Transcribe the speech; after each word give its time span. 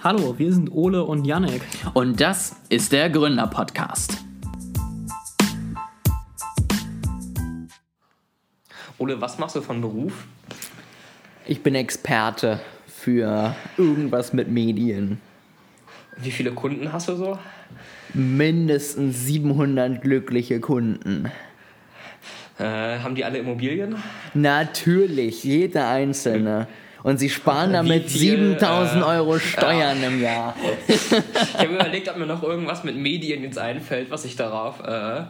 Hallo, 0.00 0.38
wir 0.38 0.52
sind 0.52 0.70
Ole 0.70 1.02
und 1.02 1.24
Yannick. 1.24 1.60
Und 1.92 2.20
das 2.20 2.54
ist 2.68 2.92
der 2.92 3.10
Gründer-Podcast. 3.10 4.18
Ole, 8.98 9.20
was 9.20 9.40
machst 9.40 9.56
du 9.56 9.60
von 9.60 9.80
Beruf? 9.80 10.28
Ich 11.46 11.64
bin 11.64 11.74
Experte 11.74 12.60
für 12.86 13.56
irgendwas 13.76 14.32
mit 14.32 14.48
Medien. 14.48 15.20
Wie 16.16 16.30
viele 16.30 16.52
Kunden 16.52 16.92
hast 16.92 17.08
du 17.08 17.16
so? 17.16 17.36
Mindestens 18.14 19.26
700 19.26 20.00
glückliche 20.00 20.60
Kunden. 20.60 21.32
Äh, 22.60 23.00
haben 23.00 23.16
die 23.16 23.24
alle 23.24 23.38
Immobilien? 23.38 23.96
Natürlich, 24.32 25.42
jeder 25.42 25.88
einzelne. 25.88 26.68
Und 27.02 27.18
sie 27.18 27.30
sparen 27.30 27.72
damit 27.72 28.10
viel, 28.10 28.56
7000 28.58 29.00
äh, 29.00 29.04
Euro 29.04 29.38
Steuern 29.38 30.02
im 30.02 30.20
Jahr. 30.22 30.54
Ich 30.88 31.58
habe 31.58 31.74
überlegt, 31.74 32.08
ob 32.08 32.16
mir 32.16 32.26
noch 32.26 32.42
irgendwas 32.42 32.84
mit 32.84 32.96
Medien 32.96 33.42
jetzt 33.42 33.58
einfällt, 33.58 34.10
was 34.10 34.24
ich 34.24 34.36
darauf, 34.36 34.80
äh, 34.80 35.22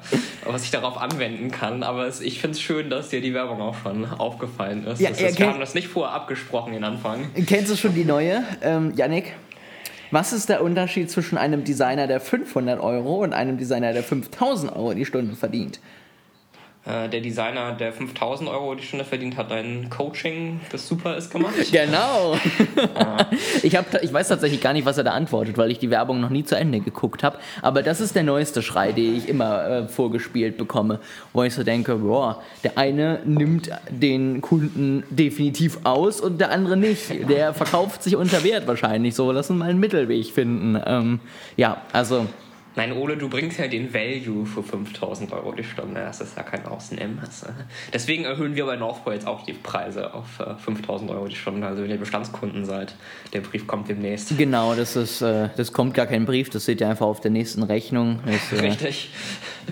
was 0.47 0.65
ich 0.65 0.71
darauf 0.71 0.99
anwenden 0.99 1.51
kann. 1.51 1.83
Aber 1.83 2.07
es, 2.07 2.21
ich 2.21 2.41
finde 2.41 2.57
es 2.57 2.63
schön, 2.63 2.91
dass 2.91 3.11
dir 3.11 3.21
die 3.21 3.35
Werbung 3.35 3.61
auch 3.61 3.77
schon 3.83 4.05
aufgefallen 4.07 4.87
ist. 4.87 5.01
Ja, 5.01 5.11
das 5.11 5.21
ist 5.21 5.39
wir 5.39 5.49
haben 5.49 5.61
das 5.61 5.75
nicht 5.75 5.89
vorher 5.89 6.15
abgesprochen, 6.15 6.73
den 6.73 6.85
Anfang. 6.85 7.31
Kennst 7.47 7.71
du 7.71 7.77
schon 7.77 7.95
die 7.95 8.05
neue, 8.05 8.45
ähm, 8.63 8.95
Yannick? 8.97 9.35
Was 10.11 10.33
ist 10.33 10.49
der 10.49 10.63
Unterschied 10.63 11.11
zwischen 11.11 11.37
einem 11.37 11.65
Designer, 11.65 12.07
der 12.07 12.21
500 12.21 12.81
Euro 12.81 13.23
und 13.23 13.35
einem 13.35 13.59
Designer, 13.59 13.93
der 13.93 14.03
5000 14.03 14.75
Euro 14.75 14.95
die 14.95 15.05
Stunde 15.05 15.37
verdient? 15.37 15.81
Äh, 16.89 17.09
der 17.11 17.21
Designer, 17.21 17.73
der 17.73 17.93
5000 17.93 18.49
Euro 18.49 18.75
die 18.75 18.83
Stunde 18.83 19.05
verdient, 19.05 19.37
hat 19.37 19.53
ein 19.53 19.91
Coaching, 19.91 20.61
das 20.73 20.89
super 20.89 21.17
ist, 21.17 21.31
gemacht. 21.31 21.55
Genau. 21.71 22.37
ich, 23.63 23.77
hab, 23.77 24.03
ich 24.03 24.13
weiß 24.13 24.29
tatsächlich 24.29 24.61
gar 24.61 24.73
nicht, 24.73 24.87
was 24.87 24.97
er 24.97 25.05
da 25.05 25.13
antwortet, 25.13 25.59
weil 25.59 25.71
ich 25.71 25.79
die 25.79 25.91
Werbung 25.91 26.21
noch 26.21 26.31
nie 26.31 26.45
zu 26.45 26.57
Ende 26.57 26.81
geguckt 26.81 27.23
habe. 27.23 27.39
Aber 27.61 27.83
das 27.83 28.01
ist 28.01 28.15
der 28.17 28.23
neueste 28.23 28.63
Schrei, 28.63 28.93
den 28.93 29.17
ich 29.17 29.29
immer 29.29 29.67
äh, 29.69 29.89
vorgespielt 29.89 30.57
bekomme, 30.57 31.01
wo 31.35 31.43
ich 31.43 31.55
so 31.55 31.63
denke, 31.63 31.97
boah, 31.97 32.43
der 32.65 32.79
eine 32.79 33.21
nimmt 33.25 33.71
den 33.91 34.41
Kunden 34.41 35.05
definitiv 35.11 35.81
aus 35.85 36.21
und 36.21 36.41
der 36.41 36.51
andere 36.51 36.77
nicht. 36.77 37.29
Der 37.29 37.53
verkauft 37.53 38.03
sich 38.03 38.17
unter 38.17 38.43
Wert 38.45 38.67
wahrscheinlich 38.67 39.15
so. 39.15 39.31
Lass 39.31 39.51
uns 39.51 39.59
mal 39.59 39.69
einen 39.69 39.81
Mittelweg 39.81 40.27
finden. 40.33 40.81
Ähm, 40.87 41.21
ja, 41.57 41.83
also 41.93 42.27
Nein, 42.79 42.93
Ole, 42.93 43.17
du 43.17 43.29
bringst 43.29 43.59
ja 43.59 43.67
den 43.67 43.93
Value 43.93 44.47
für 44.47 44.63
5000 44.63 45.33
Euro 45.33 45.51
die 45.51 45.65
Stunde. 45.65 46.01
Das 46.01 46.21
ist 46.21 46.37
ja 46.37 46.45
kein 46.45 46.61
äh, 46.61 47.09
Deswegen 47.93 48.25
erhöhen 48.25 48.55
wir 48.55 48.67
bei 48.67 48.77
Northpol 48.77 49.15
jetzt 49.15 49.27
auch 49.27 49.45
die 49.45 49.55
Preise 49.55 50.15
auf 50.15 50.39
äh, 50.39 50.55
5000 50.57 51.11
Euro 51.11 51.27
die 51.27 51.35
Stunde. 51.35 51.67
Also 51.67 51.83
wenn 51.83 51.91
ihr 51.91 51.97
Bestandskunden 51.97 52.65
seid, 52.65 52.95
der 53.33 53.41
Brief 53.41 53.67
kommt 53.67 53.89
demnächst. 53.89 54.39
genau, 54.39 54.77
das 54.77 54.95
ist, 54.95 55.23
äh, 55.23 55.49
das 55.57 55.73
kommt 55.73 55.95
gar 55.95 56.07
kein 56.07 56.25
Brief, 56.25 56.51
das 56.51 56.67
seht 56.67 56.81
ihr 56.81 56.89
einfach 56.89 57.07
auf 57.07 57.21
der 57.21 57.33
nächsten 57.33 57.65
Rechnung. 57.65 58.21
Das, 58.25 58.57
äh, 58.57 58.67
Richtig. 58.67 59.11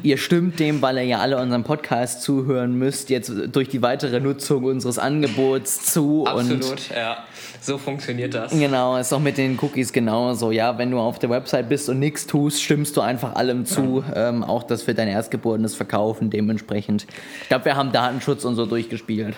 Ihr 0.02 0.18
stimmt 0.18 0.58
dem, 0.58 0.82
weil 0.82 0.96
ihr 0.96 1.04
ja 1.04 1.18
alle 1.20 1.40
unseren 1.40 1.62
Podcast 1.62 2.22
zuhören 2.22 2.76
müsst, 2.76 3.08
jetzt 3.08 3.32
durch 3.52 3.68
die 3.68 3.82
weitere 3.82 4.18
Nutzung 4.18 4.64
unseres 4.64 4.98
Angebots 4.98 5.92
zu. 5.92 6.22
Und 6.22 6.28
Absolut, 6.28 6.90
ja. 6.90 7.24
So 7.60 7.78
funktioniert 7.78 8.34
das. 8.34 8.50
genau, 8.50 8.96
ist 8.96 9.12
auch 9.12 9.20
mit 9.20 9.38
den 9.38 9.58
Cookies 9.60 9.92
genauso. 9.92 10.50
Ja, 10.50 10.76
wenn 10.76 10.90
du 10.90 10.98
auf 10.98 11.18
der 11.18 11.30
Website 11.30 11.68
bist 11.68 11.88
und 11.88 11.98
nichts 11.98 12.26
tust, 12.26 12.62
stimmst 12.62 12.95
du 12.96 13.00
einfach 13.00 13.34
allem 13.34 13.64
zu. 13.64 14.04
Ähm, 14.14 14.42
auch 14.42 14.62
das 14.62 14.82
für 14.82 14.94
dein 14.94 15.08
Erstgeborenes 15.08 15.74
verkaufen 15.74 16.30
dementsprechend. 16.30 17.06
Ich 17.42 17.48
glaube, 17.48 17.64
wir 17.66 17.76
haben 17.76 17.92
Datenschutz 17.92 18.44
und 18.44 18.54
so 18.56 18.66
durchgespielt. 18.66 19.34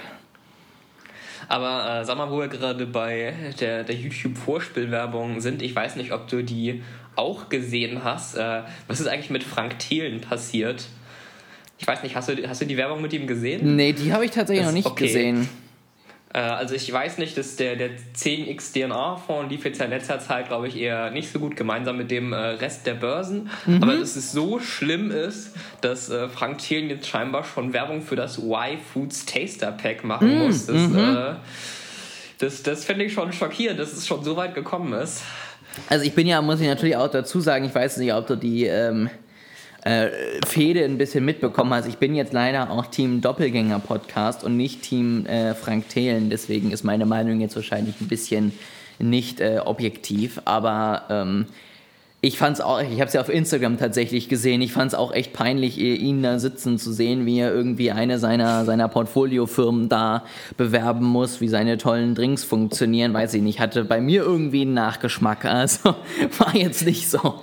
Aber 1.49 2.01
äh, 2.01 2.05
sag 2.05 2.19
mal, 2.19 2.31
wo 2.31 2.41
wir 2.41 2.49
gerade 2.49 2.87
bei 2.87 3.35
der, 3.59 3.85
der 3.85 3.95
YouTube-Vorspielwerbung 3.95 5.41
sind, 5.41 5.63
ich 5.63 5.75
weiß 5.75 5.97
nicht, 5.97 6.13
ob 6.13 6.29
du 6.29 6.45
die 6.45 6.83
auch 7.17 7.49
gesehen 7.49 8.05
hast. 8.05 8.37
Äh, 8.37 8.63
was 8.87 9.01
ist 9.01 9.09
eigentlich 9.09 9.31
mit 9.31 9.45
Frank 9.45 9.79
Thelen 9.79 10.21
passiert? 10.21 10.85
Ich 11.79 11.87
weiß 11.87 12.03
nicht, 12.03 12.17
hast 12.17 12.29
du, 12.29 12.49
hast 12.49 12.61
du 12.61 12.67
die 12.67 12.77
Werbung 12.77 13.01
mit 13.01 13.13
ihm 13.13 13.27
gesehen? 13.27 13.77
Nee, 13.77 13.93
die 13.93 14.13
habe 14.13 14.25
ich 14.25 14.31
tatsächlich 14.31 14.65
Das 14.65 14.73
noch 14.73 14.77
nicht 14.77 14.87
okay. 14.87 15.07
gesehen. 15.07 15.49
Äh, 16.35 16.39
also 16.39 16.75
ich 16.75 16.93
weiß 16.93 17.19
nicht, 17.19 17.37
dass 17.39 17.57
der, 17.57 17.77
der 17.77 17.91
10x 18.17 18.73
DNA-Fonds 18.75 19.51
lief 19.51 19.65
jetzt 19.65 19.81
in 19.81 19.91
letzter 19.91 20.19
Zeit, 20.21 20.49
glaube 20.49 20.69
ich, 20.69 20.77
eher 20.77 21.11
nicht 21.11 21.33
so 21.33 21.39
gut 21.39 21.57
gemeinsam 21.57 21.97
mit 21.97 22.11
dem 22.11 22.33
äh, 22.33 22.37
Rest 22.37 22.87
der 22.87 22.95
Börsen. 22.95 23.51
Mhm. 23.67 23.83
Aber 23.83 23.97
dass 23.97 24.17
es 24.17 24.33
so 24.33 24.61
schlimm 24.61 25.11
ist, 25.11 25.53
dass 25.81 26.11
äh, 26.11 26.29
Frank 26.29 26.59
Thelen 26.59 26.91
jetzt 26.91 27.07
scheinbar 27.09 27.45
schon 27.45 27.73
Werbung 27.73 28.03
für 28.03 28.17
das 28.17 28.39
Y-Foods 28.39 29.27
Taster 29.27 29.73
Pack 29.73 30.05
machen 30.05 30.29
Mhm. 30.29 30.39
muss. 30.47 30.67
Das, 30.67 30.77
äh, 30.93 31.35
das, 32.39 32.63
das 32.63 32.85
finde 32.85 33.05
ich 33.07 33.13
schon 33.13 33.33
schockierend, 33.33 33.81
dass 33.81 33.93
es 33.93 34.07
schon 34.07 34.23
so 34.23 34.37
weit 34.37 34.55
gekommen 34.55 34.93
ist. 34.93 35.23
Also 35.89 36.05
ich 36.05 36.15
bin 36.15 36.27
ja, 36.27 36.41
muss 36.43 36.61
ich 36.61 36.67
natürlich 36.67 36.97
auch 36.97 37.11
dazu 37.11 37.41
sagen, 37.41 37.65
ich 37.65 37.75
weiß 37.75 37.99
nicht, 37.99 38.13
ob 38.13 38.27
du 38.27 38.37
die 38.37 38.65
ähm, 38.67 39.11
äh, 39.85 40.09
Fehde 40.47 40.85
ein 40.85 40.99
bisschen 40.99 41.25
mitbekommen. 41.25 41.73
Hast. 41.73 41.87
Ich 41.87 41.99
bin 41.99 42.15
jetzt 42.15 42.33
leider 42.33 42.71
auch 42.71 42.87
Team 42.87 43.21
Doppelgänger 43.21 43.79
Podcast 43.79 44.45
und 44.45 44.57
nicht 44.57 44.83
Team 44.83 45.27
äh, 45.27 45.55
Frank 45.55 45.89
Thelen, 45.89 46.31
deswegen 46.31 46.71
ist 46.71 46.85
meine 46.85 47.07
Meinung 47.07 47.41
jetzt 47.41 47.57
wahrscheinlich 47.57 48.01
ein 48.01 48.09
bisschen 48.09 48.53
nicht 48.99 49.41
äh, 49.41 49.61
objektiv, 49.65 50.41
aber 50.45 51.05
ähm, 51.09 51.47
ich 52.21 52.37
fand's 52.37 52.61
auch, 52.61 52.81
ich 52.81 52.99
habe 52.99 53.05
es 53.05 53.13
ja 53.13 53.21
auf 53.21 53.29
Instagram 53.29 53.79
tatsächlich 53.79 54.29
gesehen, 54.29 54.61
ich 54.61 54.73
fand 54.73 54.93
es 54.93 54.99
auch 54.99 55.13
echt 55.13 55.33
peinlich, 55.33 55.79
ihn 55.79 56.23
da 56.25 56.41
sitzen 56.41 56.77
zu 56.77 56.93
sehen, 56.93 57.27
wie 57.27 57.39
er 57.39 57.55
irgendwie 57.55 57.93
eine 57.93 58.19
seiner, 58.19 58.65
seiner 58.65 58.89
Portfoliofirmen 58.89 59.89
da 59.89 60.25
bewerben 60.57 61.07
muss, 61.07 61.41
wie 61.41 61.47
seine 61.47 61.79
tollen 61.79 62.17
Drinks 62.17 62.43
funktionieren, 62.43 63.15
weiß 63.15 63.35
ich 63.35 63.43
nicht, 63.43 63.61
hatte 63.61 63.85
bei 63.85 64.01
mir 64.01 64.23
irgendwie 64.23 64.63
einen 64.63 64.75
Nachgeschmack, 64.75 65.45
also 65.45 65.95
war 66.39 66.57
jetzt 66.57 66.85
nicht 66.85 67.09
so. 67.09 67.41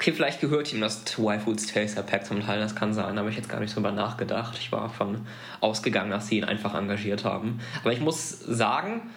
Okay, 0.00 0.12
vielleicht 0.12 0.40
gehört 0.40 0.72
ihm 0.72 0.80
das 0.80 1.02
Y-Foods 1.18 1.66
Taster 1.66 2.04
Pack 2.04 2.24
zum 2.24 2.40
Teil, 2.40 2.60
das 2.60 2.76
kann 2.76 2.94
sein, 2.94 3.16
da 3.16 3.20
habe 3.22 3.30
ich 3.30 3.36
jetzt 3.36 3.48
gar 3.48 3.58
nicht 3.58 3.74
drüber 3.74 3.90
nachgedacht. 3.90 4.56
Ich 4.60 4.70
war 4.70 4.82
davon 4.82 5.26
ausgegangen, 5.60 6.12
dass 6.12 6.28
sie 6.28 6.38
ihn 6.38 6.44
einfach 6.44 6.76
engagiert 6.76 7.24
haben. 7.24 7.58
Aber 7.80 7.92
ich 7.92 7.98
muss 7.98 8.38
sagen, 8.38 9.10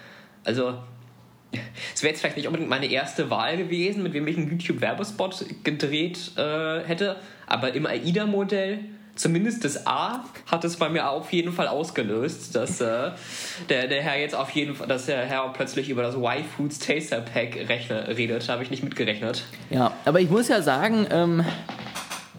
also 0.43 0.73
es 1.93 2.01
wäre 2.01 2.11
jetzt 2.11 2.21
vielleicht 2.21 2.35
nicht 2.35 2.47
unbedingt 2.47 2.71
meine 2.71 2.87
erste 2.87 3.29
Wahl 3.29 3.57
gewesen, 3.57 4.01
mit 4.01 4.13
wem 4.13 4.25
ich 4.27 4.37
einen 4.37 4.49
YouTube-Werbespot 4.49 5.45
gedreht 5.63 6.31
äh, 6.37 6.79
hätte, 6.79 7.17
aber 7.45 7.75
im 7.75 7.85
AIDA-Modell, 7.85 8.79
zumindest 9.15 9.63
das 9.65 9.85
A, 9.87 10.23
hat 10.49 10.63
es 10.63 10.77
bei 10.77 10.89
mir 10.89 11.09
auf 11.09 11.31
jeden 11.33 11.51
Fall 11.51 11.67
ausgelöst, 11.67 12.55
dass 12.55 12.81
äh, 12.81 13.11
der, 13.69 13.87
der 13.87 14.01
Herr 14.01 14.19
jetzt 14.19 14.35
auf 14.35 14.49
jeden 14.51 14.75
Fall, 14.75 14.87
dass 14.87 15.05
der 15.05 15.25
Herr 15.25 15.51
plötzlich 15.53 15.89
über 15.89 16.01
das 16.01 16.15
Y-Foods 16.15 16.79
Taster 16.79 17.21
Pack 17.21 17.55
rechne, 17.69 18.07
redet, 18.07 18.47
habe 18.49 18.63
ich 18.63 18.71
nicht 18.71 18.83
mitgerechnet. 18.83 19.43
Ja, 19.69 19.93
aber 20.05 20.19
ich 20.19 20.29
muss 20.29 20.47
ja 20.47 20.61
sagen, 20.61 21.07
ähm, 21.11 21.45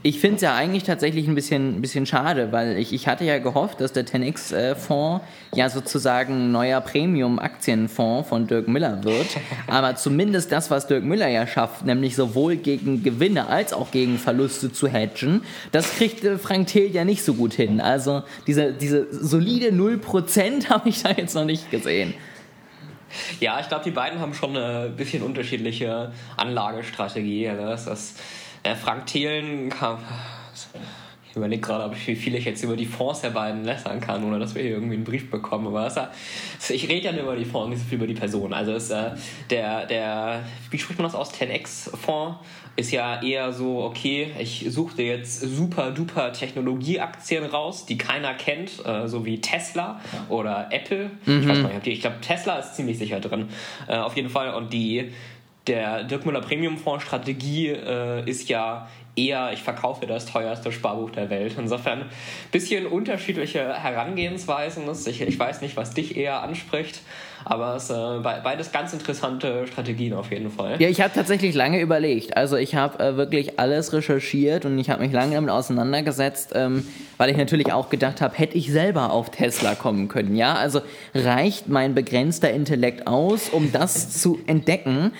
ich 0.05 0.19
finde 0.19 0.37
es 0.37 0.43
ja 0.43 0.55
eigentlich 0.55 0.83
tatsächlich 0.83 1.29
ein 1.29 1.35
bisschen, 1.35 1.77
ein 1.77 1.81
bisschen 1.81 2.07
schade, 2.07 2.51
weil 2.51 2.77
ich, 2.77 2.93
ich 2.93 3.07
hatte 3.07 3.25
ja 3.25 3.39
gehofft, 3.39 3.81
dass 3.81 3.93
der 3.93 4.05
10x-Fonds 4.05 5.25
ja 5.55 5.71
sozusagen 5.71 6.47
ein 6.47 6.53
neuer 6.53 6.81
Premium-Aktienfonds 6.81 8.29
von 8.29 8.49
Dirk 8.49 8.67
Müller 8.67 9.05
wird. 9.05 9.29
Aber 9.69 9.95
zumindest 9.95 10.51
das, 10.51 10.71
was 10.71 10.89
Dirk 10.89 11.05
Müller 11.05 11.29
ja 11.29 11.47
schafft, 11.47 11.85
nämlich 11.85 12.17
sowohl 12.17 12.57
gegen 12.57 13.05
Gewinne 13.05 13.47
als 13.49 13.73
auch 13.73 13.93
gegen 13.93 14.19
Verluste 14.19 14.73
zu 14.73 14.89
hedgen, 14.89 15.43
das 15.71 15.95
kriegt 15.97 16.25
äh, 16.25 16.37
Frank 16.37 16.67
Thiel 16.67 16.91
ja 16.91 17.05
nicht 17.05 17.23
so 17.23 17.35
gut 17.35 17.55
hin. 17.55 17.81
Also 17.81 18.25
diese, 18.49 18.73
diese 18.73 19.07
solide 19.13 19.69
0% 19.69 20.69
habe 20.69 20.89
ich 20.89 21.03
da 21.03 21.11
jetzt 21.11 21.35
noch 21.35 21.45
nicht 21.45 21.71
gesehen. 21.71 22.15
Ja, 23.41 23.61
ich 23.61 23.69
glaube, 23.69 23.85
die 23.85 23.91
beiden 23.91 24.21
haben 24.21 24.35
schon 24.35 24.57
eine 24.57 24.89
bisschen 24.89 25.23
unterschiedliche 25.23 26.13
Anlagestrategie. 26.37 27.51
Das, 27.57 27.85
das, 27.85 28.15
äh, 28.63 28.75
Frank 28.75 29.07
Thelen 29.07 29.69
kam. 29.69 29.99
Ich 31.33 31.37
überlege 31.37 31.63
gerade, 31.63 31.85
ob 31.85 31.97
ich, 31.97 32.07
wie 32.09 32.15
viel 32.15 32.35
ich 32.35 32.45
jetzt 32.45 32.63
über 32.63 32.77
die 32.77 32.85
Fonds 32.85 33.23
der 33.23 33.31
beiden 33.31 33.65
lästern 33.65 34.01
kann, 34.01 34.23
ohne 34.23 34.39
dass 34.39 34.55
wir 34.55 34.61
hier 34.61 34.73
irgendwie 34.73 34.97
einen 34.97 35.05
Brief 35.05 35.31
bekommen. 35.31 35.67
Aber 35.67 35.85
das, 35.85 36.69
ich 36.69 36.91
rede 36.91 37.07
ja 37.07 37.13
nur 37.13 37.23
über 37.23 37.37
die 37.37 37.47
Fonds, 37.47 37.71
nicht 37.71 37.83
so 37.83 37.89
viel 37.89 37.97
über 37.97 38.07
die 38.07 38.13
Person. 38.13 38.53
Also 38.53 38.75
ist, 38.75 38.91
äh, 38.91 39.13
der, 39.49 39.87
der, 39.87 40.41
wie 40.71 40.79
spricht 40.79 40.99
man 40.99 41.07
das 41.07 41.15
aus? 41.15 41.33
10x-Fonds 41.33 42.37
ist 42.77 42.91
ja 42.91 43.23
eher 43.23 43.51
so, 43.53 43.83
okay, 43.83 44.29
ich 44.39 44.67
suche 44.69 44.97
dir 44.97 45.07
jetzt 45.07 45.41
super 45.41 45.91
duper 45.91 46.35
Technologieaktien 46.35 47.45
raus, 47.45 47.87
die 47.87 47.97
keiner 47.97 48.35
kennt, 48.35 48.85
äh, 48.85 49.09
so 49.09 49.25
wie 49.25 49.41
Tesla 49.41 50.01
oder 50.29 50.69
Apple. 50.71 51.13
Ich 51.25 51.49
weiß 51.49 51.59
nicht, 51.59 51.77
ob 51.77 51.83
die, 51.83 51.93
ich 51.93 52.01
glaube, 52.03 52.21
Tesla 52.21 52.59
ist 52.59 52.77
ziemlich 52.77 52.99
sicher 52.99 53.21
drin. 53.21 53.49
Äh, 53.89 53.97
auf 53.97 54.17
jeden 54.17 54.29
Fall. 54.29 54.53
Und 54.53 54.75
die, 54.75 55.13
der 55.67 56.05
Dirk 56.05 56.27
Müller 56.27 56.41
Premium 56.41 56.77
Fonds 56.77 57.05
Strategie 57.05 57.69
äh, 57.69 58.29
ist 58.29 58.49
ja 58.49 58.89
eher, 59.15 59.53
ich 59.53 59.63
verkaufe 59.63 60.07
das 60.07 60.27
teuerste 60.27 60.73
Sparbuch 60.73 61.11
der 61.11 61.29
Welt. 61.29 61.55
Insofern 61.59 62.03
ein 62.03 62.09
bisschen 62.51 62.87
unterschiedliche 62.87 63.75
Herangehensweisen. 63.75 64.85
Ich, 65.07 65.21
ich 65.21 65.39
weiß 65.39 65.61
nicht, 65.61 65.77
was 65.77 65.93
dich 65.93 66.17
eher 66.17 66.43
anspricht, 66.43 67.01
aber 67.45 67.77
es 67.77 67.91
äh, 67.91 68.21
beides 68.23 68.73
ganz 68.73 68.93
interessante 68.95 69.67
Strategien 69.67 70.15
auf 70.15 70.31
jeden 70.31 70.51
Fall. 70.51 70.81
Ja, 70.81 70.89
ich 70.89 71.01
habe 71.03 71.13
tatsächlich 71.15 71.55
lange 71.55 71.81
überlegt. 71.81 72.37
Also 72.37 72.57
ich 72.57 72.75
habe 72.75 73.05
äh, 73.05 73.17
wirklich 73.17 73.61
alles 73.61 73.93
recherchiert 73.93 74.65
und 74.65 74.79
ich 74.79 74.89
habe 74.89 75.03
mich 75.03 75.13
lange 75.13 75.35
damit 75.35 75.51
auseinandergesetzt, 75.51 76.53
ähm, 76.55 76.87
weil 77.19 77.31
ich 77.31 77.37
natürlich 77.37 77.71
auch 77.71 77.91
gedacht 77.91 78.23
habe, 78.23 78.37
hätte 78.37 78.57
ich 78.57 78.73
selber 78.73 79.13
auf 79.13 79.31
Tesla 79.31 79.75
kommen 79.75 80.09
können. 80.09 80.37
Ja, 80.37 80.55
also 80.55 80.81
reicht 81.15 81.69
mein 81.69 81.95
begrenzter 81.95 82.51
Intellekt 82.51 83.07
aus, 83.07 83.51
um 83.51 83.73
das 83.73 84.21
zu 84.21 84.41
entdecken? 84.47 85.13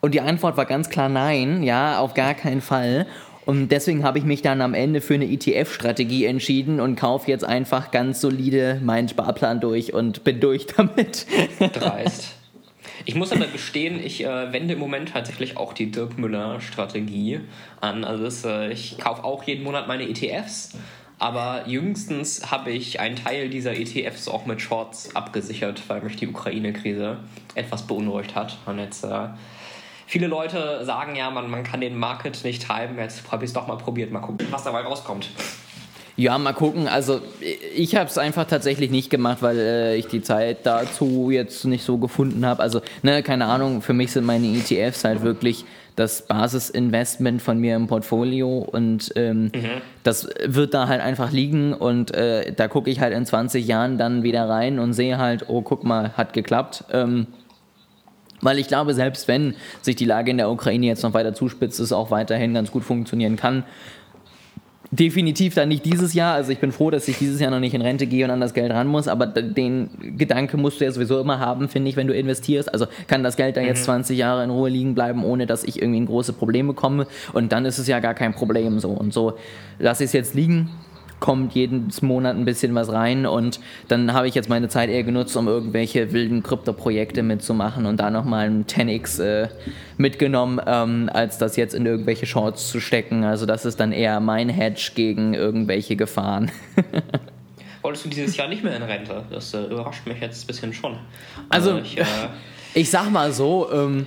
Und 0.00 0.14
die 0.14 0.20
Antwort 0.20 0.56
war 0.56 0.66
ganz 0.66 0.90
klar 0.90 1.08
nein, 1.08 1.62
ja, 1.62 1.98
auf 1.98 2.14
gar 2.14 2.34
keinen 2.34 2.60
Fall. 2.60 3.06
Und 3.48 3.68
deswegen 3.68 4.04
habe 4.04 4.18
ich 4.18 4.24
mich 4.24 4.42
dann 4.42 4.60
am 4.60 4.74
Ende 4.74 5.00
für 5.00 5.14
eine 5.14 5.24
ETF-Strategie 5.24 6.26
entschieden 6.26 6.80
und 6.80 6.96
kaufe 6.96 7.30
jetzt 7.30 7.44
einfach 7.44 7.90
ganz 7.90 8.20
solide 8.20 8.78
meinen 8.84 9.08
Sparplan 9.08 9.60
durch 9.60 9.94
und 9.94 10.22
bin 10.22 10.38
durch 10.38 10.66
damit. 10.76 11.26
Dreist. 11.72 12.34
Ich 13.04 13.14
muss 13.14 13.32
aber 13.32 13.46
gestehen, 13.46 14.04
ich 14.04 14.24
äh, 14.24 14.52
wende 14.52 14.74
im 14.74 14.80
Moment 14.80 15.10
tatsächlich 15.10 15.56
auch 15.56 15.72
die 15.72 15.90
Dirk 15.90 16.18
Müller-Strategie 16.18 17.40
an. 17.80 18.04
Also 18.04 18.24
das, 18.24 18.44
äh, 18.44 18.70
ich 18.70 18.98
kaufe 18.98 19.24
auch 19.24 19.44
jeden 19.44 19.64
Monat 19.64 19.88
meine 19.88 20.08
ETFs, 20.08 20.76
aber 21.18 21.66
jüngstens 21.66 22.50
habe 22.50 22.70
ich 22.70 23.00
einen 23.00 23.16
Teil 23.16 23.48
dieser 23.48 23.76
ETFs 23.78 24.28
auch 24.28 24.46
mit 24.46 24.60
Shorts 24.60 25.16
abgesichert, 25.16 25.82
weil 25.88 26.02
mich 26.02 26.16
die 26.16 26.28
Ukraine-Krise 26.28 27.16
etwas 27.54 27.86
beunruhigt 27.86 28.34
hat. 28.34 28.58
Und 28.66 28.78
jetzt 28.78 29.04
äh, 29.04 29.28
viele 30.08 30.26
Leute 30.26 30.84
sagen 30.84 31.14
ja, 31.14 31.30
man, 31.30 31.48
man 31.48 31.62
kann 31.62 31.80
den 31.80 31.96
Market 31.96 32.42
nicht 32.42 32.62
treiben. 32.62 32.98
Jetzt 32.98 33.30
habe 33.30 33.44
ich 33.44 33.50
es 33.50 33.54
doch 33.54 33.68
mal 33.68 33.76
probiert. 33.76 34.10
Mal 34.10 34.20
gucken, 34.20 34.48
was 34.50 34.64
dabei 34.64 34.80
rauskommt. 34.80 35.28
Ja, 36.16 36.36
mal 36.36 36.52
gucken. 36.52 36.88
Also 36.88 37.20
ich 37.76 37.94
habe 37.94 38.08
es 38.08 38.18
einfach 38.18 38.46
tatsächlich 38.46 38.90
nicht 38.90 39.10
gemacht, 39.10 39.38
weil 39.40 39.58
äh, 39.58 39.96
ich 39.96 40.06
die 40.06 40.22
Zeit 40.22 40.66
dazu 40.66 41.30
jetzt 41.30 41.64
nicht 41.64 41.84
so 41.84 41.98
gefunden 41.98 42.44
habe. 42.44 42.60
Also, 42.60 42.80
ne, 43.02 43.22
keine 43.22 43.44
Ahnung, 43.44 43.82
für 43.82 43.92
mich 43.92 44.10
sind 44.10 44.24
meine 44.24 44.46
ETFs 44.48 45.04
halt 45.04 45.22
wirklich 45.22 45.64
das 45.94 46.22
Basisinvestment 46.26 47.42
von 47.42 47.58
mir 47.58 47.76
im 47.76 47.86
Portfolio 47.86 48.58
und 48.58 49.12
ähm, 49.16 49.44
mhm. 49.54 49.82
das 50.04 50.28
wird 50.44 50.72
da 50.72 50.86
halt 50.86 51.00
einfach 51.00 51.32
liegen 51.32 51.72
und 51.74 52.14
äh, 52.14 52.52
da 52.52 52.68
gucke 52.68 52.88
ich 52.88 53.00
halt 53.00 53.12
in 53.12 53.26
20 53.26 53.66
Jahren 53.66 53.98
dann 53.98 54.22
wieder 54.22 54.48
rein 54.48 54.78
und 54.78 54.92
sehe 54.92 55.18
halt, 55.18 55.48
oh, 55.48 55.60
guck 55.62 55.82
mal, 55.82 56.12
hat 56.16 56.32
geklappt. 56.32 56.84
Ähm, 56.92 57.26
weil 58.40 58.58
ich 58.58 58.68
glaube, 58.68 58.94
selbst 58.94 59.28
wenn 59.28 59.54
sich 59.82 59.96
die 59.96 60.04
Lage 60.04 60.30
in 60.30 60.38
der 60.38 60.50
Ukraine 60.50 60.86
jetzt 60.86 61.02
noch 61.02 61.14
weiter 61.14 61.34
zuspitzt, 61.34 61.80
es 61.80 61.92
auch 61.92 62.10
weiterhin 62.10 62.54
ganz 62.54 62.70
gut 62.70 62.84
funktionieren 62.84 63.36
kann. 63.36 63.64
Definitiv 64.90 65.54
dann 65.54 65.68
nicht 65.68 65.84
dieses 65.84 66.14
Jahr. 66.14 66.34
Also 66.34 66.50
ich 66.50 66.60
bin 66.60 66.72
froh, 66.72 66.90
dass 66.90 67.06
ich 67.08 67.18
dieses 67.18 67.40
Jahr 67.40 67.50
noch 67.50 67.60
nicht 67.60 67.74
in 67.74 67.82
Rente 67.82 68.06
gehe 68.06 68.24
und 68.24 68.30
an 68.30 68.40
das 68.40 68.54
Geld 68.54 68.72
ran 68.72 68.86
muss. 68.86 69.06
Aber 69.06 69.26
den 69.26 69.90
Gedanke 70.16 70.56
musst 70.56 70.80
du 70.80 70.86
ja 70.86 70.90
sowieso 70.90 71.20
immer 71.20 71.40
haben, 71.40 71.68
finde 71.68 71.90
ich, 71.90 71.96
wenn 71.96 72.06
du 72.06 72.14
investierst. 72.14 72.72
Also 72.72 72.86
kann 73.06 73.22
das 73.22 73.36
Geld 73.36 73.58
da 73.58 73.60
jetzt 73.60 73.84
20 73.84 74.16
mhm. 74.16 74.20
Jahre 74.20 74.44
in 74.44 74.50
Ruhe 74.50 74.70
liegen 74.70 74.94
bleiben, 74.94 75.24
ohne 75.24 75.46
dass 75.46 75.62
ich 75.64 75.82
irgendwie 75.82 75.98
in 75.98 76.06
große 76.06 76.32
Probleme 76.32 76.72
komme. 76.72 77.06
Und 77.34 77.52
dann 77.52 77.66
ist 77.66 77.76
es 77.76 77.86
ja 77.86 78.00
gar 78.00 78.14
kein 78.14 78.32
Problem 78.32 78.78
so. 78.78 78.88
Und 78.88 79.12
so 79.12 79.34
lasse 79.78 80.04
ich 80.04 80.08
es 80.08 80.12
jetzt 80.14 80.34
liegen 80.34 80.70
kommt 81.20 81.54
jeden 81.54 81.88
Monat 82.02 82.36
ein 82.36 82.44
bisschen 82.44 82.74
was 82.74 82.92
rein 82.92 83.26
und 83.26 83.60
dann 83.88 84.12
habe 84.12 84.28
ich 84.28 84.34
jetzt 84.34 84.48
meine 84.48 84.68
Zeit 84.68 84.88
eher 84.90 85.02
genutzt, 85.02 85.36
um 85.36 85.48
irgendwelche 85.48 86.12
wilden 86.12 86.42
Krypto-Projekte 86.42 87.22
mitzumachen 87.22 87.86
und 87.86 87.98
da 87.98 88.10
nochmal 88.10 88.46
ein 88.46 88.66
10x 88.66 89.22
äh, 89.22 89.48
mitgenommen, 89.96 90.60
ähm, 90.66 91.10
als 91.12 91.38
das 91.38 91.56
jetzt 91.56 91.74
in 91.74 91.86
irgendwelche 91.86 92.26
Shorts 92.26 92.68
zu 92.70 92.80
stecken. 92.80 93.24
Also 93.24 93.46
das 93.46 93.64
ist 93.64 93.80
dann 93.80 93.92
eher 93.92 94.20
mein 94.20 94.48
Hedge 94.48 94.92
gegen 94.94 95.34
irgendwelche 95.34 95.96
Gefahren. 95.96 96.50
Wolltest 97.82 98.04
du 98.04 98.08
dieses 98.08 98.36
Jahr 98.36 98.48
nicht 98.48 98.64
mehr 98.64 98.76
in 98.76 98.82
Rente? 98.82 99.24
Das 99.30 99.54
äh, 99.54 99.64
überrascht 99.64 100.06
mich 100.06 100.20
jetzt 100.20 100.44
ein 100.44 100.46
bisschen 100.46 100.72
schon. 100.72 100.98
Also, 101.48 101.72
also 101.72 101.82
ich, 101.82 101.98
äh, 101.98 102.04
ich 102.74 102.90
sag 102.90 103.10
mal 103.10 103.32
so, 103.32 103.70
ähm, 103.72 104.06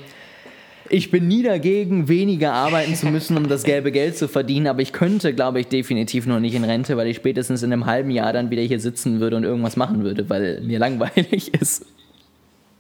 ich 0.92 1.10
bin 1.10 1.28
nie 1.28 1.42
dagegen, 1.42 2.10
weniger 2.10 2.54
arbeiten 2.54 2.96
zu 2.96 3.08
müssen, 3.08 3.38
um 3.38 3.48
das 3.48 3.64
gelbe 3.64 3.92
Geld 3.92 4.18
zu 4.18 4.28
verdienen, 4.28 4.68
aber 4.68 4.82
ich 4.82 4.92
könnte, 4.92 5.34
glaube 5.34 5.62
ich, 5.62 5.68
definitiv 5.68 6.26
noch 6.26 6.40
nicht 6.40 6.54
in 6.54 6.66
Rente, 6.66 6.98
weil 6.98 7.08
ich 7.08 7.16
spätestens 7.16 7.64
in 7.64 7.72
einem 7.72 7.86
halben 7.86 8.12
Jahr 8.12 8.34
dann 8.34 8.50
wieder 8.50 8.62
hier 8.62 8.80
sitzen 8.80 9.22
würde 9.22 9.38
und 9.38 9.46
irgendwas 9.46 9.78
machen 9.78 10.04
würde, 10.04 10.30
weil 10.30 10.62
mir 10.62 10.80
langweilig 10.80 11.54
ist. 11.60 11.86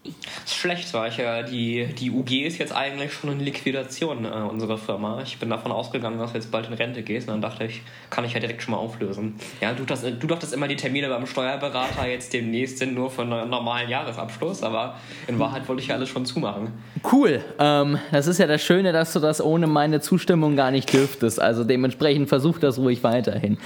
Das 0.04 0.46
ist 0.46 0.56
schlecht, 0.56 0.92
weil 0.96 1.12
ich 1.12 1.18
ja 1.18 1.44
die, 1.44 1.86
die 1.86 2.10
UG 2.10 2.32
ist 2.48 2.58
jetzt 2.58 2.76
eigentlich 2.76 3.14
schon 3.14 3.34
in 3.34 3.40
Liquidation, 3.40 4.26
äh, 4.26 4.30
unsere 4.30 4.80
Firma. 4.80 5.22
Ich 5.22 5.38
bin 5.38 5.52
davon 5.52 5.72
ausgegangen, 5.72 6.18
dass 6.18 6.32
du 6.32 6.38
jetzt 6.38 6.52
bald 6.52 6.68
in 6.68 6.74
Rente 6.74 7.04
gehst 7.04 7.28
und 7.28 7.36
dann 7.36 7.42
dachte 7.42 7.66
ich, 7.66 7.84
kann 8.10 8.26
ich 8.26 8.34
ja 8.34 8.40
direkt 8.40 8.64
schon 8.64 8.72
mal 8.72 8.80
auflösen. 8.80 9.36
Ja, 9.62 9.74
du, 9.74 9.84
das, 9.84 10.02
du 10.02 10.28
dachtest 10.28 10.54
immer, 10.54 10.68
die 10.68 10.76
Termine 10.76 11.08
beim 11.08 11.28
Steuerberater 11.28 12.08
jetzt 12.08 12.34
demnächst 12.34 12.80
sind 12.80 12.96
nur 12.96 13.12
für 13.12 13.22
einen 13.22 13.48
normalen 13.48 13.90
Jahresabschluss, 13.90 14.64
aber 14.64 14.98
in 15.28 15.38
Wahrheit 15.38 15.68
wollte 15.68 15.84
ich 15.84 15.90
ja 15.90 15.96
alles 15.96 16.10
schon 16.10 16.26
zumachen. 16.26 16.70
Cool. 17.12 17.44
Ähm, 17.60 18.00
das 18.12 18.26
ist 18.26 18.40
ja 18.40 18.48
das 18.48 18.64
Schöne, 18.64 18.94
dass 18.94 19.14
du 19.14 19.20
das 19.20 19.40
ohne 19.40 19.68
meine 19.68 20.02
Zustimmung 20.02 20.56
gar 20.56 20.72
nicht 20.72 20.92
dürftest. 20.92 21.40
Also 21.40 21.64
dementsprechend 21.64 22.28
versuch 22.28 22.58
das 22.58 22.80
ruhig 22.80 23.04
weiterhin. 23.04 23.60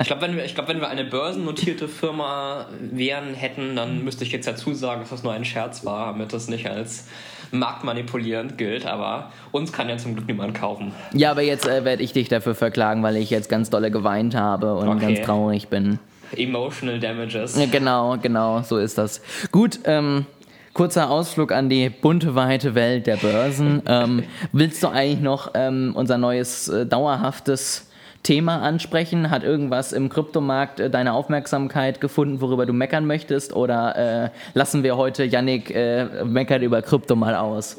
ich 0.00 0.06
glaube, 0.06 0.22
wenn, 0.22 0.36
wir, 0.36 0.44
glaub, 0.44 0.66
wenn 0.68 0.80
wir 0.80 0.88
eine 0.88 1.04
börsennotierte 1.04 1.88
Firma 1.88 2.68
wären, 2.80 3.34
hätten, 3.34 3.76
dann 3.76 4.02
müsste 4.02 4.24
ich 4.24 4.32
jetzt 4.32 4.48
dazu 4.48 4.72
sagen, 4.72 5.04
dass 5.10 5.20
das 5.20 5.24
nur 5.24 5.32
ein 5.32 5.44
Scherz 5.44 5.84
war, 5.84 6.12
damit 6.12 6.32
das 6.32 6.48
nicht 6.48 6.68
als 6.68 7.06
marktmanipulierend 7.50 8.56
gilt, 8.58 8.86
aber 8.86 9.32
uns 9.50 9.72
kann 9.72 9.88
ja 9.88 9.96
zum 9.96 10.14
Glück 10.14 10.28
niemand 10.28 10.54
kaufen. 10.54 10.92
Ja, 11.12 11.32
aber 11.32 11.42
jetzt 11.42 11.66
äh, 11.66 11.84
werde 11.84 12.02
ich 12.02 12.12
dich 12.12 12.28
dafür 12.28 12.54
verklagen, 12.54 13.02
weil 13.02 13.16
ich 13.16 13.30
jetzt 13.30 13.48
ganz 13.48 13.70
dolle 13.70 13.90
geweint 13.90 14.36
habe 14.36 14.74
und 14.76 14.88
okay. 14.88 15.14
ganz 15.14 15.26
traurig 15.26 15.68
bin. 15.68 15.98
Emotional 16.36 17.00
Damages. 17.00 17.58
Genau, 17.72 18.16
genau, 18.22 18.62
so 18.62 18.78
ist 18.78 18.98
das. 18.98 19.20
Gut, 19.50 19.80
ähm, 19.84 20.26
kurzer 20.74 21.10
Ausflug 21.10 21.50
an 21.50 21.68
die 21.68 21.90
bunte, 21.90 22.36
weite 22.36 22.76
Welt 22.76 23.08
der 23.08 23.16
Börsen. 23.16 23.82
ähm, 23.86 24.22
willst 24.52 24.80
du 24.84 24.88
eigentlich 24.88 25.20
noch 25.20 25.50
ähm, 25.54 25.92
unser 25.96 26.18
neues, 26.18 26.68
äh, 26.68 26.86
dauerhaftes 26.86 27.89
Thema 28.22 28.62
ansprechen? 28.62 29.30
Hat 29.30 29.42
irgendwas 29.42 29.92
im 29.92 30.08
Kryptomarkt 30.08 30.80
äh, 30.80 30.90
deine 30.90 31.12
Aufmerksamkeit 31.12 32.00
gefunden, 32.00 32.40
worüber 32.40 32.66
du 32.66 32.72
meckern 32.72 33.06
möchtest? 33.06 33.54
Oder 33.54 34.24
äh, 34.24 34.30
lassen 34.54 34.82
wir 34.82 34.96
heute 34.96 35.24
Yannick 35.24 35.70
äh, 35.70 36.24
meckert 36.24 36.62
über 36.62 36.82
Krypto 36.82 37.16
mal 37.16 37.34
aus? 37.34 37.76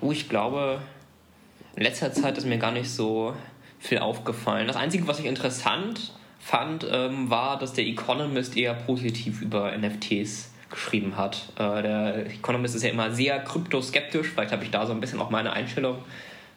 Oh, 0.00 0.10
ich 0.10 0.28
glaube, 0.28 0.80
in 1.76 1.82
letzter 1.82 2.12
Zeit 2.12 2.36
ist 2.38 2.46
mir 2.46 2.58
gar 2.58 2.72
nicht 2.72 2.90
so 2.90 3.34
viel 3.78 3.98
aufgefallen. 3.98 4.66
Das 4.66 4.76
Einzige, 4.76 5.06
was 5.08 5.18
ich 5.18 5.26
interessant 5.26 6.12
fand, 6.38 6.86
ähm, 6.90 7.30
war, 7.30 7.58
dass 7.58 7.72
der 7.72 7.86
Economist 7.86 8.56
eher 8.56 8.74
positiv 8.74 9.42
über 9.42 9.76
NFTs 9.76 10.50
geschrieben 10.70 11.16
hat. 11.16 11.52
Äh, 11.56 11.82
der 11.82 12.26
Economist 12.26 12.74
ist 12.74 12.82
ja 12.82 12.90
immer 12.90 13.12
sehr 13.12 13.38
kryptoskeptisch, 13.40 14.28
vielleicht 14.28 14.52
habe 14.52 14.64
ich 14.64 14.70
da 14.70 14.86
so 14.86 14.92
ein 14.92 15.00
bisschen 15.00 15.20
auch 15.20 15.30
meine 15.30 15.52
Einstellung 15.52 15.98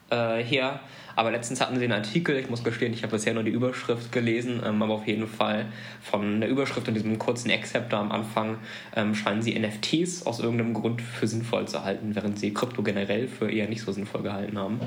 äh, 0.09 0.43
her. 0.43 0.79
Aber 1.15 1.31
letztens 1.31 1.61
hatten 1.61 1.77
sie 1.77 1.85
einen 1.85 1.93
Artikel, 1.93 2.35
ich 2.37 2.49
muss 2.49 2.63
gestehen, 2.63 2.93
ich 2.93 3.03
habe 3.03 3.15
bisher 3.15 3.33
nur 3.33 3.43
die 3.43 3.51
Überschrift 3.51 4.11
gelesen, 4.11 4.61
ähm, 4.65 4.81
aber 4.81 4.95
auf 4.95 5.07
jeden 5.07 5.27
Fall 5.27 5.67
von 6.01 6.41
der 6.41 6.49
Überschrift 6.49 6.87
und 6.87 6.93
diesem 6.93 7.17
kurzen 7.17 7.49
Except 7.49 7.93
da 7.93 8.01
am 8.01 8.11
Anfang 8.11 8.57
ähm, 8.95 9.15
scheinen 9.15 9.41
sie 9.41 9.57
NFTs 9.57 10.25
aus 10.25 10.39
irgendeinem 10.39 10.73
Grund 10.73 11.01
für 11.01 11.27
sinnvoll 11.27 11.67
zu 11.67 11.83
halten, 11.83 12.15
während 12.15 12.39
sie 12.39 12.53
Krypto 12.53 12.83
generell 12.83 13.27
für 13.27 13.49
eher 13.49 13.67
nicht 13.67 13.81
so 13.81 13.91
sinnvoll 13.91 14.23
gehalten 14.23 14.57
haben. 14.57 14.79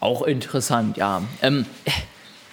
Auch 0.00 0.22
interessant, 0.22 0.96
ja. 0.96 1.22
Ähm, 1.42 1.66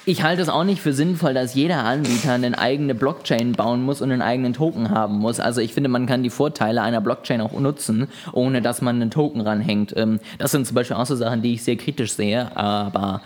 ich 0.06 0.24
halte 0.24 0.42
es 0.42 0.50
auch 0.50 0.64
nicht 0.64 0.82
für 0.82 0.94
sinnvoll, 0.94 1.34
dass 1.34 1.56
jeder 1.56 1.84
Anbieter 1.84 2.34
eine 2.34 2.58
eigene 2.58 2.94
Blockchain 2.94 3.54
bauen 3.54 3.84
muss 3.84 4.02
und 4.02 4.12
einen 4.12 4.22
eigenen 4.22 4.54
Token 4.54 4.92
haben 4.92 5.18
muss. 5.18 5.40
Also 5.40 5.62
ich 5.62 5.74
finde, 5.74 5.90
man 5.90 6.06
kann 6.06 6.22
die 6.22 6.30
Vorteile 6.30 6.82
einer 6.82 7.02
Blockchain 7.02 7.42
auch 7.42 7.60
nutzen, 7.60 8.08
ohne 8.32 8.62
dass 8.62 8.82
man 8.82 9.02
einen 9.02 9.12
Token 9.12 9.42
ranhängt. 9.42 9.94
Ähm, 9.98 10.20
das 10.38 10.52
sind 10.52 10.68
zum 10.68 10.76
Beispiel 10.76 10.96
auch 10.96 11.06
so 11.06 11.16
Sachen, 11.16 11.42
die 11.42 11.56
ich 11.56 11.64
sehr 11.64 11.76
kritisch 11.76 12.14
sehe, 12.14 12.56
aber 12.56 13.22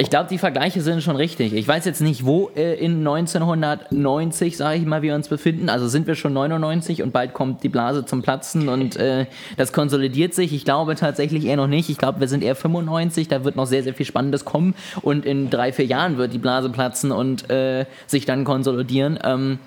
ich 0.00 0.10
glaube, 0.10 0.28
die 0.30 0.38
Vergleiche 0.38 0.80
sind 0.80 1.02
schon 1.02 1.16
richtig. 1.16 1.52
Ich 1.52 1.66
weiß 1.66 1.84
jetzt 1.84 2.00
nicht, 2.00 2.24
wo 2.24 2.50
äh, 2.54 2.74
in 2.74 2.98
1990, 2.98 4.56
sage 4.56 4.78
ich 4.78 4.86
mal, 4.86 5.02
wir 5.02 5.12
uns 5.16 5.26
befinden. 5.26 5.68
Also 5.68 5.88
sind 5.88 6.06
wir 6.06 6.14
schon 6.14 6.32
99 6.32 7.02
und 7.02 7.12
bald 7.12 7.34
kommt 7.34 7.64
die 7.64 7.68
Blase 7.68 8.06
zum 8.06 8.22
Platzen 8.22 8.68
und 8.68 8.96
äh, 8.96 9.26
das 9.56 9.72
konsolidiert 9.72 10.34
sich. 10.34 10.52
Ich 10.52 10.64
glaube 10.64 10.94
tatsächlich 10.94 11.46
eher 11.46 11.56
noch 11.56 11.66
nicht. 11.66 11.90
Ich 11.90 11.98
glaube, 11.98 12.20
wir 12.20 12.28
sind 12.28 12.44
eher 12.44 12.54
95. 12.54 13.26
Da 13.26 13.42
wird 13.42 13.56
noch 13.56 13.66
sehr, 13.66 13.82
sehr 13.82 13.92
viel 13.92 14.06
Spannendes 14.06 14.44
kommen 14.44 14.76
und 15.02 15.26
in 15.26 15.50
drei, 15.50 15.72
vier 15.72 15.86
Jahren 15.86 16.16
wird 16.16 16.32
die 16.32 16.38
Blase 16.38 16.70
platzen 16.70 17.10
und 17.10 17.50
äh, 17.50 17.84
sich 18.06 18.24
dann 18.24 18.44
konsolidieren. 18.44 19.18
Ähm, 19.24 19.58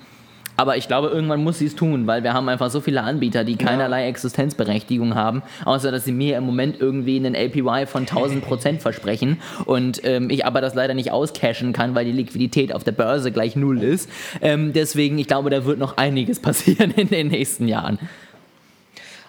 aber 0.56 0.76
ich 0.76 0.86
glaube, 0.86 1.08
irgendwann 1.08 1.42
muss 1.42 1.58
sie 1.58 1.66
es 1.66 1.74
tun, 1.74 2.06
weil 2.06 2.22
wir 2.22 2.34
haben 2.34 2.48
einfach 2.48 2.70
so 2.70 2.80
viele 2.80 3.02
Anbieter, 3.02 3.44
die 3.44 3.56
keinerlei 3.56 4.06
Existenzberechtigung 4.08 5.14
haben, 5.14 5.42
außer 5.64 5.90
dass 5.90 6.04
sie 6.04 6.12
mir 6.12 6.36
im 6.36 6.44
Moment 6.44 6.80
irgendwie 6.80 7.16
einen 7.16 7.34
APY 7.34 7.86
von 7.86 8.02
1000 8.02 8.44
Prozent 8.44 8.82
versprechen 8.82 9.40
und 9.64 10.00
ähm, 10.04 10.30
ich 10.30 10.44
aber 10.44 10.60
das 10.60 10.74
leider 10.74 10.94
nicht 10.94 11.10
auscashen 11.10 11.72
kann, 11.72 11.94
weil 11.94 12.04
die 12.04 12.12
Liquidität 12.12 12.74
auf 12.74 12.84
der 12.84 12.92
Börse 12.92 13.32
gleich 13.32 13.56
null 13.56 13.82
ist. 13.82 14.10
Ähm, 14.40 14.72
deswegen, 14.72 15.18
ich 15.18 15.26
glaube, 15.26 15.50
da 15.50 15.64
wird 15.64 15.78
noch 15.78 15.96
einiges 15.96 16.40
passieren 16.42 16.92
in 16.92 17.08
den 17.08 17.28
nächsten 17.28 17.68
Jahren. 17.68 17.98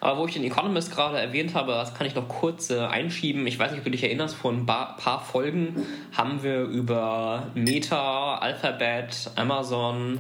Aber 0.04 0.20
wo 0.20 0.26
ich 0.26 0.34
den 0.34 0.44
Economist 0.44 0.94
gerade 0.94 1.18
erwähnt 1.18 1.56
habe, 1.56 1.72
das 1.72 1.94
kann 1.94 2.06
ich 2.06 2.14
noch 2.14 2.28
kurz 2.28 2.70
äh, 2.70 2.80
einschieben. 2.80 3.48
Ich 3.48 3.58
weiß 3.58 3.72
nicht, 3.72 3.80
ob 3.80 3.86
du 3.86 3.92
dich 3.92 4.04
erinnerst, 4.04 4.36
vor 4.36 4.52
ein 4.52 4.66
paar 4.66 5.24
Folgen 5.26 5.86
haben 6.12 6.44
wir 6.44 6.64
über 6.64 7.48
Meta, 7.56 8.36
Alphabet, 8.36 9.32
Amazon, 9.38 10.20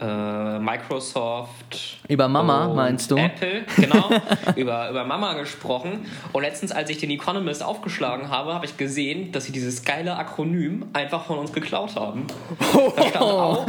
äh, 0.00 0.58
Microsoft. 0.58 1.98
Über 2.08 2.28
Mama 2.28 2.68
meinst 2.68 3.10
du? 3.10 3.16
Apple, 3.16 3.64
genau. 3.76 4.10
über, 4.56 4.90
über 4.90 5.04
Mama 5.04 5.34
gesprochen. 5.34 6.06
Und 6.32 6.42
letztens, 6.42 6.72
als 6.72 6.90
ich 6.90 6.98
den 6.98 7.10
Economist 7.10 7.62
aufgeschlagen 7.62 8.28
habe, 8.30 8.52
habe 8.52 8.66
ich 8.66 8.76
gesehen, 8.76 9.32
dass 9.32 9.44
sie 9.44 9.52
dieses 9.52 9.84
geile 9.84 10.16
Akronym 10.16 10.86
einfach 10.92 11.24
von 11.24 11.38
uns 11.38 11.52
geklaut 11.52 11.96
haben. 11.96 12.26
Da, 12.96 13.02
stand 13.08 13.16
auch, 13.16 13.66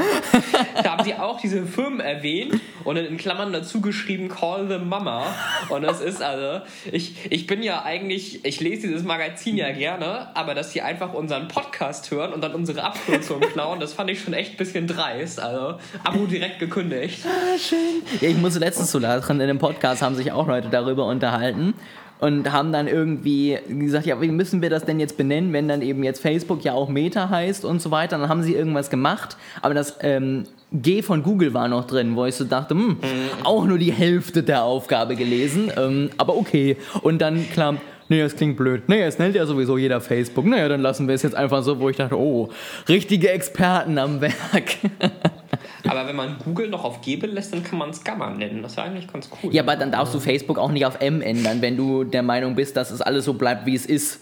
da 0.83 0.91
haben 0.91 1.03
sie 1.03 1.15
auch 1.15 1.39
diese 1.39 1.65
Firmen 1.65 1.99
erwähnt 1.99 2.59
und 2.83 2.97
in 2.97 3.17
Klammern 3.17 3.53
dazu 3.53 3.81
geschrieben, 3.81 4.27
call 4.27 4.67
the 4.67 4.79
Mama. 4.79 5.23
Und 5.69 5.81
das 5.81 6.01
ist 6.01 6.21
also, 6.21 6.65
ich, 6.91 7.31
ich 7.31 7.47
bin 7.47 7.63
ja 7.63 7.83
eigentlich, 7.83 8.43
ich 8.45 8.59
lese 8.59 8.87
dieses 8.87 9.03
Magazin 9.03 9.57
ja 9.57 9.71
gerne, 9.71 10.35
aber 10.35 10.55
dass 10.55 10.71
sie 10.71 10.81
einfach 10.81 11.13
unseren 11.13 11.47
Podcast 11.47 12.11
hören 12.11 12.33
und 12.33 12.41
dann 12.41 12.53
unsere 12.53 12.83
Abkürzung 12.83 13.41
klauen, 13.53 13.79
das 13.79 13.93
fand 13.93 14.09
ich 14.09 14.21
schon 14.21 14.33
echt 14.33 14.51
ein 14.51 14.57
bisschen 14.57 14.87
dreist. 14.87 15.39
Also, 15.39 15.79
Abo 16.03 16.25
direkt 16.25 16.59
gekündigt. 16.59 17.25
Ah, 17.25 17.57
schön. 17.57 18.03
Ja, 18.21 18.29
ich 18.29 18.37
musste 18.37 18.59
letztens 18.59 18.91
zu 18.91 18.99
lachen, 18.99 19.39
in 19.39 19.47
dem 19.47 19.59
Podcast 19.59 20.01
haben 20.01 20.15
sich 20.15 20.31
auch 20.31 20.47
Leute 20.47 20.69
darüber 20.69 21.05
unterhalten 21.05 21.73
und 22.19 22.51
haben 22.51 22.71
dann 22.71 22.87
irgendwie 22.87 23.57
gesagt, 23.67 24.05
ja, 24.05 24.19
wie 24.21 24.29
müssen 24.29 24.61
wir 24.61 24.69
das 24.69 24.85
denn 24.85 24.99
jetzt 24.99 25.17
benennen, 25.17 25.53
wenn 25.53 25.67
dann 25.67 25.81
eben 25.81 26.03
jetzt 26.03 26.21
Facebook 26.21 26.63
ja 26.63 26.73
auch 26.73 26.89
Meta 26.89 27.29
heißt 27.29 27.65
und 27.65 27.81
so 27.81 27.91
weiter. 27.91 28.17
Dann 28.17 28.29
haben 28.29 28.43
sie 28.43 28.55
irgendwas 28.55 28.89
gemacht, 28.89 29.37
aber 29.61 29.73
das 29.73 29.97
ähm, 30.01 30.45
G 30.71 31.01
von 31.01 31.23
Google 31.23 31.53
war 31.53 31.67
noch 31.67 31.85
drin, 31.85 32.15
wo 32.15 32.25
ich 32.25 32.35
so 32.35 32.43
dachte, 32.43 32.73
hm, 32.73 32.87
mhm. 32.87 32.97
auch 33.43 33.65
nur 33.65 33.77
die 33.77 33.91
Hälfte 33.91 34.43
der 34.43 34.63
Aufgabe 34.63 35.15
gelesen, 35.15 35.71
ähm, 35.77 36.09
aber 36.17 36.35
okay. 36.35 36.77
Und 37.01 37.19
dann 37.19 37.49
klar, 37.51 37.75
nee, 38.09 38.21
das 38.21 38.35
klingt 38.35 38.57
blöd. 38.57 38.87
Nee, 38.87 39.03
es 39.03 39.19
nennt 39.19 39.35
ja 39.35 39.45
sowieso 39.45 39.77
jeder 39.77 40.01
Facebook. 40.01 40.45
Naja, 40.45 40.67
dann 40.67 40.81
lassen 40.81 41.07
wir 41.07 41.15
es 41.15 41.23
jetzt 41.23 41.35
einfach 41.35 41.63
so, 41.63 41.79
wo 41.79 41.89
ich 41.89 41.97
dachte, 41.97 42.17
oh, 42.17 42.49
richtige 42.87 43.29
Experten 43.29 43.97
am 43.97 44.21
Werk. 44.21 44.77
Aber 45.87 46.07
wenn 46.07 46.15
man 46.15 46.37
Google 46.43 46.69
noch 46.69 46.83
auf 46.83 47.01
G 47.01 47.15
belässt, 47.15 47.53
dann 47.53 47.63
kann 47.63 47.79
man 47.79 47.91
es 47.91 48.03
Gamma 48.03 48.29
nennen. 48.29 48.61
Das 48.61 48.77
wäre 48.77 48.87
eigentlich 48.87 49.11
ganz 49.11 49.29
cool. 49.41 49.53
Ja, 49.53 49.63
aber 49.63 49.75
dann 49.75 49.91
darfst 49.91 50.13
du 50.13 50.19
Facebook 50.19 50.57
auch 50.57 50.71
nicht 50.71 50.85
auf 50.85 50.99
M 50.99 51.21
ändern, 51.21 51.61
wenn 51.61 51.77
du 51.77 52.03
der 52.03 52.23
Meinung 52.23 52.55
bist, 52.55 52.75
dass 52.75 52.91
es 52.91 53.01
alles 53.01 53.25
so 53.25 53.33
bleibt, 53.33 53.65
wie 53.65 53.75
es 53.75 53.85
ist. 53.85 54.21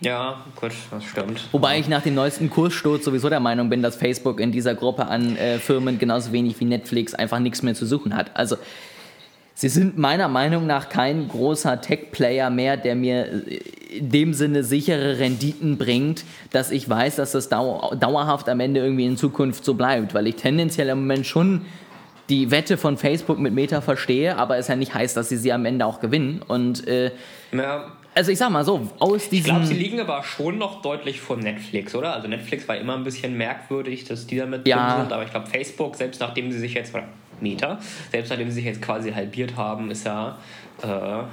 Ja, 0.00 0.44
gut, 0.56 0.72
das 0.90 1.04
stimmt. 1.04 1.42
Wobei 1.52 1.78
ich 1.78 1.86
nach 1.86 2.02
dem 2.02 2.14
neuesten 2.14 2.48
Kurssturz 2.48 3.04
sowieso 3.04 3.28
der 3.28 3.40
Meinung 3.40 3.68
bin, 3.68 3.82
dass 3.82 3.96
Facebook 3.96 4.40
in 4.40 4.50
dieser 4.50 4.74
Gruppe 4.74 5.06
an 5.06 5.36
äh, 5.36 5.58
Firmen 5.58 5.98
genauso 5.98 6.32
wenig 6.32 6.58
wie 6.58 6.64
Netflix 6.64 7.14
einfach 7.14 7.38
nichts 7.38 7.62
mehr 7.62 7.74
zu 7.74 7.84
suchen 7.84 8.16
hat. 8.16 8.30
Also 8.34 8.56
Sie 9.60 9.68
sind 9.68 9.98
meiner 9.98 10.28
Meinung 10.28 10.66
nach 10.66 10.88
kein 10.88 11.28
großer 11.28 11.82
Tech-Player 11.82 12.48
mehr, 12.48 12.78
der 12.78 12.94
mir 12.94 13.26
äh, 13.26 13.60
in 13.98 14.08
dem 14.08 14.32
Sinne 14.32 14.64
sichere 14.64 15.18
Renditen 15.18 15.76
bringt, 15.76 16.24
dass 16.50 16.70
ich 16.70 16.88
weiß, 16.88 17.16
dass 17.16 17.32
das 17.32 17.50
dauerhaft 17.50 18.48
am 18.48 18.58
Ende 18.60 18.80
irgendwie 18.80 19.04
in 19.04 19.18
Zukunft 19.18 19.66
so 19.66 19.74
bleibt, 19.74 20.14
weil 20.14 20.28
ich 20.28 20.36
tendenziell 20.36 20.88
im 20.88 21.00
Moment 21.00 21.26
schon 21.26 21.66
die 22.30 22.50
Wette 22.50 22.78
von 22.78 22.96
Facebook 22.96 23.38
mit 23.38 23.52
Meta 23.52 23.82
verstehe, 23.82 24.38
aber 24.38 24.56
es 24.56 24.68
ja 24.68 24.76
nicht 24.76 24.94
heißt, 24.94 25.14
dass 25.14 25.28
sie 25.28 25.36
sie 25.36 25.52
am 25.52 25.66
Ende 25.66 25.84
auch 25.84 26.00
gewinnen. 26.00 26.40
Und 26.48 26.88
äh, 26.88 27.10
ja. 27.52 27.92
also 28.14 28.32
ich 28.32 28.38
sag 28.38 28.48
mal 28.48 28.64
so, 28.64 28.88
aus 28.98 29.28
diesem. 29.28 29.36
Ich 29.36 29.44
glaube, 29.44 29.66
sie 29.66 29.74
liegen 29.74 30.00
aber 30.00 30.22
schon 30.22 30.56
noch 30.56 30.80
deutlich 30.80 31.20
vor 31.20 31.36
Netflix, 31.36 31.94
oder? 31.94 32.14
Also 32.14 32.28
Netflix 32.28 32.66
war 32.66 32.78
immer 32.78 32.96
ein 32.96 33.04
bisschen 33.04 33.36
merkwürdig, 33.36 34.04
dass 34.04 34.26
die 34.26 34.38
damit 34.38 34.66
ja. 34.66 34.94
drin 34.94 35.02
sind, 35.02 35.12
aber 35.12 35.24
ich 35.24 35.30
glaube, 35.30 35.48
Facebook, 35.48 35.96
selbst 35.96 36.18
nachdem 36.18 36.50
sie 36.50 36.58
sich 36.58 36.72
jetzt, 36.72 36.94
Meter. 37.42 37.78
Selbst 38.10 38.30
nachdem 38.30 38.48
sie 38.48 38.56
sich 38.56 38.64
jetzt 38.64 38.82
quasi 38.82 39.12
halbiert 39.12 39.56
haben, 39.56 39.90
ist 39.90 40.06
ja 40.06 40.38
äh, 40.82 41.24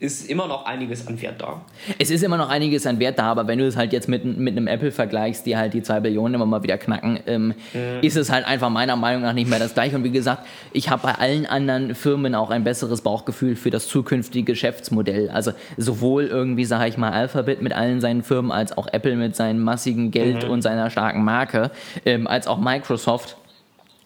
ist 0.00 0.30
immer 0.30 0.48
noch 0.48 0.64
einiges 0.64 1.06
an 1.06 1.20
Wert 1.20 1.42
da. 1.42 1.60
Es 1.98 2.10
ist 2.10 2.24
immer 2.24 2.38
noch 2.38 2.48
einiges 2.48 2.86
an 2.86 2.98
Wert 2.98 3.18
da, 3.18 3.24
aber 3.24 3.46
wenn 3.46 3.58
du 3.58 3.66
es 3.66 3.76
halt 3.76 3.92
jetzt 3.92 4.08
mit, 4.08 4.24
mit 4.24 4.56
einem 4.56 4.66
Apple 4.66 4.92
vergleichst, 4.92 5.44
die 5.44 5.58
halt 5.58 5.74
die 5.74 5.82
2 5.82 6.00
Billionen 6.00 6.34
immer 6.34 6.46
mal 6.46 6.62
wieder 6.62 6.78
knacken, 6.78 7.20
ähm, 7.26 7.48
mhm. 7.74 8.00
ist 8.00 8.16
es 8.16 8.32
halt 8.32 8.46
einfach 8.46 8.70
meiner 8.70 8.96
Meinung 8.96 9.22
nach 9.22 9.34
nicht 9.34 9.50
mehr 9.50 9.58
das 9.58 9.74
gleiche. 9.74 9.96
Und 9.96 10.04
wie 10.04 10.10
gesagt, 10.10 10.46
ich 10.72 10.88
habe 10.88 11.02
bei 11.02 11.14
allen 11.16 11.44
anderen 11.44 11.94
Firmen 11.94 12.34
auch 12.34 12.48
ein 12.48 12.64
besseres 12.64 13.02
Bauchgefühl 13.02 13.56
für 13.56 13.68
das 13.68 13.88
zukünftige 13.88 14.44
Geschäftsmodell. 14.52 15.28
Also 15.28 15.52
sowohl 15.76 16.24
irgendwie, 16.24 16.64
sage 16.64 16.88
ich 16.88 16.96
mal, 16.96 17.10
Alphabet 17.10 17.60
mit 17.60 17.74
allen 17.74 18.00
seinen 18.00 18.22
Firmen, 18.22 18.52
als 18.52 18.76
auch 18.76 18.88
Apple 18.90 19.16
mit 19.16 19.36
seinem 19.36 19.62
massigen 19.62 20.10
Geld 20.10 20.44
mhm. 20.44 20.50
und 20.50 20.62
seiner 20.62 20.88
starken 20.88 21.24
Marke, 21.24 21.72
ähm, 22.06 22.26
als 22.26 22.46
auch 22.46 22.58
Microsoft 22.58 23.36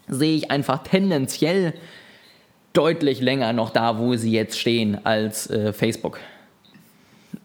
sehe 0.09 0.37
ich 0.37 0.51
einfach 0.51 0.83
tendenziell 0.83 1.75
deutlich 2.73 3.21
länger 3.21 3.53
noch 3.53 3.71
da, 3.71 3.99
wo 3.99 4.17
sie 4.17 4.33
jetzt 4.33 4.59
stehen, 4.59 5.05
als 5.05 5.49
äh, 5.49 5.73
Facebook. 5.73 6.19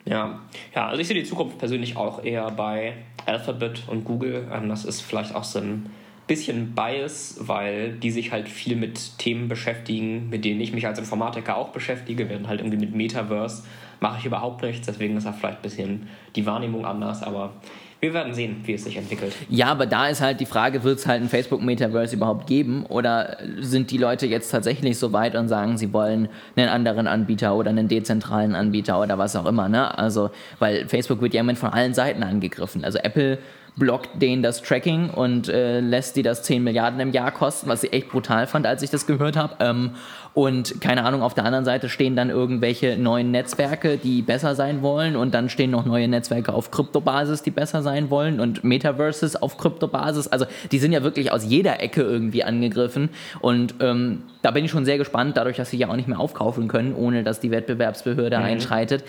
Ja. 0.05 0.39
ja, 0.73 0.87
also 0.87 1.01
ich 1.01 1.07
sehe 1.07 1.15
die 1.15 1.27
Zukunft 1.27 1.59
persönlich 1.59 1.95
auch 1.95 2.23
eher 2.23 2.49
bei 2.51 2.95
Alphabet 3.25 3.83
und 3.87 4.05
Google. 4.05 4.47
Ähm, 4.51 4.69
das 4.69 4.85
ist 4.85 5.01
vielleicht 5.01 5.35
auch 5.35 5.43
so 5.43 5.59
ein 5.59 5.89
bisschen 6.29 6.75
Bias, 6.75 7.37
weil 7.39 7.93
die 7.93 8.11
sich 8.11 8.31
halt 8.31 8.47
viel 8.47 8.77
mit 8.77 9.17
Themen 9.17 9.49
beschäftigen, 9.49 10.29
mit 10.29 10.45
denen 10.45 10.61
ich 10.61 10.71
mich 10.71 10.87
als 10.87 10.99
Informatiker 10.99 11.57
auch 11.57 11.69
beschäftige, 11.69 12.29
während 12.29 12.47
halt 12.47 12.61
irgendwie 12.61 12.77
mit 12.77 12.95
Metaverse 12.95 13.63
mache 13.99 14.19
ich 14.19 14.25
überhaupt 14.25 14.61
nichts, 14.61 14.87
deswegen 14.87 15.17
ist 15.17 15.25
da 15.25 15.33
vielleicht 15.33 15.57
ein 15.57 15.61
bisschen 15.61 16.07
die 16.35 16.45
Wahrnehmung 16.45 16.85
anders, 16.85 17.21
aber 17.21 17.51
wir 17.99 18.13
werden 18.13 18.33
sehen, 18.33 18.61
wie 18.63 18.75
es 18.75 18.85
sich 18.85 18.95
entwickelt. 18.95 19.33
Ja, 19.49 19.67
aber 19.67 19.85
da 19.85 20.07
ist 20.07 20.21
halt 20.21 20.39
die 20.39 20.45
Frage, 20.45 20.85
wird 20.85 20.99
es 20.99 21.07
halt 21.07 21.21
ein 21.21 21.27
Facebook-Metaverse 21.27 22.15
überhaupt 22.15 22.47
geben? 22.47 22.85
Oder 22.85 23.37
sind 23.59 23.91
die 23.91 23.97
Leute 23.97 24.25
jetzt 24.25 24.51
tatsächlich 24.51 24.97
so 24.97 25.11
weit 25.11 25.35
und 25.35 25.49
sagen, 25.49 25.77
sie 25.77 25.91
wollen 25.91 26.29
einen 26.55 26.69
anderen 26.69 27.07
Anbieter 27.07 27.55
oder 27.55 27.71
einen 27.71 27.89
dezentralen 27.89 28.55
Anbieter 28.55 29.01
oder 29.01 29.17
was 29.17 29.35
auch 29.35 29.45
immer? 29.45 29.67
Ne? 29.67 29.97
Also, 29.97 30.29
weil 30.59 30.87
Facebook 30.87 31.19
wird 31.21 31.33
ja 31.33 31.41
immer 31.41 31.57
von 31.57 31.71
allen 31.71 31.93
Seiten 31.93 32.23
angegriffen. 32.23 32.85
Also 32.85 32.99
Apple 32.99 33.39
blockt 33.77 34.21
denen 34.21 34.43
das 34.43 34.61
Tracking 34.61 35.09
und 35.09 35.49
äh, 35.49 35.79
lässt 35.79 36.15
die 36.15 36.23
das 36.23 36.43
10 36.43 36.63
Milliarden 36.63 36.99
im 36.99 37.11
Jahr 37.11 37.31
kosten, 37.31 37.69
was 37.69 37.83
ich 37.83 37.93
echt 37.93 38.09
brutal 38.09 38.47
fand, 38.47 38.65
als 38.65 38.81
ich 38.81 38.89
das 38.89 39.05
gehört 39.05 39.35
habe. 39.35 39.55
Ähm, 39.59 39.91
und 40.33 40.79
keine 40.79 41.03
Ahnung, 41.03 41.21
auf 41.21 41.33
der 41.33 41.43
anderen 41.43 41.65
Seite 41.65 41.89
stehen 41.89 42.15
dann 42.15 42.29
irgendwelche 42.29 42.97
neuen 42.97 43.31
Netzwerke, 43.31 43.97
die 43.97 44.21
besser 44.21 44.55
sein 44.55 44.81
wollen. 44.81 45.15
Und 45.15 45.33
dann 45.33 45.49
stehen 45.49 45.71
noch 45.71 45.85
neue 45.85 46.07
Netzwerke 46.07 46.53
auf 46.53 46.71
Kryptobasis, 46.71 47.41
die 47.41 47.51
besser 47.51 47.81
sein 47.81 48.09
wollen. 48.09 48.39
Und 48.39 48.63
Metaverses 48.63 49.35
auf 49.35 49.57
Kryptobasis. 49.57 50.27
Also 50.27 50.45
die 50.71 50.79
sind 50.79 50.91
ja 50.91 51.03
wirklich 51.03 51.31
aus 51.31 51.45
jeder 51.45 51.81
Ecke 51.81 52.01
irgendwie 52.01 52.43
angegriffen. 52.43 53.09
Und 53.41 53.75
ähm, 53.79 54.23
da 54.41 54.51
bin 54.51 54.65
ich 54.65 54.71
schon 54.71 54.85
sehr 54.85 54.97
gespannt, 54.97 55.35
dadurch, 55.35 55.57
dass 55.57 55.71
sie 55.71 55.77
ja 55.77 55.89
auch 55.89 55.95
nicht 55.95 56.07
mehr 56.07 56.19
aufkaufen 56.19 56.67
können, 56.67 56.93
ohne 56.93 57.23
dass 57.23 57.39
die 57.39 57.51
Wettbewerbsbehörde 57.51 58.37
mhm. 58.37 58.43
einschreitet. 58.43 59.03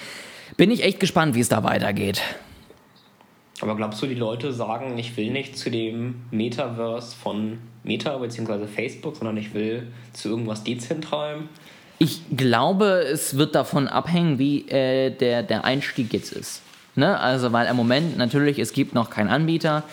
Bin 0.56 0.70
ich 0.70 0.82
echt 0.82 1.00
gespannt, 1.00 1.34
wie 1.34 1.40
es 1.40 1.48
da 1.48 1.62
weitergeht. 1.62 2.22
Aber 3.62 3.76
glaubst 3.76 4.02
du, 4.02 4.06
die 4.06 4.14
Leute 4.14 4.52
sagen, 4.52 4.98
ich 4.98 5.16
will 5.16 5.30
nicht 5.30 5.56
zu 5.56 5.70
dem 5.70 6.22
Metaverse 6.30 7.14
von 7.16 7.58
Meta 7.84 8.16
bzw. 8.18 8.66
Facebook, 8.66 9.16
sondern 9.16 9.36
ich 9.36 9.54
will 9.54 9.88
zu 10.12 10.30
irgendwas 10.30 10.64
Dezentralem? 10.64 11.48
Ich 11.98 12.22
glaube, 12.34 13.04
es 13.12 13.36
wird 13.36 13.54
davon 13.54 13.86
abhängen, 13.86 14.38
wie 14.38 14.66
äh, 14.68 15.10
der, 15.10 15.42
der 15.42 15.64
Einstieg 15.64 16.12
jetzt 16.12 16.32
ist. 16.32 16.62
Ne? 16.94 17.18
Also, 17.18 17.52
weil 17.52 17.66
im 17.68 17.76
Moment 17.76 18.16
natürlich, 18.18 18.58
es 18.58 18.72
gibt 18.72 18.94
noch 18.94 19.10
keinen 19.10 19.28
Anbieter. 19.28 19.84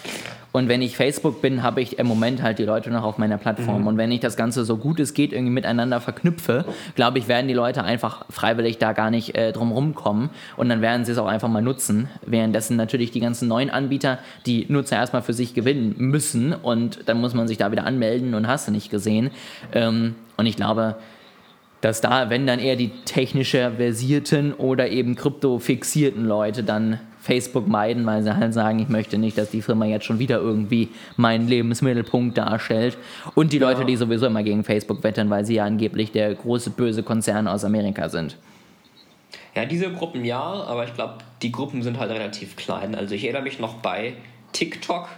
Und 0.57 0.69
wenn 0.69 0.81
ich 0.81 0.97
Facebook 0.97 1.39
bin, 1.41 1.61
habe 1.61 1.81
ich 1.81 1.99
im 1.99 2.07
Moment 2.07 2.41
halt 2.41 2.57
die 2.57 2.63
Leute 2.63 2.89
noch 2.89 3.03
auf 3.03 3.19
meiner 3.19 3.37
Plattform. 3.37 3.81
Mhm. 3.81 3.87
Und 3.87 3.97
wenn 3.97 4.11
ich 4.11 4.21
das 4.21 4.35
Ganze 4.35 4.65
so 4.65 4.77
gut 4.77 4.99
es 4.99 5.13
geht 5.13 5.31
irgendwie 5.31 5.51
miteinander 5.51 6.01
verknüpfe, 6.01 6.65
glaube 6.95 7.19
ich, 7.19 7.27
werden 7.27 7.47
die 7.47 7.53
Leute 7.53 7.83
einfach 7.83 8.25
freiwillig 8.31 8.79
da 8.79 8.93
gar 8.93 9.11
nicht 9.11 9.35
äh, 9.35 9.51
drum 9.51 9.71
rumkommen. 9.71 10.31
Und 10.55 10.69
dann 10.69 10.81
werden 10.81 11.05
sie 11.05 11.11
es 11.11 11.19
auch 11.19 11.27
einfach 11.27 11.49
mal 11.49 11.61
nutzen. 11.61 12.09
Währenddessen 12.25 12.75
natürlich 12.75 13.11
die 13.11 13.19
ganzen 13.19 13.47
neuen 13.47 13.69
Anbieter 13.69 14.17
die 14.47 14.65
Nutzer 14.67 14.95
erstmal 14.95 15.21
für 15.21 15.33
sich 15.33 15.53
gewinnen 15.53 15.93
müssen. 15.97 16.53
Und 16.53 17.07
dann 17.07 17.21
muss 17.21 17.35
man 17.35 17.47
sich 17.47 17.59
da 17.59 17.71
wieder 17.71 17.85
anmelden 17.85 18.33
und 18.33 18.47
hast 18.47 18.67
du 18.67 18.71
nicht 18.71 18.89
gesehen. 18.89 19.29
Ähm, 19.73 20.15
und 20.37 20.47
ich 20.47 20.55
glaube, 20.55 20.95
dass 21.81 22.01
da, 22.01 22.29
wenn 22.29 22.47
dann 22.47 22.59
eher 22.59 22.75
die 22.75 22.89
technischer 23.05 23.73
versierten 23.73 24.53
oder 24.53 24.89
eben 24.89 25.15
kryptofixierten 25.15 26.25
Leute 26.25 26.63
dann 26.63 26.99
Facebook 27.19 27.67
meiden, 27.67 28.05
weil 28.05 28.23
sie 28.23 28.35
halt 28.35 28.53
sagen, 28.53 28.79
ich 28.79 28.87
möchte 28.87 29.17
nicht, 29.17 29.37
dass 29.37 29.51
die 29.51 29.61
Firma 29.61 29.85
jetzt 29.85 30.05
schon 30.05 30.17
wieder 30.17 30.37
irgendwie 30.37 30.89
meinen 31.17 31.47
Lebensmittelpunkt 31.47 32.37
darstellt. 32.37 32.97
Und 33.35 33.51
die 33.51 33.57
ja. 33.57 33.69
Leute, 33.69 33.85
die 33.85 33.97
sowieso 33.97 34.27
immer 34.27 34.43
gegen 34.43 34.63
Facebook 34.63 35.03
wettern, 35.03 35.29
weil 35.29 35.45
sie 35.45 35.55
ja 35.55 35.65
angeblich 35.65 36.11
der 36.11 36.33
große 36.33 36.69
böse 36.69 37.03
Konzern 37.03 37.47
aus 37.47 37.65
Amerika 37.65 38.07
sind. 38.07 38.37
Ja, 39.55 39.65
diese 39.65 39.91
Gruppen 39.91 40.23
ja, 40.23 40.39
aber 40.39 40.85
ich 40.85 40.93
glaube, 40.93 41.15
die 41.41 41.51
Gruppen 41.51 41.81
sind 41.83 41.99
halt 41.99 42.11
relativ 42.11 42.55
klein. 42.55 42.95
Also 42.95 43.13
ich 43.13 43.23
erinnere 43.23 43.43
mich 43.43 43.59
noch 43.59 43.75
bei 43.75 44.13
TikTok, 44.53 45.09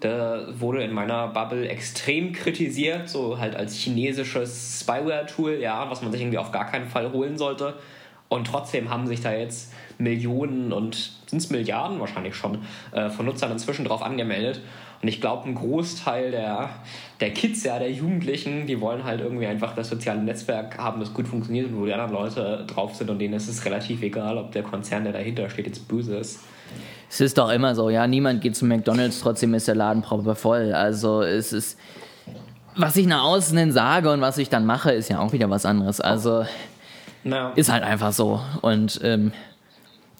da 0.00 0.46
wurde 0.60 0.82
in 0.82 0.92
meiner 0.92 1.28
Bubble 1.28 1.68
extrem 1.68 2.32
kritisiert, 2.32 3.08
so 3.08 3.38
halt 3.38 3.56
als 3.56 3.74
chinesisches 3.74 4.80
Spyware-Tool, 4.80 5.54
ja, 5.60 5.90
was 5.90 6.02
man 6.02 6.12
sich 6.12 6.20
irgendwie 6.20 6.38
auf 6.38 6.52
gar 6.52 6.66
keinen 6.66 6.88
Fall 6.88 7.12
holen 7.12 7.36
sollte. 7.36 7.74
Und 8.28 8.46
trotzdem 8.46 8.90
haben 8.90 9.06
sich 9.06 9.20
da 9.20 9.32
jetzt 9.32 9.72
Millionen 9.98 10.72
und 10.72 11.12
sind 11.26 11.38
es 11.38 11.50
Milliarden 11.50 11.98
wahrscheinlich 11.98 12.34
schon 12.34 12.58
äh, 12.92 13.10
von 13.10 13.26
Nutzern 13.26 13.50
inzwischen 13.50 13.84
drauf 13.84 14.02
angemeldet. 14.02 14.60
Und 15.00 15.08
ich 15.08 15.20
glaube, 15.20 15.48
ein 15.48 15.54
Großteil 15.54 16.32
der, 16.32 16.70
der 17.20 17.30
Kids, 17.30 17.62
ja, 17.64 17.78
der 17.78 17.92
Jugendlichen, 17.92 18.66
die 18.66 18.80
wollen 18.80 19.04
halt 19.04 19.20
irgendwie 19.20 19.46
einfach 19.46 19.74
das 19.74 19.88
soziale 19.88 20.20
Netzwerk 20.20 20.76
haben, 20.76 20.98
das 20.98 21.14
gut 21.14 21.28
funktioniert 21.28 21.68
und 21.68 21.80
wo 21.80 21.86
die 21.86 21.92
anderen 21.92 22.12
Leute 22.12 22.64
drauf 22.66 22.96
sind 22.96 23.08
und 23.08 23.20
denen 23.20 23.34
ist 23.34 23.48
es 23.48 23.64
relativ 23.64 24.02
egal, 24.02 24.36
ob 24.38 24.50
der 24.52 24.64
Konzern, 24.64 25.04
der 25.04 25.12
dahinter 25.12 25.48
steht, 25.50 25.66
jetzt 25.66 25.86
böse 25.86 26.16
ist. 26.16 26.40
Es 27.08 27.20
ist 27.20 27.38
doch 27.38 27.50
immer 27.50 27.74
so, 27.74 27.90
ja, 27.90 28.06
niemand 28.06 28.40
geht 28.40 28.56
zu 28.56 28.66
McDonalds, 28.66 29.20
trotzdem 29.20 29.54
ist 29.54 29.68
der 29.68 29.76
Laden 29.76 30.02
proper 30.02 30.34
voll. 30.34 30.72
Also 30.74 31.22
es 31.22 31.52
ist, 31.52 31.78
was 32.76 32.96
ich 32.96 33.06
nach 33.06 33.22
außen 33.22 33.56
hin 33.56 33.72
sage 33.72 34.10
und 34.10 34.20
was 34.20 34.36
ich 34.36 34.50
dann 34.50 34.66
mache, 34.66 34.90
ist 34.90 35.08
ja 35.08 35.20
auch 35.20 35.32
wieder 35.32 35.48
was 35.48 35.64
anderes. 35.64 36.00
Also 36.00 36.44
ist 37.56 37.70
halt 37.70 37.82
einfach 37.82 38.12
so. 38.12 38.40
Und 38.62 39.00
ähm, 39.02 39.32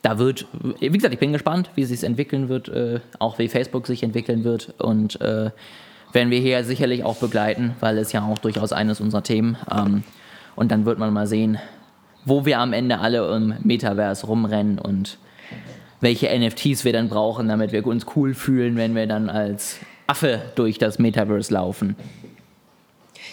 da 0.03 0.19
wird, 0.19 0.47
wie 0.81 0.89
gesagt, 0.91 1.15
ich 1.15 1.21
bin 1.21 1.33
gespannt, 1.33 1.71
wie 1.75 1.83
es 1.83 1.89
sich 1.89 2.05
entwickeln 2.05 2.49
wird, 2.49 2.69
äh, 2.69 3.01
auch 3.19 3.39
wie 3.39 3.49
Facebook 3.49 3.87
sich 3.87 4.03
entwickeln 4.03 4.45
wird. 4.45 4.75
Und 4.79 5.21
äh, 5.21 5.51
werden 6.13 6.31
wir 6.31 6.41
hier 6.41 6.65
sicherlich 6.65 7.05
auch 7.05 7.17
begleiten, 7.17 7.75
weil 7.81 7.99
es 7.99 8.13
ja 8.13 8.25
auch 8.25 8.39
durchaus 8.39 8.73
eines 8.73 9.01
unserer 9.01 9.23
Themen. 9.23 9.57
Ähm, 9.71 10.05
und 10.57 10.71
dann 10.71 10.85
wird 10.85 10.99
man 10.99 11.13
mal 11.13 11.27
sehen, 11.27 11.59
wo 12.25 12.45
wir 12.45 12.59
am 12.59 12.73
Ende 12.73 12.99
alle 12.99 13.35
im 13.35 13.55
Metaverse 13.63 14.27
rumrennen 14.27 14.79
und 14.79 15.19
welche 16.01 16.29
NFTs 16.37 16.85
wir 16.85 16.93
dann 16.93 17.09
brauchen, 17.09 17.49
damit 17.49 17.73
wir 17.73 17.85
uns 17.87 18.07
cool 18.15 18.35
fühlen, 18.35 18.77
wenn 18.77 18.95
wir 18.95 19.07
dann 19.07 19.29
als 19.29 19.81
Affe 20.07 20.43
durch 20.55 20.79
das 20.79 20.99
Metaverse 20.99 21.53
laufen. 21.53 21.97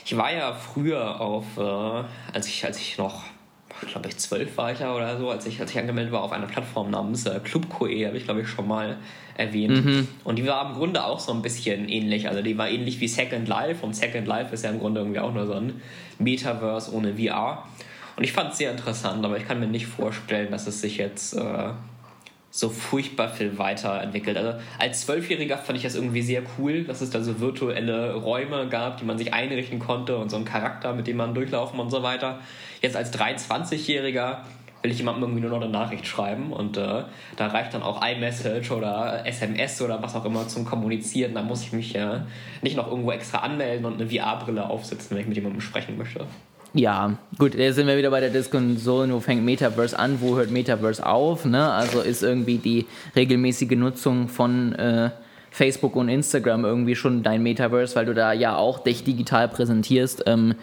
Ich 0.04 0.16
war 0.18 0.34
ja 0.34 0.54
früher 0.54 1.20
auf, 1.20 1.46
äh, 1.58 2.04
als, 2.34 2.48
ich, 2.48 2.64
als 2.66 2.80
ich 2.80 2.98
noch 2.98 3.24
glaube 3.88 4.08
ich, 4.08 4.18
zwölf 4.18 4.58
war 4.58 4.72
ich 4.72 4.80
ja 4.80 4.94
oder 4.94 5.18
so, 5.18 5.30
als 5.30 5.46
ich, 5.46 5.60
als 5.60 5.72
ich 5.72 5.80
angemeldet 5.80 6.12
war 6.12 6.24
auf 6.24 6.32
einer 6.32 6.48
Plattform 6.48 6.92
namens 6.92 7.26
äh, 7.26 7.40
Club.coe, 7.44 8.06
habe 8.06 8.18
ich 8.18 8.26
glaube 8.26 8.42
ich 8.42 8.48
schon 8.48 8.68
mal 8.68 8.98
erwähnt. 9.38 9.86
Mhm. 9.86 10.08
Und 10.24 10.38
die 10.38 10.46
war 10.46 10.70
im 10.70 10.76
Grunde 10.76 11.04
auch 11.04 11.20
so 11.20 11.34
ein 11.34 11.42
bisschen 11.42 11.90
ähnlich. 11.90 12.28
Also 12.30 12.42
die 12.42 12.58
war 12.58 12.70
ähnlich 12.70 13.00
wie 13.00 13.08
Second 13.08 13.48
Life 13.48 13.86
und 13.86 13.96
Second 13.96 14.28
Life 14.28 14.54
ist 14.54 14.64
ja 14.64 14.70
im 14.70 14.80
Grunde 14.80 15.02
irgendwie 15.02 15.20
auch 15.20 15.34
nur 15.34 15.46
so 15.46 15.54
ein 15.54 15.82
Metaverse 16.20 16.94
ohne 16.94 17.16
VR. 17.16 17.66
Und 18.16 18.24
ich 18.24 18.32
fand 18.32 18.54
es 18.54 18.58
sehr 18.58 18.72
interessant, 18.72 19.26
aber 19.26 19.38
ich 19.38 19.48
kann 19.48 19.60
mir 19.60 19.68
nicht 19.68 19.88
vorstellen, 19.88 20.52
dass 20.52 20.68
es 20.68 20.80
sich 20.80 20.98
jetzt 20.98 21.34
äh, 21.34 21.72
so 22.56 22.70
furchtbar 22.70 23.28
viel 23.28 23.58
weiterentwickelt. 23.58 24.38
Also 24.38 24.58
als 24.80 25.02
Zwölfjähriger 25.02 25.58
fand 25.58 25.78
ich 25.78 25.84
das 25.84 25.96
irgendwie 25.96 26.22
sehr 26.22 26.42
cool, 26.58 26.86
dass 26.86 27.02
es 27.02 27.10
da 27.10 27.22
so 27.22 27.42
virtuelle 27.42 28.16
Räume 28.16 28.70
gab, 28.70 28.98
die 28.98 29.04
man 29.04 29.18
sich 29.18 29.34
einrichten 29.34 29.80
konnte 29.80 30.18
und 30.18 30.30
so 30.30 30.38
einen 30.38 30.46
Charakter, 30.46 30.94
mit 30.94 31.06
dem 31.06 31.18
man 31.18 31.34
durchlaufen 31.34 31.78
und 31.82 31.90
so 31.90 32.02
weiter. 32.02 32.40
Jetzt 32.82 32.96
als 32.96 33.14
23-Jähriger 33.14 34.38
will 34.82 34.92
ich 34.92 35.00
jemandem 35.00 35.24
irgendwie 35.24 35.42
nur 35.42 35.50
noch 35.50 35.62
eine 35.62 35.70
Nachricht 35.70 36.08
schreiben 36.08 36.54
und 36.54 36.78
äh, 36.78 37.04
da 37.36 37.48
reicht 37.48 37.74
dann 37.74 37.84
auch 37.84 38.02
iMessage 38.02 38.72
oder 38.72 39.26
SMS 39.26 39.82
oder 39.82 40.02
was 40.02 40.16
auch 40.16 40.24
immer 40.24 40.48
zum 40.48 40.64
Kommunizieren. 40.64 41.34
Da 41.34 41.42
muss 41.42 41.62
ich 41.62 41.74
mich 41.74 41.94
äh, 41.96 42.22
nicht 42.62 42.78
noch 42.78 42.88
irgendwo 42.88 43.12
extra 43.12 43.40
anmelden 43.40 43.86
und 43.86 44.00
eine 44.00 44.10
VR-Brille 44.10 44.70
aufsetzen, 44.70 45.12
wenn 45.12 45.24
ich 45.24 45.28
mit 45.28 45.36
jemandem 45.36 45.60
sprechen 45.60 45.98
möchte. 45.98 46.26
Ja, 46.78 47.14
gut, 47.38 47.56
jetzt 47.56 47.76
sind 47.76 47.88
wir 47.88 47.98
wieder 47.98 48.12
bei 48.12 48.20
der 48.20 48.32
Diskussion, 48.32 49.14
wo 49.14 49.22
fängt 49.22 49.46
Metaverse 49.46 49.98
an, 49.98 50.20
wo 50.20 50.36
hört 50.36 50.52
Metaverse 50.52 51.06
auf. 51.06 51.46
Ne? 51.46 51.72
Also 51.72 52.02
ist 52.02 52.22
irgendwie 52.22 52.58
die 52.58 52.86
regelmäßige 53.16 53.78
Nutzung 53.78 54.28
von 54.28 54.76
äh, 54.76 55.12
Facebook 55.52 55.96
und 55.96 56.10
Instagram 56.10 56.66
irgendwie 56.66 56.98
schon 56.98 57.24
dein 57.24 57.44
Metaverse, 57.44 57.96
weil 57.96 58.06
du 58.06 58.14
da 58.14 58.34
ja 58.34 58.58
auch 58.58 58.80
dich 58.80 59.06
digital 59.06 59.48
präsentierst. 59.48 60.24
Ähm, 60.26 60.56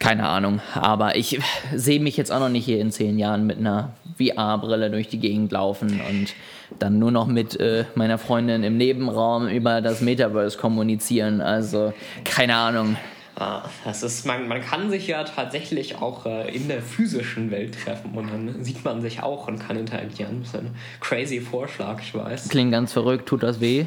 keine 0.00 0.26
Ahnung, 0.26 0.60
aber 0.74 1.14
ich 1.14 1.38
sehe 1.72 2.00
mich 2.00 2.16
jetzt 2.16 2.32
auch 2.32 2.40
noch 2.40 2.48
nicht 2.48 2.64
hier 2.64 2.80
in 2.80 2.90
zehn 2.90 3.16
Jahren 3.16 3.46
mit 3.46 3.58
einer 3.58 3.92
VR-Brille 4.16 4.90
durch 4.90 5.06
die 5.06 5.20
Gegend 5.20 5.52
laufen 5.52 6.00
und 6.10 6.34
dann 6.80 6.98
nur 6.98 7.12
noch 7.12 7.28
mit 7.28 7.58
äh, 7.60 7.84
meiner 7.94 8.18
Freundin 8.18 8.64
im 8.64 8.76
Nebenraum 8.76 9.46
über 9.46 9.82
das 9.82 10.00
Metaverse 10.00 10.58
kommunizieren. 10.58 11.40
Also 11.40 11.92
keine 12.24 12.56
Ahnung. 12.56 12.96
Ah, 13.40 13.62
das 13.84 14.02
ist, 14.02 14.26
man, 14.26 14.48
man 14.48 14.60
kann 14.60 14.90
sich 14.90 15.06
ja 15.06 15.22
tatsächlich 15.22 15.96
auch 16.02 16.26
äh, 16.26 16.52
in 16.52 16.66
der 16.66 16.82
physischen 16.82 17.52
Welt 17.52 17.78
treffen 17.80 18.10
und 18.14 18.26
dann 18.32 18.64
sieht 18.64 18.84
man 18.84 19.00
sich 19.00 19.22
auch 19.22 19.46
und 19.46 19.60
kann 19.60 19.76
interagieren. 19.76 20.40
Das 20.40 20.54
ist 20.54 20.56
ein 20.56 20.74
crazy 20.98 21.40
Vorschlag, 21.40 22.00
ich 22.02 22.12
weiß. 22.12 22.48
Klingt 22.48 22.72
ganz 22.72 22.92
verrückt, 22.92 23.28
tut 23.28 23.44
das 23.44 23.60
weh? 23.60 23.86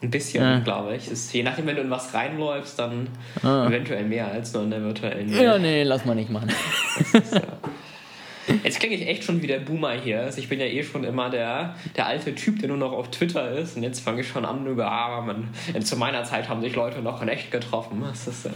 Ein 0.00 0.10
bisschen, 0.10 0.44
ja. 0.44 0.60
glaube 0.60 0.94
ich. 0.94 1.10
Ist, 1.10 1.32
je 1.32 1.42
nachdem, 1.42 1.66
wenn 1.66 1.74
du 1.74 1.82
in 1.82 1.90
was 1.90 2.14
reinläufst, 2.14 2.78
dann 2.78 3.08
ah. 3.42 3.66
eventuell 3.66 4.04
mehr 4.04 4.28
als 4.28 4.52
nur 4.52 4.62
in 4.62 4.70
der 4.70 4.82
virtuellen 4.82 5.32
Welt. 5.32 5.42
Ja, 5.42 5.58
nee, 5.58 5.82
lass 5.82 6.04
mal 6.04 6.14
nicht 6.14 6.30
machen. 6.30 6.52
Das 6.96 7.14
ist, 7.14 7.34
ja. 7.34 7.40
Jetzt 8.62 8.80
klinge 8.80 8.94
ich 8.94 9.06
echt 9.06 9.24
schon 9.24 9.42
wie 9.42 9.46
der 9.46 9.60
Boomer 9.60 9.92
hier. 9.92 10.20
Also 10.20 10.38
ich 10.38 10.48
bin 10.48 10.60
ja 10.60 10.66
eh 10.66 10.82
schon 10.82 11.04
immer 11.04 11.30
der, 11.30 11.76
der 11.96 12.06
alte 12.06 12.34
Typ, 12.34 12.58
der 12.58 12.68
nur 12.68 12.76
noch 12.76 12.92
auf 12.92 13.10
Twitter 13.10 13.52
ist. 13.52 13.76
Und 13.76 13.82
jetzt 13.82 14.00
fange 14.00 14.20
ich 14.20 14.28
schon 14.28 14.44
an 14.44 14.66
über, 14.66 14.90
ah, 14.90 15.24
zu 15.82 15.96
meiner 15.96 16.24
Zeit 16.24 16.48
haben 16.48 16.60
sich 16.60 16.74
Leute 16.74 17.00
noch 17.00 17.22
in 17.22 17.28
echt 17.28 17.50
getroffen. 17.50 18.02
Das 18.06 18.26
ist, 18.26 18.44
ja. 18.44 18.50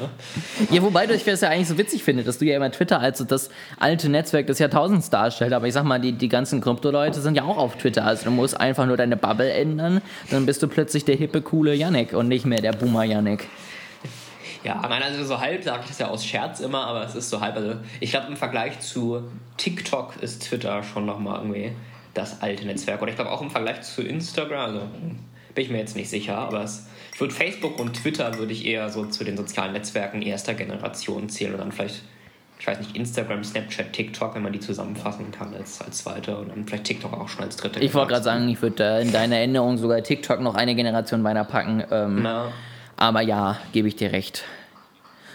ja, 0.70 0.82
wobei 0.82 1.04
ich 1.04 1.26
es 1.26 1.40
ja 1.40 1.48
eigentlich 1.48 1.68
so 1.68 1.78
witzig 1.78 2.04
finde, 2.04 2.24
dass 2.24 2.38
du 2.38 2.44
ja 2.44 2.56
immer 2.56 2.70
Twitter 2.70 3.00
als 3.00 3.24
das 3.26 3.50
alte 3.78 4.08
Netzwerk 4.08 4.46
des 4.46 4.58
Jahrtausends 4.58 5.10
darstellst. 5.10 5.54
Aber 5.54 5.66
ich 5.66 5.74
sag 5.74 5.84
mal, 5.84 6.00
die, 6.00 6.12
die 6.12 6.28
ganzen 6.28 6.60
Krypto-Leute 6.60 7.20
sind 7.20 7.36
ja 7.36 7.44
auch 7.44 7.56
auf 7.56 7.76
Twitter. 7.76 8.04
Also 8.04 8.24
du 8.24 8.30
musst 8.30 8.58
einfach 8.58 8.86
nur 8.86 8.96
deine 8.96 9.16
Bubble 9.16 9.50
ändern, 9.50 10.00
dann 10.30 10.46
bist 10.46 10.62
du 10.62 10.68
plötzlich 10.68 11.04
der 11.04 11.16
hippe, 11.16 11.42
coole 11.42 11.74
Yannick 11.74 12.12
und 12.12 12.28
nicht 12.28 12.46
mehr 12.46 12.60
der 12.60 12.72
Boomer 12.72 13.04
Yannick. 13.04 13.48
Ja, 14.68 14.86
nein, 14.86 15.02
also 15.02 15.24
so 15.24 15.40
halb 15.40 15.64
sage 15.64 15.80
ich 15.84 15.88
das 15.88 15.98
ja 15.98 16.08
aus 16.08 16.26
Scherz 16.26 16.60
immer, 16.60 16.86
aber 16.86 17.02
es 17.02 17.14
ist 17.14 17.30
so 17.30 17.40
halb. 17.40 17.56
Also 17.56 17.76
ich 18.00 18.10
glaube, 18.10 18.26
im 18.26 18.36
Vergleich 18.36 18.80
zu 18.80 19.22
TikTok 19.56 20.22
ist 20.22 20.42
Twitter 20.42 20.82
schon 20.82 21.06
nochmal 21.06 21.38
irgendwie 21.38 21.72
das 22.12 22.42
alte 22.42 22.66
Netzwerk. 22.66 23.00
Oder 23.00 23.10
ich 23.10 23.16
glaube 23.16 23.32
auch 23.32 23.40
im 23.40 23.50
Vergleich 23.50 23.80
zu 23.80 24.02
Instagram, 24.02 24.60
also 24.60 24.80
bin 25.54 25.64
ich 25.64 25.70
mir 25.70 25.78
jetzt 25.78 25.96
nicht 25.96 26.10
sicher, 26.10 26.36
aber 26.36 26.64
es, 26.64 26.86
ich 27.14 27.18
würde 27.18 27.32
Facebook 27.32 27.80
und 27.80 27.94
Twitter 27.94 28.36
würde 28.36 28.52
ich 28.52 28.66
eher 28.66 28.90
so 28.90 29.06
zu 29.06 29.24
den 29.24 29.38
sozialen 29.38 29.72
Netzwerken 29.72 30.20
erster 30.20 30.52
Generation 30.52 31.30
zählen 31.30 31.54
und 31.54 31.60
dann 31.60 31.72
vielleicht, 31.72 32.02
ich 32.58 32.66
weiß 32.66 32.78
nicht, 32.78 32.94
Instagram, 32.94 33.42
Snapchat, 33.42 33.94
TikTok, 33.94 34.34
wenn 34.34 34.42
man 34.42 34.52
die 34.52 34.60
zusammenfassen 34.60 35.30
kann 35.30 35.54
als, 35.54 35.80
als 35.80 35.98
zweite 35.98 36.36
und 36.36 36.50
dann 36.50 36.66
vielleicht 36.66 36.84
TikTok 36.84 37.14
auch 37.14 37.28
schon 37.30 37.44
als 37.44 37.56
dritte. 37.56 37.80
Ich 37.80 37.94
wollte 37.94 38.10
gerade 38.10 38.24
sagen, 38.24 38.46
ich 38.50 38.60
würde 38.60 39.00
in 39.00 39.12
deiner 39.12 39.36
Erinnerung 39.36 39.78
sogar 39.78 40.02
TikTok 40.02 40.40
noch 40.40 40.56
eine 40.56 40.74
Generation 40.74 41.24
weiter 41.24 41.44
packen. 41.44 41.82
Ähm. 41.90 42.28
Aber 42.98 43.22
ja, 43.22 43.56
gebe 43.72 43.88
ich 43.88 43.96
dir 43.96 44.12
recht. 44.12 44.44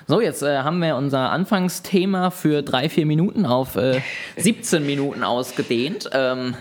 So, 0.05 0.19
jetzt 0.19 0.43
äh, 0.43 0.59
haben 0.59 0.81
wir 0.81 0.97
unser 0.97 1.31
Anfangsthema 1.31 2.29
für 2.29 2.61
drei, 2.61 2.89
vier 2.89 3.05
Minuten 3.05 3.45
auf 3.45 3.77
äh, 3.77 4.01
17 4.37 4.85
Minuten 4.85 5.23
ausgedehnt. 5.23 6.09
Ähm, 6.11 6.55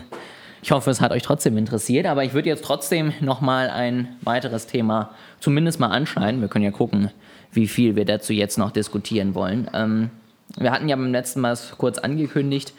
ich 0.62 0.70
hoffe, 0.70 0.90
es 0.90 1.00
hat 1.00 1.10
euch 1.10 1.22
trotzdem 1.22 1.58
interessiert, 1.58 2.06
aber 2.06 2.22
ich 2.22 2.34
würde 2.34 2.48
jetzt 2.48 2.64
trotzdem 2.64 3.12
nochmal 3.20 3.68
ein 3.68 4.16
weiteres 4.22 4.68
Thema 4.68 5.10
zumindest 5.40 5.80
mal 5.80 5.88
anschneiden. 5.88 6.40
Wir 6.40 6.46
können 6.46 6.64
ja 6.64 6.70
gucken, 6.70 7.10
wie 7.50 7.66
viel 7.66 7.96
wir 7.96 8.04
dazu 8.04 8.32
jetzt 8.32 8.58
noch 8.58 8.70
diskutieren 8.70 9.34
wollen. 9.34 9.68
Ähm, 9.74 10.10
wir 10.56 10.70
hatten 10.70 10.88
ja 10.88 10.94
beim 10.94 11.10
letzten 11.12 11.40
Mal 11.40 11.58
kurz 11.78 11.98
angekündigt, 11.98 12.72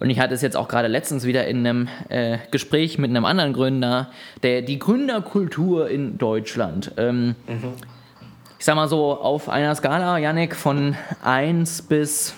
und 0.00 0.08
ich 0.08 0.18
hatte 0.18 0.32
es 0.32 0.40
jetzt 0.40 0.56
auch 0.56 0.66
gerade 0.66 0.88
letztens 0.88 1.26
wieder 1.26 1.46
in 1.46 1.58
einem 1.58 1.88
äh, 2.08 2.38
Gespräch 2.50 2.96
mit 2.96 3.10
einem 3.10 3.26
anderen 3.26 3.52
Gründer, 3.52 4.10
der 4.42 4.62
die 4.62 4.78
Gründerkultur 4.78 5.90
in 5.90 6.16
Deutschland. 6.16 6.92
Ähm, 6.96 7.34
mhm. 7.46 7.74
Ich 8.60 8.66
sag 8.66 8.74
mal 8.74 8.88
so, 8.88 9.18
auf 9.18 9.48
einer 9.48 9.74
Skala, 9.74 10.18
Yannick, 10.18 10.54
von 10.54 10.94
1 11.22 11.80
bis 11.80 12.34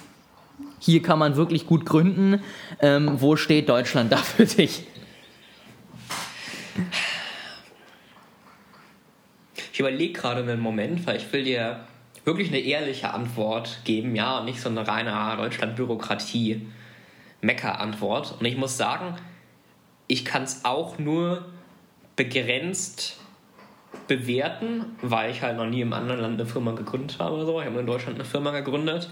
hier 0.79 1.03
kann 1.03 1.19
man 1.19 1.35
wirklich 1.35 1.67
gut 1.67 1.85
gründen. 1.85 2.45
Ähm, 2.79 3.21
wo 3.21 3.35
steht 3.35 3.69
Deutschland 3.69 4.13
da 4.13 4.19
für 4.19 4.47
dich? 4.47 4.87
Ich 9.73 9.81
überlege 9.81 10.13
gerade 10.13 10.43
einen 10.43 10.61
Moment, 10.61 11.05
weil 11.09 11.17
ich 11.17 11.33
will 11.33 11.43
dir 11.43 11.81
wirklich 12.25 12.51
eine 12.51 12.61
ehrliche 12.61 13.13
Antwort 13.13 13.81
geben, 13.83 14.15
ja, 14.15 14.39
und 14.39 14.45
nicht 14.45 14.61
so 14.61 14.69
eine 14.69 14.87
reine 14.87 15.37
Deutschland-Bürokratie. 15.37 16.69
Mecker-Antwort. 17.41 18.37
Und 18.39 18.47
ich 18.47 18.57
muss 18.57 18.77
sagen, 18.77 19.17
ich 20.07 20.25
kann 20.25 20.45
es 20.45 20.65
auch 20.65 21.01
nur 21.01 21.47
begrenzt 22.15 23.19
bewerten, 24.09 24.85
weil 25.03 25.31
ich 25.31 25.43
halt 25.43 25.57
noch 25.57 25.67
nie 25.67 25.81
im 25.81 25.93
anderen 25.93 26.21
Land 26.21 26.41
eine 26.41 26.49
Firma 26.49 26.73
gegründet 26.73 27.19
habe 27.19 27.37
oder 27.37 27.47
so. 27.47 27.61
Ich 27.61 27.67
habe 27.67 27.79
in 27.81 27.87
Deutschland 27.87 28.17
eine 28.17 28.25
Firma 28.25 28.51
gegründet. 28.51 29.11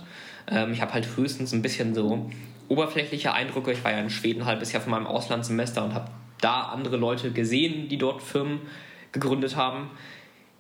Ähm, 0.50 0.72
ich 0.72 0.80
habe 0.80 0.92
halt 0.92 1.16
höchstens 1.16 1.52
ein 1.52 1.62
bisschen 1.62 1.94
so 1.94 2.30
oberflächliche 2.68 3.32
Eindrücke. 3.32 3.72
Ich 3.72 3.84
war 3.84 3.92
ja 3.92 3.98
in 3.98 4.10
Schweden 4.10 4.44
halbes 4.44 4.72
Jahr 4.72 4.82
von 4.82 4.90
meinem 4.90 5.06
Auslandssemester 5.06 5.84
und 5.84 5.94
habe 5.94 6.10
da 6.40 6.62
andere 6.62 6.96
Leute 6.96 7.30
gesehen, 7.30 7.88
die 7.88 7.98
dort 7.98 8.22
Firmen 8.22 8.60
gegründet 9.12 9.56
haben. 9.56 9.90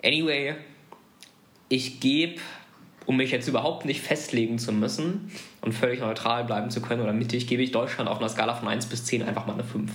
Anyway, 0.02 0.54
ich 1.68 2.00
gebe 2.00 2.40
um 3.06 3.16
mich 3.16 3.32
jetzt 3.32 3.48
überhaupt 3.48 3.86
nicht 3.86 4.00
festlegen 4.00 4.58
zu 4.58 4.72
müssen 4.72 5.32
und 5.62 5.72
völlig 5.72 5.98
neutral 6.00 6.44
bleiben 6.44 6.70
zu 6.70 6.80
können 6.80 7.02
oder 7.02 7.12
mittig, 7.12 7.48
gebe 7.48 7.60
ich 7.60 7.72
Deutschland 7.72 8.08
auf 8.08 8.18
einer 8.18 8.28
Skala 8.28 8.54
von 8.54 8.68
1 8.68 8.86
bis 8.86 9.04
10 9.04 9.24
einfach 9.24 9.46
mal 9.46 9.54
eine 9.54 9.64
5. 9.64 9.90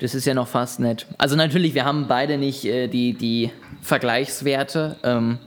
Das 0.00 0.14
ist 0.14 0.24
ja 0.24 0.34
noch 0.34 0.48
fast 0.48 0.80
nett. 0.80 1.06
Also 1.18 1.36
natürlich, 1.36 1.74
wir 1.74 1.84
haben 1.84 2.06
beide 2.08 2.38
nicht 2.38 2.64
äh, 2.64 2.88
die, 2.88 3.12
die 3.12 3.50
Vergleichswerte. 3.82 4.96
Ähm, 5.02 5.38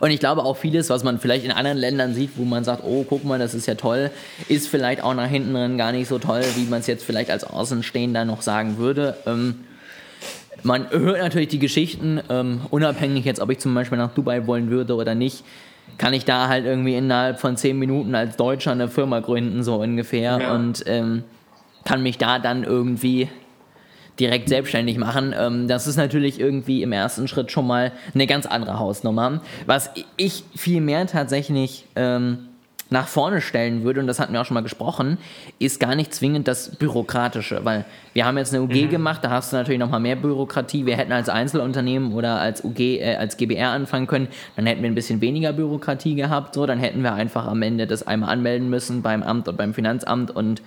und 0.00 0.10
ich 0.10 0.18
glaube 0.18 0.44
auch 0.44 0.56
vieles, 0.56 0.90
was 0.90 1.04
man 1.04 1.18
vielleicht 1.18 1.44
in 1.44 1.52
anderen 1.52 1.78
Ländern 1.78 2.14
sieht, 2.14 2.30
wo 2.36 2.44
man 2.44 2.64
sagt, 2.64 2.82
oh, 2.84 3.04
guck 3.08 3.24
mal, 3.24 3.38
das 3.38 3.54
ist 3.54 3.66
ja 3.66 3.74
toll, 3.74 4.10
ist 4.48 4.68
vielleicht 4.68 5.02
auch 5.02 5.14
nach 5.14 5.28
hinten 5.28 5.54
drin 5.54 5.78
gar 5.78 5.92
nicht 5.92 6.08
so 6.08 6.18
toll, 6.18 6.42
wie 6.56 6.64
man 6.64 6.80
es 6.80 6.86
jetzt 6.86 7.04
vielleicht 7.04 7.30
als 7.30 7.44
Außenstehender 7.44 8.24
noch 8.24 8.42
sagen 8.42 8.78
würde. 8.78 9.16
Ähm, 9.26 9.60
man 10.64 10.90
hört 10.90 11.18
natürlich 11.18 11.48
die 11.48 11.58
Geschichten, 11.58 12.20
ähm, 12.30 12.62
unabhängig 12.70 13.24
jetzt, 13.24 13.40
ob 13.40 13.50
ich 13.50 13.58
zum 13.58 13.74
Beispiel 13.74 13.98
nach 13.98 14.14
Dubai 14.14 14.46
wollen 14.46 14.70
würde 14.70 14.96
oder 14.96 15.14
nicht, 15.14 15.44
kann 15.98 16.14
ich 16.14 16.24
da 16.24 16.48
halt 16.48 16.64
irgendwie 16.64 16.96
innerhalb 16.96 17.38
von 17.38 17.56
zehn 17.56 17.78
Minuten 17.78 18.14
als 18.14 18.36
Deutscher 18.36 18.72
eine 18.72 18.88
Firma 18.88 19.20
gründen, 19.20 19.62
so 19.62 19.76
ungefähr. 19.76 20.38
Ja. 20.40 20.54
Und 20.54 20.82
ähm, 20.86 21.22
kann 21.84 22.02
mich 22.02 22.16
da 22.16 22.38
dann 22.38 22.64
irgendwie 22.64 23.28
direkt 24.20 24.48
selbstständig 24.48 24.98
machen. 24.98 25.34
Ähm, 25.38 25.68
das 25.68 25.86
ist 25.86 25.96
natürlich 25.96 26.40
irgendwie 26.40 26.82
im 26.82 26.92
ersten 26.92 27.28
Schritt 27.28 27.50
schon 27.50 27.66
mal 27.66 27.92
eine 28.14 28.26
ganz 28.26 28.46
andere 28.46 28.78
Hausnummer. 28.78 29.40
Was 29.66 29.90
ich 30.16 30.44
viel 30.54 30.80
mehr 30.80 31.06
tatsächlich 31.06 31.86
ähm, 31.96 32.48
nach 32.90 33.08
vorne 33.08 33.40
stellen 33.40 33.82
würde, 33.82 34.00
und 34.00 34.06
das 34.06 34.20
hatten 34.20 34.32
wir 34.32 34.40
auch 34.40 34.44
schon 34.44 34.54
mal 34.54 34.62
gesprochen, 34.62 35.18
ist 35.58 35.80
gar 35.80 35.94
nicht 35.94 36.14
zwingend 36.14 36.46
das 36.46 36.76
Bürokratische, 36.76 37.64
weil 37.64 37.84
wir 38.12 38.24
haben 38.24 38.38
jetzt 38.38 38.54
eine 38.54 38.62
UG 38.62 38.88
gemacht, 38.90 39.24
da 39.24 39.30
hast 39.30 39.52
du 39.52 39.56
natürlich 39.56 39.80
noch 39.80 39.90
mal 39.90 39.98
mehr 39.98 40.16
Bürokratie. 40.16 40.86
Wir 40.86 40.96
hätten 40.96 41.12
als 41.12 41.28
Einzelunternehmen 41.28 42.12
oder 42.12 42.40
als 42.40 42.62
UG, 42.62 42.78
äh, 42.78 43.16
als 43.16 43.36
GBR 43.36 43.70
anfangen 43.70 44.06
können, 44.06 44.28
dann 44.56 44.66
hätten 44.66 44.82
wir 44.82 44.90
ein 44.90 44.94
bisschen 44.94 45.20
weniger 45.20 45.52
Bürokratie 45.52 46.14
gehabt, 46.14 46.54
so, 46.54 46.66
dann 46.66 46.78
hätten 46.78 47.02
wir 47.02 47.14
einfach 47.14 47.46
am 47.46 47.62
Ende 47.62 47.86
das 47.86 48.06
einmal 48.06 48.30
anmelden 48.30 48.70
müssen 48.70 49.02
beim 49.02 49.22
Amt 49.22 49.48
und 49.48 49.56
beim 49.56 49.74
Finanzamt 49.74 50.30
und 50.30 50.62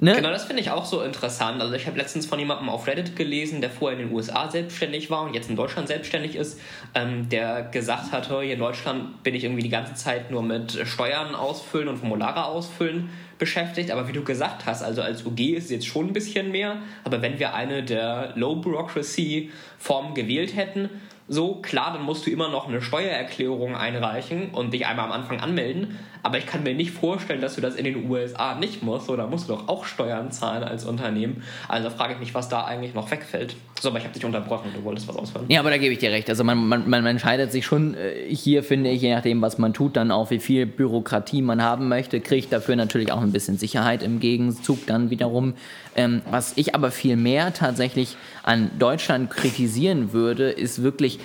ne? 0.00 0.14
Genau, 0.14 0.30
das 0.30 0.44
finde 0.44 0.62
ich 0.62 0.70
auch 0.70 0.84
so 0.84 1.02
interessant. 1.02 1.60
Also 1.60 1.74
ich 1.74 1.86
habe 1.86 1.98
letztens 1.98 2.26
von 2.26 2.38
jemandem 2.38 2.68
auf 2.68 2.86
Reddit 2.86 3.16
gelesen, 3.16 3.60
der 3.60 3.70
vorher 3.70 3.98
in 3.98 4.06
den 4.06 4.14
USA 4.14 4.50
selbstständig 4.50 5.10
war 5.10 5.22
und 5.22 5.34
jetzt 5.34 5.48
in 5.48 5.56
Deutschland 5.56 5.88
selbstständig 5.88 6.36
ist, 6.36 6.60
ähm, 6.94 7.28
der 7.28 7.62
gesagt 7.62 8.12
hatte, 8.12 8.40
hier 8.42 8.54
in 8.54 8.58
Deutschland 8.58 9.22
bin 9.22 9.34
ich 9.34 9.44
irgendwie 9.44 9.62
die 9.62 9.68
ganze 9.68 9.94
Zeit 9.94 10.30
nur 10.30 10.42
mit 10.42 10.72
Steuern 10.84 11.34
ausfüllen 11.34 11.88
und 11.88 11.98
Formulare 11.98 12.44
ausfüllen 12.44 13.10
beschäftigt. 13.38 13.90
Aber 13.90 14.06
wie 14.08 14.12
du 14.12 14.22
gesagt 14.22 14.66
hast, 14.66 14.82
also 14.82 15.02
als 15.02 15.26
UG 15.26 15.56
ist 15.56 15.64
es 15.64 15.70
jetzt 15.70 15.86
schon 15.86 16.08
ein 16.08 16.12
bisschen 16.12 16.52
mehr. 16.52 16.76
Aber 17.04 17.22
wenn 17.22 17.38
wir 17.38 17.54
eine 17.54 17.82
der 17.82 18.32
Low 18.36 18.56
Bureaucracy 18.56 19.50
Formen 19.78 20.14
gewählt 20.14 20.54
hätten, 20.54 20.90
so 21.32 21.54
klar, 21.62 21.92
dann 21.92 22.02
musst 22.02 22.26
du 22.26 22.30
immer 22.30 22.48
noch 22.48 22.66
eine 22.66 22.82
Steuererklärung 22.82 23.76
einreichen 23.76 24.50
und 24.50 24.72
dich 24.74 24.86
einmal 24.86 25.06
am 25.06 25.12
Anfang 25.12 25.38
anmelden. 25.38 25.96
Aber 26.22 26.38
ich 26.38 26.46
kann 26.46 26.62
mir 26.62 26.74
nicht 26.74 26.90
vorstellen, 26.90 27.40
dass 27.40 27.54
du 27.54 27.60
das 27.60 27.76
in 27.76 27.84
den 27.84 28.10
USA 28.10 28.54
nicht 28.54 28.82
musst. 28.82 29.08
Da 29.08 29.26
musst 29.26 29.48
du 29.48 29.54
doch 29.54 29.68
auch 29.68 29.84
Steuern 29.84 30.30
zahlen 30.30 30.62
als 30.62 30.84
Unternehmen. 30.84 31.42
Also 31.68 31.90
frage 31.90 32.14
ich 32.14 32.20
mich, 32.20 32.34
was 32.34 32.48
da 32.48 32.64
eigentlich 32.64 32.94
noch 32.94 33.10
wegfällt. 33.10 33.56
So, 33.80 33.88
aber 33.88 33.98
ich 33.98 34.04
habe 34.04 34.14
dich 34.14 34.24
unterbrochen. 34.24 34.70
Du 34.74 34.84
wolltest 34.84 35.08
was 35.08 35.16
ausführen. 35.16 35.46
Ja, 35.48 35.60
aber 35.60 35.70
da 35.70 35.78
gebe 35.78 35.92
ich 35.92 35.98
dir 35.98 36.10
recht. 36.10 36.28
Also 36.28 36.44
man, 36.44 36.68
man, 36.68 36.88
man 36.88 37.06
entscheidet 37.06 37.50
sich 37.50 37.64
schon 37.64 37.94
äh, 37.94 38.34
hier, 38.34 38.62
finde 38.62 38.90
ich, 38.90 39.00
je 39.00 39.14
nachdem, 39.14 39.40
was 39.40 39.58
man 39.58 39.72
tut, 39.72 39.96
dann 39.96 40.10
auch, 40.10 40.30
wie 40.30 40.38
viel 40.38 40.66
Bürokratie 40.66 41.42
man 41.42 41.62
haben 41.62 41.88
möchte, 41.88 42.20
kriegt 42.20 42.52
dafür 42.52 42.76
natürlich 42.76 43.10
auch 43.12 43.22
ein 43.22 43.32
bisschen 43.32 43.56
Sicherheit 43.56 44.02
im 44.02 44.20
Gegenzug 44.20 44.86
dann 44.86 45.10
wiederum. 45.10 45.54
Ähm, 45.96 46.22
was 46.30 46.52
ich 46.56 46.74
aber 46.74 46.90
viel 46.90 47.16
mehr 47.16 47.52
tatsächlich 47.54 48.16
an 48.42 48.70
Deutschland 48.78 49.30
kritisieren 49.30 50.12
würde, 50.12 50.50
ist 50.50 50.82
wirklich 50.82 51.18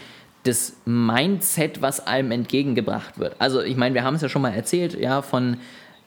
das 0.46 0.78
Mindset, 0.86 1.82
was 1.82 2.06
einem 2.06 2.32
entgegengebracht 2.32 3.20
wird. 3.20 3.36
Also 3.40 3.62
ich 3.62 3.78
meine, 3.78 3.96
wir 3.96 4.04
haben 4.04 4.16
es 4.16 4.22
ja 4.22 4.30
schon 4.30 4.42
mal 4.42 4.54
erzählt, 4.54 4.98
ja, 5.00 5.22
von 5.22 5.58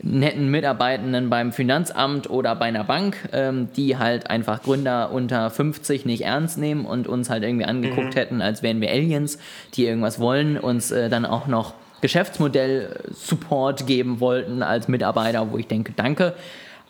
netten 0.00 0.48
Mitarbeitenden 0.48 1.28
beim 1.28 1.52
Finanzamt 1.52 2.30
oder 2.30 2.54
bei 2.54 2.66
einer 2.66 2.84
Bank, 2.84 3.16
ähm, 3.32 3.68
die 3.76 3.98
halt 3.98 4.30
einfach 4.30 4.62
Gründer 4.62 5.10
unter 5.10 5.50
50 5.50 6.06
nicht 6.06 6.22
ernst 6.22 6.56
nehmen 6.56 6.86
und 6.86 7.08
uns 7.08 7.30
halt 7.30 7.42
irgendwie 7.42 7.64
angeguckt 7.64 8.14
hätten, 8.14 8.40
als 8.40 8.62
wären 8.62 8.80
wir 8.80 8.90
Aliens, 8.90 9.38
die 9.74 9.86
irgendwas 9.86 10.20
wollen, 10.20 10.56
uns 10.56 10.92
äh, 10.92 11.08
dann 11.08 11.26
auch 11.26 11.48
noch 11.48 11.74
Geschäftsmodell-Support 12.00 13.88
geben 13.88 14.20
wollten 14.20 14.62
als 14.62 14.86
Mitarbeiter, 14.86 15.50
wo 15.50 15.58
ich 15.58 15.66
denke, 15.66 15.92
danke. 15.96 16.34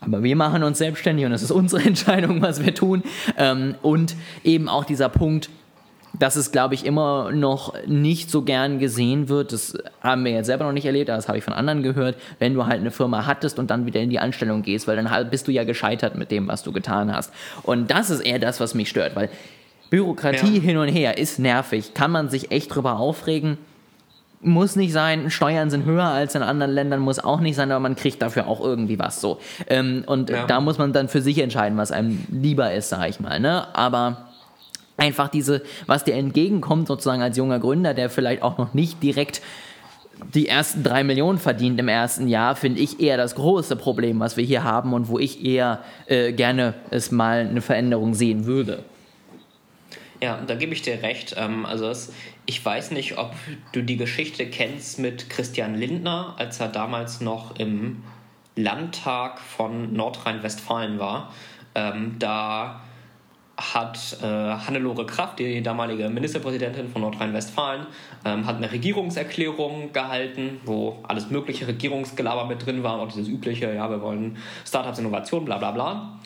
Aber 0.01 0.23
wir 0.23 0.37
machen 0.37 0.63
uns 0.63 0.77
selbstständig 0.77 1.25
und 1.25 1.33
es 1.33 1.43
ist 1.43 1.51
unsere 1.51 1.83
Entscheidung, 1.87 2.43
was 2.43 2.63
wir 2.63 2.75
tun. 2.75 3.03
Ähm, 3.39 3.75
und 3.81 4.17
eben 4.45 4.69
auch 4.69 4.85
dieser 4.85 5.09
Punkt, 5.09 5.49
dass 6.19 6.37
es, 6.37 6.51
glaube 6.53 6.75
ich, 6.75 6.85
immer 6.85 7.31
noch 7.33 7.75
nicht 7.87 8.31
so 8.31 8.43
gern 8.43 8.79
gesehen 8.79 9.29
wird. 9.29 9.53
Das 9.53 9.77
haben 10.03 10.25
wir 10.25 10.33
jetzt 10.33 10.47
selber 10.47 10.65
noch 10.65 10.73
nicht 10.73 10.87
erlebt, 10.87 11.09
aber 11.11 11.17
das 11.17 11.29
habe 11.29 11.39
ich 11.39 11.45
von 11.45 11.55
anderen 11.55 11.83
gehört. 11.83 12.17
Wenn 12.39 12.55
du 12.55 12.67
halt 12.67 12.81
eine 12.81 12.91
Firma 12.91 13.27
hattest 13.27 13.59
und 13.59 13.71
dann 13.71 13.87
wieder 13.87 14.01
in 14.01 14.11
die 14.11 14.19
Anstellung 14.19 14.63
gehst, 14.63 14.89
weil 14.89 14.97
dann 14.97 15.31
bist 15.31 15.47
du 15.49 15.53
ja 15.53 15.65
gescheitert 15.65 16.17
mit 16.17 16.31
dem, 16.31 16.49
was 16.49 16.63
du 16.63 16.73
getan 16.73 17.15
hast. 17.15 17.33
Und 17.63 17.91
das 17.91 18.11
ist 18.11 18.21
eher 18.21 18.39
das, 18.39 18.59
was 18.61 18.75
mich 18.75 18.89
stört, 18.89 19.15
weil 19.17 19.29
Bürokratie 19.91 20.57
Ja. 20.57 20.63
hin 20.63 20.77
und 20.77 20.89
her 20.89 21.19
ist 21.19 21.39
nervig. 21.39 21.95
Kann 21.95 22.11
man 22.11 22.29
sich 22.29 22.51
echt 22.51 22.75
drüber 22.75 22.99
aufregen. 22.99 23.57
Muss 24.41 24.77
nicht 24.77 24.93
sein, 24.93 25.31
Steuern 25.31 25.69
sind 25.69 25.85
höher 25.85 26.05
als 26.05 26.37
in 26.37 26.43
anderen 26.43 26.71
Ländern, 26.73 27.01
muss 27.01 27.19
auch 27.19 27.41
nicht 27.41 27.57
sein, 27.57 27.73
aber 27.73 27.81
man 27.81 27.97
kriegt 27.97 28.23
dafür 28.23 28.47
auch 28.47 28.61
irgendwie 28.61 28.97
was 28.99 29.21
so. 29.21 29.41
Ähm, 29.67 30.05
und 30.07 30.31
Ja. 30.31 30.47
da 30.47 30.61
muss 30.61 30.79
man 30.79 30.93
dann 30.93 31.09
für 31.09 31.21
sich 31.23 31.39
entscheiden, 31.39 31.77
was 31.77 31.91
einem 31.91 32.25
lieber 32.31 32.73
ist, 32.73 32.89
sag 32.91 33.09
ich 33.09 33.19
mal. 33.19 33.41
Ne? 33.41 33.67
Aber 33.75 34.28
einfach 34.99 35.29
diese, 35.29 35.63
was 35.87 36.05
dir 36.05 36.15
entgegenkommt, 36.15 36.89
sozusagen 36.89 37.23
als 37.23 37.37
junger 37.37 37.59
Gründer, 37.59 37.95
der 37.95 38.11
vielleicht 38.11 38.43
auch 38.43 38.59
noch 38.59 38.75
nicht 38.75 39.03
direkt 39.03 39.41
die 40.35 40.49
ersten 40.49 40.83
drei 40.83 41.05
Millionen 41.05 41.39
verdient 41.39 41.79
im 41.79 41.89
ersten 41.89 42.29
Jahr, 42.29 42.57
finde 42.57 42.81
ich 42.81 43.01
eher 43.01 43.17
das 43.17 43.35
große 43.37 43.77
Problem, 43.77 44.21
was 44.21 44.37
wir 44.37 44.45
hier 44.45 44.65
haben 44.65 44.93
und 44.93 45.09
wo 45.09 45.19
ich 45.19 45.45
eher 45.45 45.85
äh, 46.07 46.33
gerne 46.33 46.75
es 46.91 47.11
mal 47.11 47.47
eine 47.49 47.61
Veränderung 47.61 48.15
sehen 48.15 48.45
würde. 48.45 48.83
Ja, 50.21 50.41
da 50.45 50.57
gebe 50.57 50.75
ich 50.75 50.83
dir 50.83 51.03
recht. 51.03 51.37
Ähm, 51.39 51.65
also 51.65 51.93
ich 52.47 52.65
weiß 52.65 52.91
nicht, 52.91 53.19
ob 53.19 53.33
du 53.73 53.83
die 53.83 53.97
Geschichte 53.97 54.47
kennst 54.47 54.99
mit 54.99 55.31
Christian 55.31 55.77
Lindner, 55.77 56.35
als 56.39 56.59
er 56.59 56.69
damals 56.69 57.21
noch 57.21 57.57
im 57.57 58.03
Landtag 58.57 59.39
von 59.39 59.93
Nordrhein-Westfalen 59.93 60.99
war. 60.99 61.33
Ähm, 61.77 62.17
da 62.19 62.81
hat 63.59 64.19
äh, 64.23 64.25
Hannelore 64.25 65.05
Kraft, 65.05 65.41
die 65.41 65.61
damalige 65.63 66.09
Ministerpräsidentin 66.09 66.89
von 66.89 67.03
Nordrhein-Westfalen, 67.03 67.87
ähm, 68.25 68.47
hat 68.47 68.57
eine 68.57 68.71
Regierungserklärung 68.71 69.93
gehalten, 69.93 70.61
wo 70.65 70.99
alles 71.03 71.29
mögliche 71.29 71.67
Regierungsgelaber 71.67 72.47
mit 72.47 72.65
drin 72.65 72.85
war, 72.85 73.01
auch 73.01 73.09
dieses 73.09 73.29
übliche, 73.29 73.75
ja, 73.75 73.91
wir 73.91 74.01
wollen 74.01 74.37
Startups, 74.65 75.01
Innovation, 75.01 75.45
bla 75.45 75.59
bla 75.59 75.73
bla. 75.73 76.19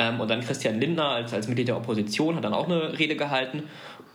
Ähm, 0.00 0.18
und 0.18 0.28
dann 0.28 0.40
Christian 0.40 0.80
Lindner 0.80 1.10
als, 1.10 1.32
als 1.32 1.46
Mitglied 1.46 1.68
der 1.68 1.76
Opposition 1.76 2.34
hat 2.34 2.44
dann 2.44 2.54
auch 2.54 2.66
eine 2.66 2.98
Rede 2.98 3.14
gehalten. 3.14 3.64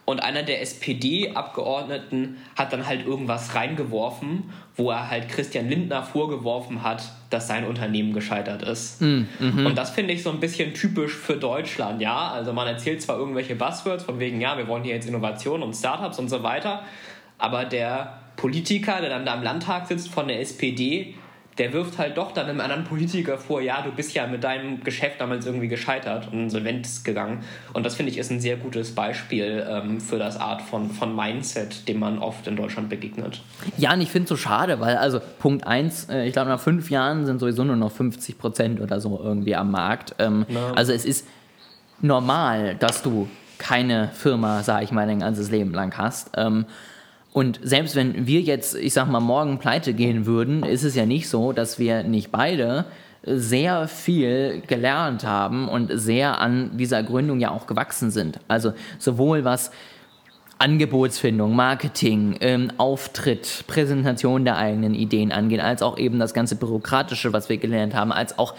Und 0.05 0.21
einer 0.21 0.43
der 0.43 0.61
SPD-Abgeordneten 0.61 2.37
hat 2.55 2.71
dann 2.71 2.85
halt 2.85 3.05
irgendwas 3.07 3.55
reingeworfen, 3.55 4.51
wo 4.75 4.91
er 4.91 5.09
halt 5.09 5.29
Christian 5.29 5.67
Lindner 5.67 6.03
vorgeworfen 6.03 6.83
hat, 6.83 7.11
dass 7.31 7.47
sein 7.47 7.65
Unternehmen 7.65 8.13
gescheitert 8.13 8.61
ist. 8.61 9.01
Und 9.65 9.75
das 9.75 9.89
finde 9.89 10.13
ich 10.13 10.21
so 10.21 10.29
ein 10.29 10.39
bisschen 10.39 10.75
typisch 10.75 11.15
für 11.15 11.37
Deutschland, 11.37 12.01
ja. 12.01 12.29
Also 12.29 12.53
man 12.53 12.67
erzählt 12.67 13.01
zwar 13.01 13.17
irgendwelche 13.17 13.55
Buzzwords 13.55 14.03
von 14.03 14.19
wegen, 14.19 14.39
ja, 14.39 14.55
wir 14.57 14.67
wollen 14.67 14.83
hier 14.83 14.93
jetzt 14.93 15.07
Innovation 15.07 15.63
und 15.63 15.73
Startups 15.73 16.19
und 16.19 16.29
so 16.29 16.43
weiter, 16.43 16.83
aber 17.39 17.65
der 17.65 18.19
Politiker, 18.35 19.01
der 19.01 19.09
dann 19.09 19.25
da 19.25 19.33
im 19.33 19.43
Landtag 19.43 19.87
sitzt 19.87 20.09
von 20.09 20.27
der 20.27 20.39
SPD, 20.39 21.15
der 21.57 21.71
wirft 21.71 21.97
halt 21.97 22.17
doch 22.17 22.33
dann 22.33 22.47
einem 22.47 22.59
anderen 22.59 22.83
Politiker 22.83 23.37
vor, 23.37 23.61
ja, 23.61 23.81
du 23.81 23.91
bist 23.91 24.13
ja 24.13 24.27
mit 24.27 24.43
deinem 24.43 24.83
Geschäft 24.83 25.21
damals 25.21 25.45
irgendwie 25.45 25.69
gescheitert 25.69 26.27
und 26.31 26.43
insolvent 26.43 26.87
gegangen. 27.05 27.43
Und 27.71 27.85
das 27.85 27.95
finde 27.95 28.11
ich 28.11 28.17
ist 28.17 28.29
ein 28.29 28.41
sehr 28.41 28.57
gutes 28.57 28.93
Beispiel 28.93 29.65
ähm, 29.69 30.01
für 30.01 30.19
das 30.19 30.37
Art 30.37 30.61
von, 30.61 30.91
von 30.91 31.15
Mindset, 31.15 31.87
dem 31.87 31.99
man 31.99 32.19
oft 32.19 32.45
in 32.47 32.57
Deutschland 32.57 32.89
begegnet. 32.89 33.41
Ja, 33.77 33.93
und 33.93 34.01
ich 34.01 34.09
finde 34.11 34.25
es 34.25 34.29
so 34.29 34.37
schade, 34.37 34.81
weil 34.81 34.97
also 34.97 35.21
Punkt 35.39 35.65
eins, 35.65 36.09
äh, 36.09 36.25
ich 36.25 36.33
glaube 36.33 36.49
nach 36.49 36.59
fünf 36.59 36.89
Jahren 36.89 37.25
sind 37.25 37.39
sowieso 37.39 37.63
nur 37.63 37.77
noch 37.77 37.91
50 37.91 38.37
Prozent 38.37 38.81
oder 38.81 38.99
so 38.99 39.19
irgendwie 39.23 39.55
am 39.55 39.71
Markt. 39.71 40.15
Ähm, 40.19 40.45
Ja. 40.49 40.73
Also 40.73 40.91
es 40.91 41.05
ist 41.05 41.25
normal, 42.01 42.75
dass 42.75 43.01
du 43.01 43.29
keine 43.57 44.09
Firma, 44.09 44.63
sage 44.63 44.83
ich 44.83 44.91
mal, 44.91 45.07
dein 45.07 45.19
ganzes 45.19 45.49
Leben 45.49 45.73
lang 45.73 45.97
hast. 45.97 46.31
Ähm, 46.35 46.65
und 47.35 47.59
selbst 47.61 47.97
wenn 47.97 48.27
wir 48.27 48.39
jetzt, 48.39 48.75
ich 48.75 48.93
sag 48.93 49.09
mal, 49.09 49.19
morgen 49.19 49.59
pleite 49.59 49.93
gehen 49.93 50.25
würden, 50.25 50.63
ist 50.63 50.83
es 50.85 50.95
ja 50.95 51.05
nicht 51.05 51.27
so, 51.27 51.51
dass 51.51 51.77
wir 51.79 52.03
nicht 52.03 52.31
beide 52.31 52.85
sehr 53.25 53.89
viel 53.89 54.63
gelernt 54.65 55.25
haben 55.25 55.67
und 55.67 55.91
sehr 55.93 56.39
an 56.39 56.77
dieser 56.77 57.03
Gründung 57.03 57.41
ja 57.41 57.51
auch 57.51 57.67
gewachsen 57.67 58.09
sind. 58.09 58.39
Also 58.47 58.71
sowohl 58.99 59.43
was 59.43 59.71
Angebotsfindung, 60.59 61.53
Marketing, 61.53 62.37
ähm, 62.39 62.71
Auftritt, 62.77 63.65
Präsentation 63.67 64.45
der 64.45 64.55
eigenen 64.55 64.93
Ideen 64.95 65.33
angeht, 65.33 65.59
als 65.59 65.81
auch 65.81 65.97
eben 65.97 66.19
das 66.19 66.33
ganze 66.33 66.55
Bürokratische, 66.55 67.33
was 67.33 67.49
wir 67.49 67.57
gelernt 67.57 67.95
haben, 67.95 68.13
als 68.13 68.39
auch 68.39 68.53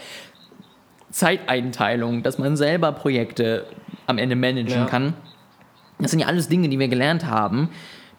Zeiteinteilung, 1.09 2.21
dass 2.21 2.37
man 2.37 2.55
selber 2.55 2.91
Projekte 2.91 3.65
am 4.05 4.19
Ende 4.19 4.35
managen 4.35 4.81
Ja. 4.81 4.85
kann. 4.85 5.15
Das 5.97 6.11
sind 6.11 6.19
ja 6.19 6.27
alles 6.27 6.47
Dinge, 6.47 6.69
die 6.69 6.77
wir 6.77 6.89
gelernt 6.89 7.25
haben, 7.25 7.69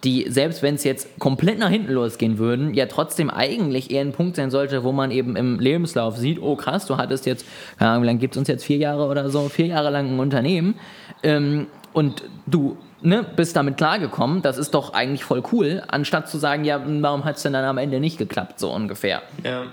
die, 0.04 0.26
selbst 0.28 0.62
wenn 0.62 0.76
es 0.76 0.84
jetzt 0.84 1.18
komplett 1.18 1.58
nach 1.58 1.70
hinten 1.70 1.92
losgehen 1.92 2.38
würden, 2.38 2.74
ja 2.74 2.86
trotzdem 2.86 3.30
eigentlich 3.30 3.90
eher 3.90 4.02
ein 4.02 4.12
Punkt 4.12 4.36
sein 4.36 4.50
sollte, 4.50 4.84
wo 4.84 4.92
man 4.92 5.10
eben 5.10 5.34
im 5.34 5.58
Lebenslauf 5.58 6.16
sieht, 6.16 6.40
oh 6.40 6.56
krass, 6.56 6.86
du 6.86 6.96
hattest 6.96 7.26
jetzt, 7.26 7.44
keine 7.78 7.90
Ahnung, 7.90 8.02
wie 8.04 8.06
lange 8.06 8.18
gibt 8.20 8.34
es 8.34 8.38
uns 8.38 8.48
jetzt, 8.48 8.64
vier 8.64 8.76
Jahre 8.76 9.06
oder 9.06 9.28
so, 9.30 9.48
vier 9.48 9.66
Jahre 9.66 9.90
lang 9.90 10.14
ein 10.14 10.20
Unternehmen 10.20 10.74
ähm, 11.22 11.66
und 11.92 12.22
du 12.46 12.76
ne, 13.02 13.24
bist 13.36 13.56
damit 13.56 13.76
klargekommen, 13.76 14.42
das 14.42 14.56
ist 14.56 14.72
doch 14.72 14.94
eigentlich 14.94 15.24
voll 15.24 15.42
cool, 15.52 15.82
anstatt 15.88 16.28
zu 16.28 16.38
sagen, 16.38 16.64
ja, 16.64 16.80
warum 16.84 17.24
hat 17.24 17.36
es 17.36 17.42
denn 17.42 17.52
dann 17.52 17.64
am 17.64 17.78
Ende 17.78 17.98
nicht 17.98 18.18
geklappt, 18.18 18.60
so 18.60 18.72
ungefähr. 18.72 19.22
Ja. 19.44 19.64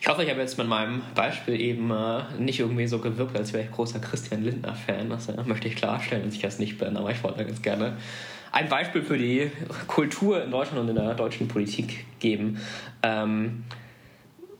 Ich 0.00 0.08
hoffe, 0.08 0.22
ich 0.22 0.30
habe 0.30 0.40
jetzt 0.40 0.56
mit 0.58 0.68
meinem 0.68 1.02
Beispiel 1.14 1.60
eben 1.60 1.90
äh, 1.90 2.20
nicht 2.38 2.60
irgendwie 2.60 2.86
so 2.86 3.00
gewirkt, 3.00 3.36
als 3.36 3.52
wäre 3.52 3.64
ich 3.64 3.70
großer 3.72 3.98
Christian 3.98 4.44
Lindner-Fan. 4.44 5.10
Das 5.10 5.28
äh, 5.28 5.42
möchte 5.44 5.66
ich 5.66 5.74
klarstellen, 5.74 6.24
dass 6.24 6.34
ich 6.34 6.40
das 6.40 6.58
nicht 6.60 6.78
bin, 6.78 6.96
aber 6.96 7.10
ich 7.10 7.22
wollte 7.24 7.44
ganz 7.44 7.62
gerne 7.62 7.96
ein 8.58 8.68
Beispiel 8.68 9.02
für 9.02 9.16
die 9.16 9.52
Kultur 9.86 10.42
in 10.42 10.50
Deutschland 10.50 10.80
und 10.80 10.88
in 10.88 10.96
der 10.96 11.14
deutschen 11.14 11.46
Politik 11.46 12.04
geben. 12.18 12.60
Ähm, 13.04 13.62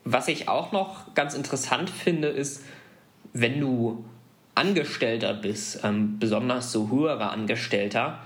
was 0.05 0.29
ich 0.29 0.49
auch 0.49 0.71
noch 0.71 1.15
ganz 1.15 1.35
interessant 1.35 1.91
finde, 1.91 2.29
ist, 2.29 2.65
wenn 3.33 3.59
du 3.59 4.05
Angestellter 4.55 5.35
bist, 5.35 5.81
ähm, 5.83 6.21
besonders 6.21 6.71
so 6.71 6.91
höherer 6.91 7.33
Angestellter, 7.33 8.21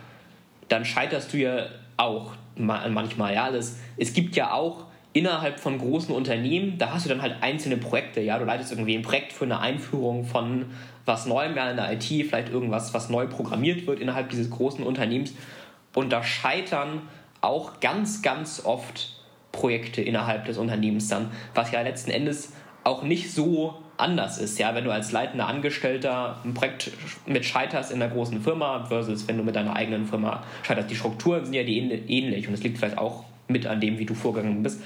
dann 0.68 0.85
scheiterst 0.85 1.32
du 1.32 1.38
ja 1.38 1.66
auch 1.96 2.35
manchmal. 2.54 3.35
Ja, 3.35 3.50
das, 3.50 3.78
es 3.96 4.12
gibt 4.12 4.37
ja 4.37 4.52
auch 4.52 4.85
innerhalb 5.14 5.58
von 5.58 5.78
großen 5.78 6.14
Unternehmen, 6.14 6.76
da 6.76 6.92
hast 6.92 7.06
du 7.06 7.08
dann 7.08 7.22
halt 7.22 7.37
einzelne 7.40 7.78
Projekte. 7.78 8.20
Ja, 8.20 8.38
du 8.38 8.44
leitest 8.44 8.72
irgendwie 8.72 8.94
ein 8.94 9.02
Projekt 9.02 9.32
für 9.32 9.44
eine 9.44 9.61
Einführung 9.61 10.26
von 10.26 10.66
was 11.04 11.26
Neuem 11.26 11.56
ja 11.56 11.70
in 11.70 11.76
der 11.76 11.92
IT, 11.92 12.04
vielleicht 12.04 12.50
irgendwas, 12.50 12.94
was 12.94 13.08
neu 13.08 13.26
programmiert 13.26 13.87
wird 13.87 14.00
innerhalb 14.00 14.30
dieses 14.30 14.50
großen 14.50 14.85
Unternehmens. 14.85 15.35
Und 15.94 16.12
da 16.12 16.22
scheitern 16.22 17.02
auch 17.40 17.81
ganz, 17.81 18.22
ganz 18.22 18.64
oft 18.64 19.20
Projekte 19.50 20.00
innerhalb 20.00 20.46
des 20.46 20.59
Unternehmens 20.59 21.09
dann, 21.09 21.31
was 21.55 21.70
ja 21.72 21.83
letzten 21.83 22.11
Endes 22.11 22.52
auch 22.85 23.02
nicht 23.02 23.33
so 23.33 23.83
anders 23.96 24.38
ist. 24.38 24.59
Ja, 24.59 24.74
wenn 24.74 24.85
du 24.85 24.90
als 24.90 25.12
leitender 25.12 25.46
Angestellter 25.46 26.38
ein 26.44 26.55
Projekt 26.55 26.90
mit 27.26 27.44
scheiterst 27.44 27.92
in 27.92 28.02
einer 28.02 28.12
großen 28.12 28.40
Firma 28.42 28.85
versus 28.87 29.28
wenn 29.28 29.37
du 29.37 29.44
mit 29.44 29.55
deiner 29.55 29.76
eigenen 29.76 30.07
Firma 30.07 30.42
scheiterst. 30.62 30.90
Die 30.90 30.96
Strukturen 30.96 31.44
sind 31.44 31.55
ja 31.55 31.62
die 31.62 31.78
ähnlich 31.78 32.48
und 32.48 32.55
es 32.55 32.62
liegt 32.62 32.78
vielleicht 32.78 32.98
auch 32.98 33.24
mit 33.48 33.66
an 33.66 33.81
dem, 33.81 33.98
wie 33.98 34.07
du 34.07 34.14
vorgegangen 34.14 34.62
bist. 34.62 34.83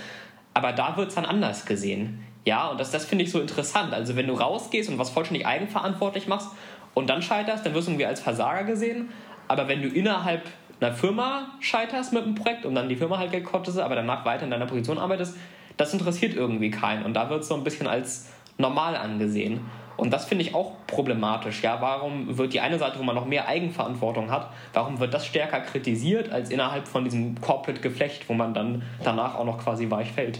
Aber 0.55 0.73
da 0.73 0.97
wird 0.97 1.09
es 1.09 1.15
dann 1.15 1.25
anders 1.25 1.67
gesehen. 1.67 2.23
Ja, 2.45 2.69
und 2.69 2.81
das, 2.81 2.91
das 2.91 3.05
finde 3.05 3.25
ich 3.25 3.31
so 3.31 3.41
interessant. 3.41 3.93
Also 3.93 4.17
wenn 4.17 4.27
du 4.27 4.35
rausgehst 4.35 4.89
und 4.89 4.99
was 4.99 5.11
vollständig 5.11 5.47
eigenverantwortlich 5.47 6.29
machst 6.29 6.49
und 6.95 7.09
dann 7.09 7.23
scheiterst, 7.23 7.67
dann 7.67 7.75
wirst 7.75 7.89
du 7.89 7.93
irgendwie 7.93 8.07
als 8.07 8.21
Versager 8.21 8.65
gesehen. 8.65 9.11
Aber 9.49 9.69
wenn 9.69 9.83
du 9.83 9.89
innerhalb 9.89 10.43
einer 10.81 10.93
Firma 10.93 11.49
scheiterst 11.61 12.13
mit 12.13 12.25
einem 12.25 12.35
Projekt 12.35 12.67
und 12.67 12.75
dann 12.75 12.89
die 12.89 12.97
Firma 12.97 13.19
halt 13.19 13.31
Geld 13.31 13.45
kostet, 13.45 13.79
aber 13.79 13.95
danach 13.95 14.25
weiter 14.25 14.45
in 14.45 14.51
deiner 14.51 14.67
Position 14.67 14.99
arbeitest, 14.99 15.37
das 15.77 15.93
interessiert 15.93 16.35
irgendwie 16.35 16.71
keinen. 16.71 17.05
Und 17.05 17.15
da 17.15 17.31
wird 17.31 17.43
es 17.43 17.49
so 17.49 17.55
ein 17.55 17.65
bisschen 17.65 17.87
als 17.87 18.29
normal 18.59 18.97
angesehen. 18.97 19.61
Und 19.97 20.13
das 20.13 20.27
finde 20.27 20.45
ich 20.45 20.55
auch 20.55 20.73
problematisch. 20.87 21.63
Ja, 21.63 21.81
warum 21.81 22.37
wird 22.37 22.53
die 22.53 22.61
eine 22.61 22.79
Seite, 22.79 22.99
wo 22.99 23.03
man 23.03 23.15
noch 23.15 23.25
mehr 23.25 23.49
Eigenverantwortung 23.49 24.31
hat, 24.31 24.51
warum 24.75 25.01
wird 25.01 25.15
das 25.15 25.27
stärker 25.27 25.61
kritisiert 25.61 26.31
als 26.31 26.51
innerhalb 26.51 26.87
von 26.87 27.05
diesem 27.05 27.41
Corporate-Geflecht, 27.41 28.29
wo 28.29 28.35
man 28.35 28.53
dann 28.53 28.83
danach 29.03 29.37
auch 29.37 29.47
noch 29.47 29.59
quasi 29.59 29.91
weich 29.91 30.13
fällt? 30.13 30.39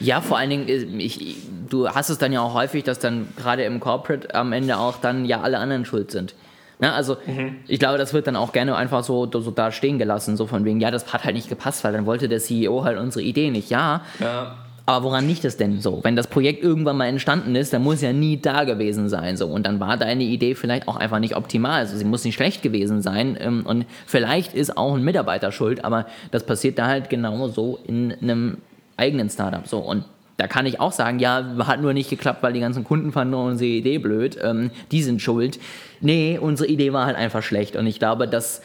Ja, 0.00 0.22
vor 0.22 0.38
allen 0.38 0.50
Dingen, 0.50 0.68
äh, 0.68 1.02
ich, 1.02 1.36
du 1.68 1.88
hast 1.88 2.08
es 2.08 2.18
dann 2.18 2.32
ja 2.32 2.40
auch 2.40 2.54
häufig, 2.54 2.84
dass 2.84 2.98
dann 2.98 3.28
gerade 3.36 3.64
im 3.64 3.78
Corporate 3.78 4.34
am 4.34 4.52
Ende 4.52 4.78
auch 4.78 4.96
dann 4.96 5.26
ja 5.26 5.42
alle 5.42 5.58
anderen 5.58 5.84
schuld 5.84 6.10
sind. 6.10 6.34
Ne, 6.80 6.92
also 6.92 7.16
mhm. 7.26 7.56
ich 7.68 7.78
glaube, 7.78 7.98
das 7.98 8.12
wird 8.12 8.26
dann 8.26 8.36
auch 8.36 8.52
gerne 8.52 8.74
einfach 8.76 9.04
so, 9.04 9.30
so 9.30 9.50
da 9.50 9.70
stehen 9.70 9.98
gelassen, 9.98 10.36
so 10.36 10.46
von 10.46 10.64
wegen, 10.64 10.80
ja, 10.80 10.90
das 10.90 11.12
hat 11.12 11.24
halt 11.24 11.34
nicht 11.36 11.48
gepasst, 11.48 11.84
weil 11.84 11.92
dann 11.92 12.04
wollte 12.06 12.28
der 12.28 12.40
CEO 12.40 12.84
halt 12.84 12.98
unsere 12.98 13.22
Idee 13.22 13.50
nicht. 13.50 13.70
Ja, 13.70 14.02
ja. 14.18 14.56
Aber 14.86 15.06
woran 15.06 15.26
liegt 15.26 15.44
es 15.46 15.56
denn 15.56 15.80
so? 15.80 16.00
Wenn 16.02 16.14
das 16.14 16.26
Projekt 16.26 16.62
irgendwann 16.62 16.98
mal 16.98 17.06
entstanden 17.06 17.56
ist, 17.56 17.72
dann 17.72 17.82
muss 17.82 18.02
ja 18.02 18.12
nie 18.12 18.36
da 18.36 18.64
gewesen 18.64 19.08
sein. 19.08 19.36
So. 19.38 19.46
Und 19.46 19.64
dann 19.64 19.80
war 19.80 19.96
deine 19.96 20.24
Idee 20.24 20.54
vielleicht 20.54 20.88
auch 20.88 20.96
einfach 20.96 21.20
nicht 21.20 21.36
optimal. 21.36 21.80
Also 21.80 21.96
sie 21.96 22.04
muss 22.04 22.24
nicht 22.24 22.34
schlecht 22.34 22.62
gewesen 22.62 23.00
sein. 23.00 23.36
Ähm, 23.40 23.64
und 23.64 23.86
vielleicht 24.06 24.52
ist 24.52 24.76
auch 24.76 24.94
ein 24.94 25.02
Mitarbeiter 25.02 25.52
schuld, 25.52 25.84
aber 25.84 26.06
das 26.32 26.44
passiert 26.44 26.78
da 26.78 26.86
halt 26.86 27.08
genau 27.08 27.48
so 27.48 27.78
in 27.86 28.12
einem 28.20 28.58
eigenen 28.98 29.30
Startup. 29.30 29.66
So. 29.66 29.78
Und 29.78 30.04
da 30.36 30.46
kann 30.46 30.66
ich 30.66 30.80
auch 30.80 30.92
sagen, 30.92 31.18
ja, 31.18 31.44
hat 31.66 31.80
nur 31.80 31.92
nicht 31.92 32.10
geklappt, 32.10 32.42
weil 32.42 32.52
die 32.52 32.60
ganzen 32.60 32.84
Kunden 32.84 33.12
fanden 33.12 33.34
unsere 33.34 33.70
Idee 33.70 33.98
blöd. 33.98 34.36
Ähm, 34.42 34.70
die 34.90 35.02
sind 35.02 35.22
schuld. 35.22 35.60
Nee, 36.00 36.38
unsere 36.40 36.68
Idee 36.68 36.92
war 36.92 37.06
halt 37.06 37.16
einfach 37.16 37.42
schlecht. 37.42 37.76
Und 37.76 37.86
ich 37.86 37.98
glaube, 37.98 38.26
dass 38.26 38.60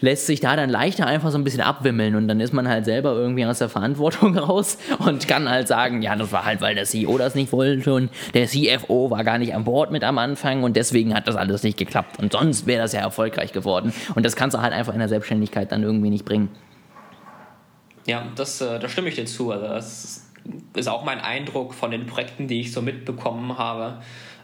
lässt 0.00 0.26
sich 0.26 0.40
da 0.40 0.54
dann 0.54 0.70
leichter 0.70 1.06
einfach 1.06 1.30
so 1.30 1.38
ein 1.38 1.44
bisschen 1.44 1.62
abwimmeln 1.62 2.14
und 2.14 2.28
dann 2.28 2.40
ist 2.40 2.52
man 2.52 2.68
halt 2.68 2.84
selber 2.84 3.12
irgendwie 3.12 3.46
aus 3.46 3.58
der 3.58 3.68
Verantwortung 3.68 4.36
raus 4.38 4.76
und 4.98 5.26
kann 5.26 5.48
halt 5.48 5.68
sagen, 5.68 6.02
ja, 6.02 6.14
das 6.16 6.30
war 6.32 6.44
halt, 6.44 6.60
weil 6.60 6.74
der 6.74 6.84
CEO 6.84 7.16
das 7.16 7.34
nicht 7.34 7.52
wollte 7.52 7.94
und 7.94 8.10
der 8.34 8.46
CFO 8.46 9.10
war 9.10 9.24
gar 9.24 9.38
nicht 9.38 9.54
an 9.54 9.64
Bord 9.64 9.90
mit 9.90 10.04
am 10.04 10.18
Anfang 10.18 10.62
und 10.62 10.76
deswegen 10.76 11.14
hat 11.14 11.26
das 11.26 11.36
alles 11.36 11.62
nicht 11.62 11.78
geklappt 11.78 12.18
und 12.18 12.32
sonst 12.32 12.66
wäre 12.66 12.82
das 12.82 12.92
ja 12.92 13.00
erfolgreich 13.00 13.52
geworden 13.52 13.92
und 14.14 14.24
das 14.24 14.36
kannst 14.36 14.56
du 14.56 14.60
halt 14.60 14.72
einfach 14.72 14.92
in 14.92 14.98
der 14.98 15.08
Selbstständigkeit 15.08 15.72
dann 15.72 15.82
irgendwie 15.82 16.10
nicht 16.10 16.24
bringen. 16.24 16.48
Ja, 18.06 18.26
das, 18.36 18.60
äh, 18.60 18.78
da 18.78 18.88
stimme 18.88 19.08
ich 19.08 19.14
dir 19.14 19.24
zu. 19.24 19.50
Also 19.50 19.66
das 19.66 20.23
ist 20.74 20.88
auch 20.88 21.04
mein 21.04 21.20
Eindruck 21.20 21.74
von 21.74 21.90
den 21.90 22.06
Projekten, 22.06 22.48
die 22.48 22.60
ich 22.60 22.72
so 22.72 22.82
mitbekommen 22.82 23.58
habe. 23.58 23.98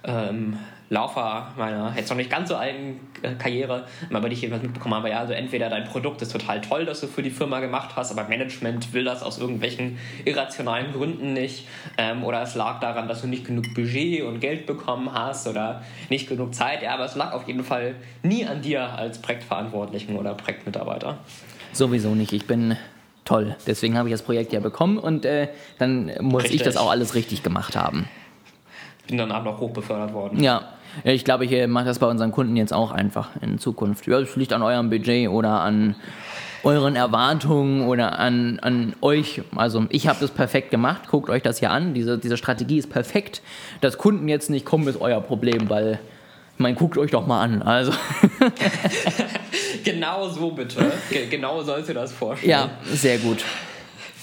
Ähm, 0.04 0.58
Laufer 0.92 1.52
meiner 1.56 1.94
jetzt 1.96 2.10
noch 2.10 2.16
nicht 2.16 2.30
ganz 2.30 2.48
so 2.48 2.56
alten 2.56 2.98
äh, 3.22 3.34
Karriere, 3.36 3.86
aber 4.12 4.28
die 4.28 4.34
ich 4.34 4.40
jedenfalls 4.40 4.64
mitbekommen 4.64 4.96
habe, 4.96 5.10
ja, 5.10 5.20
also 5.20 5.32
entweder 5.32 5.70
dein 5.70 5.84
Produkt 5.84 6.20
ist 6.20 6.32
total 6.32 6.60
toll, 6.60 6.84
das 6.84 7.00
du 7.00 7.06
für 7.06 7.22
die 7.22 7.30
Firma 7.30 7.60
gemacht 7.60 7.90
hast, 7.94 8.10
aber 8.10 8.28
Management 8.28 8.92
will 8.92 9.04
das 9.04 9.22
aus 9.22 9.38
irgendwelchen 9.38 9.98
irrationalen 10.24 10.92
Gründen 10.92 11.32
nicht, 11.32 11.68
ähm, 11.96 12.24
oder 12.24 12.42
es 12.42 12.56
lag 12.56 12.80
daran, 12.80 13.06
dass 13.06 13.22
du 13.22 13.28
nicht 13.28 13.44
genug 13.44 13.72
Budget 13.72 14.22
und 14.24 14.40
Geld 14.40 14.66
bekommen 14.66 15.12
hast 15.12 15.46
oder 15.46 15.84
nicht 16.08 16.28
genug 16.28 16.56
Zeit, 16.56 16.82
ja, 16.82 16.92
aber 16.94 17.04
es 17.04 17.14
lag 17.14 17.34
auf 17.34 17.46
jeden 17.46 17.62
Fall 17.62 17.94
nie 18.24 18.44
an 18.44 18.60
dir 18.60 18.82
als 18.82 19.22
Projektverantwortlichen 19.22 20.16
oder 20.16 20.34
Projektmitarbeiter. 20.34 21.18
Sowieso 21.72 22.16
nicht, 22.16 22.32
ich 22.32 22.48
bin 22.48 22.76
toll, 23.30 23.56
deswegen 23.66 23.96
habe 23.96 24.08
ich 24.08 24.12
das 24.12 24.22
Projekt 24.22 24.52
ja 24.52 24.58
bekommen 24.58 24.98
und 24.98 25.24
äh, 25.24 25.48
dann 25.78 26.10
muss 26.20 26.42
richtig. 26.42 26.60
ich 26.60 26.66
das 26.66 26.76
auch 26.76 26.90
alles 26.90 27.14
richtig 27.14 27.44
gemacht 27.44 27.76
haben. 27.76 28.08
Bin 29.06 29.18
danach 29.18 29.44
noch 29.44 29.60
hochbefördert 29.60 30.12
worden. 30.12 30.42
Ja, 30.42 30.72
ich 31.04 31.24
glaube, 31.24 31.44
ich 31.44 31.66
mache 31.68 31.84
das 31.84 32.00
bei 32.00 32.08
unseren 32.08 32.32
Kunden 32.32 32.56
jetzt 32.56 32.72
auch 32.72 32.90
einfach 32.90 33.30
in 33.40 33.58
Zukunft. 33.58 34.08
Ja, 34.08 34.18
es 34.18 34.34
liegt 34.34 34.52
an 34.52 34.62
eurem 34.62 34.90
Budget 34.90 35.28
oder 35.28 35.60
an 35.60 35.94
euren 36.64 36.96
Erwartungen 36.96 37.86
oder 37.86 38.18
an, 38.18 38.58
an 38.60 38.94
euch. 39.00 39.42
Also 39.54 39.86
ich 39.90 40.08
habe 40.08 40.18
das 40.20 40.32
perfekt 40.32 40.72
gemacht, 40.72 41.08
guckt 41.08 41.30
euch 41.30 41.42
das 41.42 41.60
hier 41.60 41.70
an. 41.70 41.94
Diese, 41.94 42.18
diese 42.18 42.36
Strategie 42.36 42.78
ist 42.78 42.90
perfekt. 42.90 43.42
Dass 43.80 43.96
Kunden 43.96 44.28
jetzt 44.28 44.50
nicht 44.50 44.66
kommen, 44.66 44.88
ist 44.88 45.00
euer 45.00 45.20
Problem, 45.20 45.70
weil, 45.70 46.00
ich 46.60 46.62
meine, 46.62 46.76
guckt 46.76 46.98
euch 46.98 47.10
doch 47.10 47.26
mal 47.26 47.40
an. 47.40 47.62
Also. 47.62 47.90
genau 49.82 50.28
so 50.28 50.50
bitte. 50.50 50.92
genau 51.30 51.62
sollst 51.62 51.88
du 51.88 51.94
das 51.94 52.12
vorstellen. 52.12 52.50
Ja, 52.50 52.70
sehr 52.84 53.16
gut. 53.16 53.46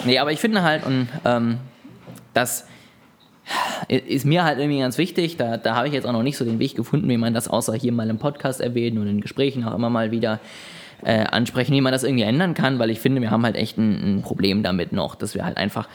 Nee, 0.06 0.20
aber 0.20 0.32
ich 0.32 0.40
finde 0.40 0.62
halt, 0.62 0.86
und 0.86 1.08
ähm, 1.26 1.58
dass 2.36 2.68
ist 3.88 4.26
mir 4.26 4.44
halt 4.44 4.60
irgendwie 4.60 4.82
ganz 4.82 5.00
wichtig. 5.00 5.38
Da, 5.38 5.58
da 5.58 5.74
habe 5.74 5.88
ich 5.88 5.96
jetzt 5.96 6.06
auch 6.06 6.12
noch 6.12 6.22
nicht 6.22 6.38
so 6.38 6.46
den 6.46 6.60
Weg 6.60 6.76
gefunden, 6.76 7.10
wie 7.10 7.18
man 7.18 7.34
das 7.34 7.48
außer 7.48 7.74
hier 7.74 7.92
mal 7.92 8.08
im 8.08 8.20
Podcast 8.20 8.62
erwähnen 8.62 9.00
und 9.00 9.08
in 9.08 9.20
Gesprächen 9.20 9.64
auch 9.64 9.74
immer 9.74 9.90
mal 9.90 10.12
wieder 10.12 10.40
äh, 11.04 11.24
ansprechen, 11.24 11.74
wie 11.74 11.82
man 11.82 11.92
das 11.92 12.04
irgendwie 12.04 12.26
ändern 12.26 12.54
kann, 12.54 12.78
weil 12.78 12.92
ich 12.92 13.00
finde, 13.00 13.20
wir 13.20 13.32
haben 13.32 13.46
halt 13.46 13.56
echt 13.56 13.80
ein, 13.80 14.18
ein 14.18 14.22
Problem 14.22 14.62
damit 14.62 14.92
noch, 14.92 15.16
dass 15.16 15.34
wir 15.34 15.44
halt 15.44 15.58
einfach 15.58 15.90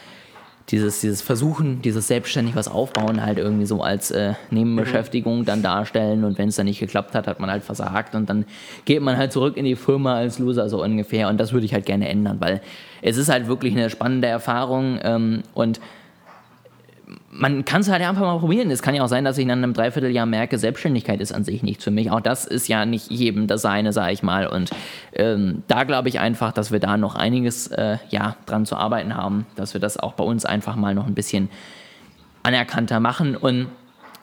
dieses, 0.69 1.01
dieses 1.01 1.21
Versuchen, 1.21 1.81
dieses 1.81 2.07
selbstständig 2.07 2.55
was 2.55 2.67
aufbauen, 2.67 3.23
halt 3.23 3.37
irgendwie 3.37 3.65
so 3.65 3.81
als 3.81 4.11
äh, 4.11 4.33
Nebenbeschäftigung 4.49 5.39
mhm. 5.39 5.45
dann 5.45 5.61
darstellen 5.61 6.23
und 6.23 6.37
wenn 6.37 6.49
es 6.49 6.55
dann 6.55 6.65
nicht 6.65 6.79
geklappt 6.79 7.15
hat, 7.15 7.27
hat 7.27 7.39
man 7.39 7.51
halt 7.51 7.63
versagt 7.63 8.15
und 8.15 8.29
dann 8.29 8.45
geht 8.85 9.01
man 9.01 9.17
halt 9.17 9.33
zurück 9.33 9.57
in 9.57 9.65
die 9.65 9.75
Firma 9.75 10.15
als 10.15 10.39
Loser 10.39 10.69
so 10.69 10.81
ungefähr 10.81 11.27
und 11.27 11.37
das 11.37 11.51
würde 11.51 11.65
ich 11.65 11.73
halt 11.73 11.85
gerne 11.85 12.07
ändern, 12.07 12.37
weil 12.39 12.61
es 13.01 13.17
ist 13.17 13.29
halt 13.29 13.47
wirklich 13.47 13.73
eine 13.73 13.89
spannende 13.89 14.27
Erfahrung 14.27 14.99
ähm, 15.03 15.43
und 15.53 15.81
man 17.35 17.65
kann 17.65 17.81
es 17.81 17.89
halt 17.89 18.01
einfach 18.01 18.21
mal 18.21 18.39
probieren. 18.39 18.69
Es 18.69 18.81
kann 18.81 18.93
ja 18.93 19.03
auch 19.03 19.07
sein, 19.07 19.25
dass 19.25 19.37
ich 19.37 19.45
nach 19.45 19.53
einem 19.55 19.73
Dreivierteljahr 19.73 20.25
merke, 20.25 20.57
Selbstständigkeit 20.57 21.19
ist 21.19 21.31
an 21.31 21.43
sich 21.43 21.63
nichts 21.63 21.83
für 21.83 21.91
mich. 21.91 22.11
Auch 22.11 22.21
das 22.21 22.45
ist 22.45 22.67
ja 22.67 22.85
nicht 22.85 23.09
jedem 23.09 23.47
das 23.47 23.61
seine, 23.61 23.91
sage 23.91 24.13
ich 24.13 24.23
mal. 24.23 24.47
Und 24.47 24.69
ähm, 25.13 25.63
da 25.67 25.83
glaube 25.83 26.09
ich 26.09 26.19
einfach, 26.19 26.51
dass 26.51 26.71
wir 26.71 26.79
da 26.79 26.97
noch 26.97 27.15
einiges 27.15 27.67
äh, 27.67 27.97
ja, 28.09 28.35
dran 28.45 28.65
zu 28.65 28.75
arbeiten 28.75 29.15
haben, 29.15 29.45
dass 29.55 29.73
wir 29.73 29.81
das 29.81 29.97
auch 29.97 30.13
bei 30.13 30.23
uns 30.23 30.45
einfach 30.45 30.75
mal 30.75 30.93
noch 30.93 31.07
ein 31.07 31.15
bisschen 31.15 31.49
anerkannter 32.43 32.99
machen. 32.99 33.35
Und 33.35 33.67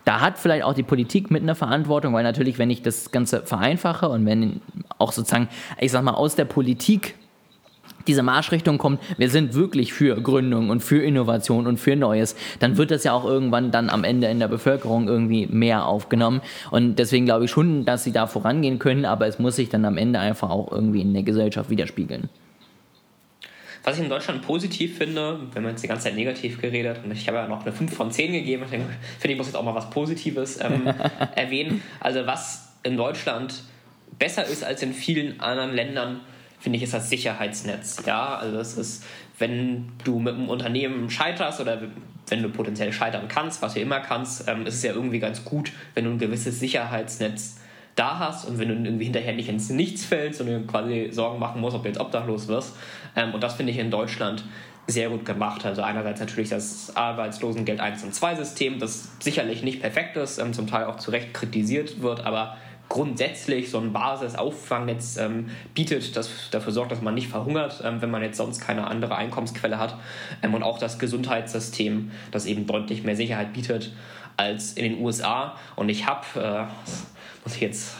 da 0.05 0.20
hat 0.20 0.38
vielleicht 0.38 0.64
auch 0.64 0.75
die 0.75 0.83
Politik 0.83 1.31
mit 1.31 1.42
einer 1.42 1.55
Verantwortung, 1.55 2.14
weil 2.14 2.23
natürlich, 2.23 2.59
wenn 2.59 2.70
ich 2.70 2.83
das 2.83 3.11
Ganze 3.11 3.42
vereinfache 3.42 4.09
und 4.09 4.25
wenn 4.25 4.61
auch 4.99 5.12
sozusagen, 5.12 5.49
ich 5.81 5.90
sag 5.90 6.03
mal, 6.03 6.14
aus 6.14 6.37
der 6.37 6.44
Politik 6.44 7.16
diese 8.06 8.22
Marschrichtung 8.22 8.78
kommt, 8.78 9.00
wir 9.16 9.30
sind 9.30 9.54
wirklich 9.54 9.92
für 9.92 10.20
Gründung 10.20 10.70
und 10.70 10.80
für 10.80 11.02
Innovation 11.02 11.66
und 11.66 11.78
für 11.78 11.96
Neues, 11.96 12.36
dann 12.58 12.76
wird 12.76 12.90
das 12.90 13.04
ja 13.04 13.12
auch 13.12 13.24
irgendwann 13.24 13.70
dann 13.70 13.90
am 13.90 14.04
Ende 14.04 14.28
in 14.28 14.38
der 14.38 14.48
Bevölkerung 14.48 15.08
irgendwie 15.08 15.46
mehr 15.46 15.86
aufgenommen. 15.86 16.40
Und 16.70 16.98
deswegen 16.98 17.26
glaube 17.26 17.44
ich 17.44 17.50
schon, 17.50 17.84
dass 17.84 18.04
sie 18.04 18.12
da 18.12 18.26
vorangehen 18.26 18.78
können, 18.78 19.04
aber 19.04 19.26
es 19.26 19.38
muss 19.38 19.56
sich 19.56 19.68
dann 19.68 19.84
am 19.84 19.96
Ende 19.96 20.18
einfach 20.18 20.50
auch 20.50 20.70
irgendwie 20.72 21.02
in 21.02 21.12
der 21.12 21.22
Gesellschaft 21.22 21.70
widerspiegeln. 21.70 22.28
Was 23.82 23.96
ich 23.96 24.04
in 24.04 24.10
Deutschland 24.10 24.42
positiv 24.42 24.98
finde, 24.98 25.40
wenn 25.54 25.62
man 25.62 25.72
jetzt 25.72 25.82
die 25.82 25.88
ganze 25.88 26.04
Zeit 26.04 26.14
negativ 26.14 26.60
geredet 26.60 27.00
und 27.02 27.10
ich 27.12 27.26
habe 27.28 27.38
ja 27.38 27.48
noch 27.48 27.62
eine 27.62 27.72
5 27.72 27.94
von 27.94 28.10
10 28.10 28.32
gegeben, 28.32 28.64
ich 28.64 28.70
finde, 28.70 28.88
ich 29.22 29.36
muss 29.36 29.46
jetzt 29.46 29.56
auch 29.56 29.64
mal 29.64 29.74
was 29.74 29.88
Positives 29.88 30.60
ähm, 30.60 30.82
erwähnen. 31.34 31.82
Also 31.98 32.26
was 32.26 32.74
in 32.82 32.98
Deutschland 32.98 33.62
besser 34.18 34.44
ist 34.44 34.64
als 34.64 34.82
in 34.82 34.92
vielen 34.92 35.40
anderen 35.40 35.74
Ländern, 35.74 36.20
finde 36.61 36.77
ich, 36.77 36.83
ist 36.83 36.94
das 36.94 37.11
Sicherheitsnetz. 37.11 38.03
Ja, 38.07 38.37
also 38.37 38.57
das 38.57 38.77
ist, 38.77 39.05
wenn 39.38 39.92
du 40.05 40.18
mit 40.18 40.35
einem 40.35 40.49
Unternehmen 40.49 41.11
scheiterst 41.11 41.61
oder 41.61 41.81
wenn 42.29 42.42
du 42.42 42.51
potenziell 42.51 42.92
scheitern 42.92 43.27
kannst, 43.29 43.62
was 43.62 43.75
du 43.75 43.81
immer 43.81 44.01
kannst, 44.01 44.49
ähm, 44.49 44.66
ist 44.66 44.77
es 44.77 44.83
ja 44.83 44.92
irgendwie 44.92 45.18
ganz 45.18 45.44
gut, 45.44 45.73
wenn 45.94 46.05
du 46.05 46.11
ein 46.12 46.18
gewisses 46.18 46.61
Sicherheitsnetz 46.61 47.59
da 47.96 48.18
hast 48.18 48.46
und 48.46 48.59
wenn 48.59 48.68
du 48.68 48.75
irgendwie 48.75 49.05
hinterher 49.05 49.35
nicht 49.35 49.49
ins 49.49 49.68
Nichts 49.70 50.05
fällst 50.05 50.40
und 50.40 50.46
du 50.46 50.61
quasi 50.66 51.09
Sorgen 51.11 51.38
machen 51.38 51.61
musst, 51.61 51.75
ob 51.75 51.83
du 51.83 51.88
jetzt 51.88 52.01
obdachlos 52.01 52.46
wirst. 52.49 52.77
Ähm, 53.16 53.35
und 53.35 53.42
das 53.42 53.55
finde 53.55 53.73
ich 53.73 53.79
in 53.79 53.90
Deutschland 53.90 54.44
sehr 54.87 55.09
gut 55.09 55.25
gemacht. 55.25 55.64
Also 55.64 55.83
einerseits 55.83 56.20
natürlich 56.20 56.51
das 56.51 56.94
Arbeitslosengeld 56.96 57.81
1 57.81 58.05
und 58.05 58.14
2 58.14 58.37
System, 58.37 58.79
das 58.79 59.11
sicherlich 59.20 59.62
nicht 59.62 59.81
perfekt 59.81 60.16
ist, 60.16 60.38
ähm, 60.38 60.53
zum 60.53 60.66
Teil 60.66 60.85
auch 60.85 60.96
zu 60.96 61.11
Recht 61.11 61.35
kritisiert 61.35 62.03
wird, 62.03 62.25
aber 62.25 62.57
grundsätzlich 62.90 63.70
so 63.70 63.79
ein 63.79 63.92
Basisauffangnetz 63.92 65.16
ähm, 65.16 65.48
bietet, 65.74 66.16
das 66.16 66.50
dafür 66.50 66.72
sorgt, 66.72 66.90
dass 66.90 67.00
man 67.00 67.14
nicht 67.14 67.29
verhungert, 67.29 67.81
ähm, 67.85 68.03
wenn 68.03 68.11
man 68.11 68.20
jetzt 68.22 68.37
sonst 68.37 68.61
keine 68.61 68.87
andere 68.88 69.14
Einkommensquelle 69.14 69.79
hat. 69.79 69.96
Ähm, 70.42 70.53
und 70.53 70.62
auch 70.62 70.79
das 70.79 70.98
Gesundheitssystem, 70.98 72.11
das 72.33 72.44
eben 72.46 72.66
deutlich 72.66 73.05
mehr 73.05 73.16
Sicherheit 73.16 73.53
bietet 73.55 73.92
als 74.37 74.72
in 74.72 74.83
den 74.83 75.00
USA. 75.00 75.55
Und 75.76 75.88
ich 75.88 76.07
habe, 76.07 76.26
äh, 76.35 76.64
muss 77.44 77.55
ich 77.55 77.61
jetzt 77.61 77.94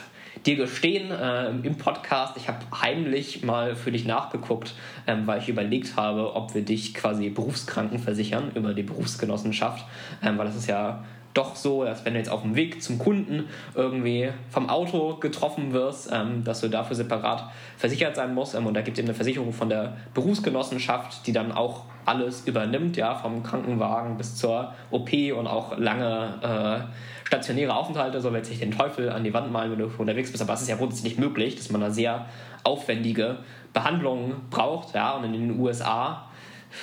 dir 0.45 0.57
gestehen 0.57 1.13
äh, 1.13 1.51
im 1.51 1.77
Podcast, 1.77 2.37
ich 2.37 2.49
habe 2.49 2.59
heimlich 2.83 3.45
mal 3.45 3.77
für 3.77 3.93
dich 3.93 4.07
nachgeguckt, 4.07 4.75
ähm, 5.07 5.25
weil 5.27 5.41
ich 5.41 5.49
überlegt 5.49 5.97
habe, 5.97 6.35
ob 6.35 6.53
wir 6.55 6.63
dich 6.63 6.95
quasi 6.95 7.29
berufskrankenversichern 7.29 8.51
über 8.57 8.75
die 8.75 8.83
Berufsgenossenschaft, 8.83 9.87
ähm, 10.21 10.37
weil 10.37 10.47
das 10.47 10.57
ist 10.57 10.67
ja 10.67 11.05
doch 11.41 11.57
so, 11.57 11.85
dass 11.85 12.05
wenn 12.05 12.13
du 12.13 12.19
jetzt 12.19 12.31
auf 12.31 12.43
dem 12.43 12.55
Weg 12.55 12.83
zum 12.83 12.99
Kunden 12.99 13.49
irgendwie 13.75 14.31
vom 14.51 14.69
Auto 14.69 15.17
getroffen 15.17 15.73
wirst, 15.73 16.11
ähm, 16.13 16.45
dass 16.45 16.61
du 16.61 16.69
dafür 16.69 16.97
separat 16.97 17.51
versichert 17.77 18.17
sein 18.17 18.35
musst. 18.35 18.55
Ähm, 18.55 18.67
und 18.67 18.75
da 18.75 18.83
gibt 18.83 18.99
es 18.99 19.01
eben 19.01 19.09
eine 19.09 19.15
Versicherung 19.15 19.53
von 19.53 19.69
der 19.69 19.97
Berufsgenossenschaft, 20.15 21.27
die 21.27 21.33
dann 21.33 21.53
auch 21.53 21.85
alles 22.05 22.47
übernimmt, 22.47 22.97
ja, 22.97 23.15
vom 23.15 23.43
Krankenwagen 23.43 24.17
bis 24.17 24.37
zur 24.37 24.75
OP 24.91 25.13
und 25.37 25.47
auch 25.47 25.79
lange 25.79 26.85
äh, 26.85 27.27
stationäre 27.27 27.75
Aufenthalte. 27.75 28.21
So 28.21 28.33
wird 28.33 28.47
sich 28.47 28.59
den 28.59 28.71
Teufel 28.71 29.11
an 29.11 29.25
die 29.25 29.33
Wand 29.33 29.51
malen, 29.51 29.73
wenn 29.73 29.79
du 29.79 29.91
unterwegs 29.97 30.31
bist. 30.31 30.43
Aber 30.43 30.53
es 30.55 30.63
ist 30.63 30.69
ja 30.69 30.77
grundsätzlich 30.77 31.19
möglich, 31.19 31.57
dass 31.57 31.71
man 31.71 31.81
da 31.81 31.91
sehr 31.91 32.27
aufwendige 32.65 33.39
Behandlungen 33.73 34.35
braucht. 34.51 34.95
Ja, 34.95 35.13
und 35.13 35.25
in 35.25 35.33
den 35.33 35.59
USA 35.59 36.27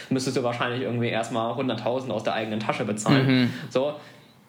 müsstest 0.10 0.38
du 0.38 0.44
wahrscheinlich 0.44 0.82
irgendwie 0.82 1.10
erstmal 1.10 1.54
100.000 1.54 2.10
aus 2.10 2.24
der 2.24 2.34
eigenen 2.34 2.60
Tasche 2.60 2.86
bezahlen. 2.86 3.28
Mhm. 3.28 3.54
So, 3.70 3.94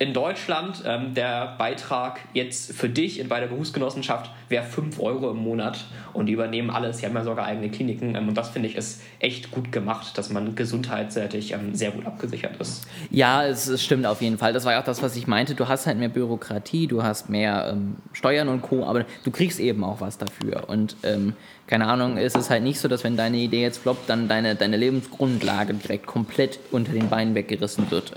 in 0.00 0.12
Deutschland 0.12 0.84
ähm, 0.86 1.14
der 1.14 1.56
Beitrag 1.58 2.20
jetzt 2.32 2.72
für 2.72 2.88
dich 2.88 3.18
in, 3.18 3.28
bei 3.28 3.40
der 3.40 3.48
Berufsgenossenschaft 3.48 4.30
wäre 4.48 4.64
5 4.64 5.00
Euro 5.00 5.30
im 5.32 5.38
Monat 5.38 5.84
und 6.12 6.26
die 6.26 6.32
übernehmen 6.32 6.70
alles. 6.70 6.98
Sie 6.98 7.06
haben 7.06 7.16
ja 7.16 7.24
sogar 7.24 7.46
eigene 7.46 7.68
Kliniken 7.68 8.14
ähm, 8.14 8.28
und 8.28 8.34
das 8.36 8.50
finde 8.50 8.68
ich 8.68 8.76
ist 8.76 9.02
echt 9.18 9.50
gut 9.50 9.72
gemacht, 9.72 10.16
dass 10.16 10.30
man 10.30 10.54
gesundheitsseitig 10.54 11.52
ähm, 11.52 11.74
sehr 11.74 11.90
gut 11.90 12.06
abgesichert 12.06 12.60
ist. 12.60 12.86
Ja, 13.10 13.44
es, 13.44 13.66
es, 13.66 13.82
stimmt 13.82 14.06
auf 14.06 14.22
jeden 14.22 14.38
Fall. 14.38 14.52
Das 14.52 14.64
war 14.64 14.72
ja 14.72 14.80
auch 14.80 14.84
das, 14.84 15.02
was 15.02 15.16
ich 15.16 15.26
meinte. 15.26 15.56
Du 15.56 15.66
hast 15.66 15.86
halt 15.86 15.98
mehr 15.98 16.08
Bürokratie, 16.08 16.86
du 16.86 17.02
hast 17.02 17.28
mehr 17.28 17.70
ähm, 17.72 17.96
Steuern 18.12 18.48
und 18.48 18.62
Co., 18.62 18.84
aber 18.84 19.04
du 19.24 19.30
kriegst 19.32 19.58
eben 19.58 19.82
auch 19.82 20.00
was 20.00 20.16
dafür. 20.16 20.68
Und 20.68 20.96
ähm, 21.02 21.34
keine 21.66 21.88
Ahnung, 21.88 22.18
ist 22.18 22.36
es 22.36 22.50
halt 22.50 22.62
nicht 22.62 22.78
so, 22.78 22.86
dass 22.86 23.02
wenn 23.02 23.16
deine 23.16 23.38
Idee 23.38 23.62
jetzt 23.62 23.78
floppt, 23.78 24.08
dann 24.08 24.28
deine, 24.28 24.54
deine 24.54 24.76
Lebensgrundlage 24.76 25.74
direkt 25.74 26.06
komplett 26.06 26.60
unter 26.70 26.92
den 26.92 27.08
Beinen 27.08 27.34
weggerissen 27.34 27.90
wird. 27.90 28.12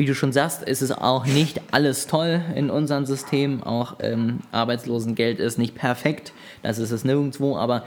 Wie 0.00 0.06
du 0.06 0.14
schon 0.14 0.32
sagst, 0.32 0.62
ist 0.62 0.80
es 0.80 0.92
auch 0.92 1.26
nicht 1.26 1.60
alles 1.72 2.06
toll 2.06 2.40
in 2.54 2.70
unserem 2.70 3.04
System. 3.04 3.62
Auch 3.62 3.96
ähm, 4.00 4.38
Arbeitslosengeld 4.50 5.38
ist 5.38 5.58
nicht 5.58 5.74
perfekt. 5.74 6.32
Das 6.62 6.78
ist 6.78 6.90
es 6.90 7.04
nirgendwo. 7.04 7.58
Aber 7.58 7.84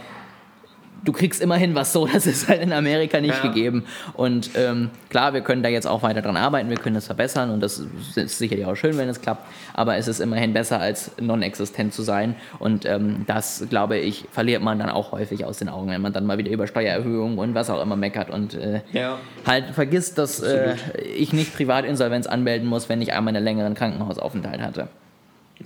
du 1.03 1.11
kriegst 1.11 1.41
immerhin 1.41 1.75
was 1.75 1.93
so, 1.93 2.07
das 2.13 2.25
ist 2.25 2.47
halt 2.47 2.61
in 2.61 2.73
Amerika 2.73 3.19
nicht 3.19 3.35
ja. 3.35 3.49
gegeben. 3.49 3.85
Und 4.13 4.51
ähm, 4.55 4.89
klar, 5.09 5.33
wir 5.33 5.41
können 5.41 5.63
da 5.63 5.69
jetzt 5.69 5.87
auch 5.87 6.03
weiter 6.03 6.21
dran 6.21 6.37
arbeiten, 6.37 6.69
wir 6.69 6.77
können 6.77 6.95
das 6.95 7.05
verbessern 7.05 7.49
und 7.51 7.61
das 7.61 7.83
ist 8.15 8.37
sicherlich 8.37 8.65
auch 8.65 8.75
schön, 8.75 8.97
wenn 8.97 9.09
es 9.09 9.21
klappt, 9.21 9.45
aber 9.73 9.97
es 9.97 10.07
ist 10.07 10.19
immerhin 10.19 10.53
besser 10.53 10.79
als 10.79 11.11
non-existent 11.19 11.93
zu 11.93 12.01
sein 12.01 12.35
und 12.59 12.85
ähm, 12.85 13.23
das, 13.27 13.65
glaube 13.69 13.97
ich, 13.97 14.25
verliert 14.31 14.61
man 14.61 14.79
dann 14.79 14.89
auch 14.89 15.11
häufig 15.11 15.45
aus 15.45 15.57
den 15.57 15.69
Augen, 15.69 15.89
wenn 15.89 16.01
man 16.01 16.13
dann 16.13 16.25
mal 16.25 16.37
wieder 16.37 16.51
über 16.51 16.67
Steuererhöhungen 16.67 17.37
und 17.37 17.55
was 17.55 17.69
auch 17.69 17.81
immer 17.81 17.95
meckert 17.95 18.29
und 18.29 18.53
äh, 18.53 18.81
ja. 18.91 19.17
halt 19.45 19.71
vergisst, 19.71 20.17
dass 20.17 20.41
äh, 20.41 20.75
ich 21.15 21.33
nicht 21.33 21.55
Privatinsolvenz 21.55 22.27
anmelden 22.27 22.67
muss, 22.67 22.89
wenn 22.89 23.01
ich 23.01 23.13
einmal 23.13 23.35
einen 23.35 23.43
längeren 23.43 23.73
Krankenhausaufenthalt 23.73 24.61
hatte. 24.61 24.87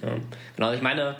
Ja. 0.02 0.10
Genau, 0.56 0.74
ich 0.74 0.82
meine, 0.82 1.16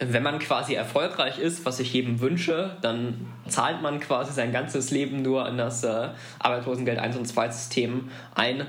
wenn 0.00 0.22
man 0.22 0.38
quasi 0.38 0.74
erfolgreich 0.74 1.38
ist, 1.38 1.64
was 1.64 1.78
ich 1.80 1.92
jedem 1.92 2.20
wünsche, 2.20 2.76
dann 2.82 3.26
zahlt 3.48 3.80
man 3.80 4.00
quasi 4.00 4.32
sein 4.32 4.52
ganzes 4.52 4.90
Leben 4.90 5.22
nur 5.22 5.48
in 5.48 5.56
das 5.56 5.84
äh, 5.84 6.08
Arbeitslosengeld 6.38 6.98
1 6.98 7.16
und 7.16 7.26
2 7.26 7.50
System 7.50 8.10
ein. 8.34 8.66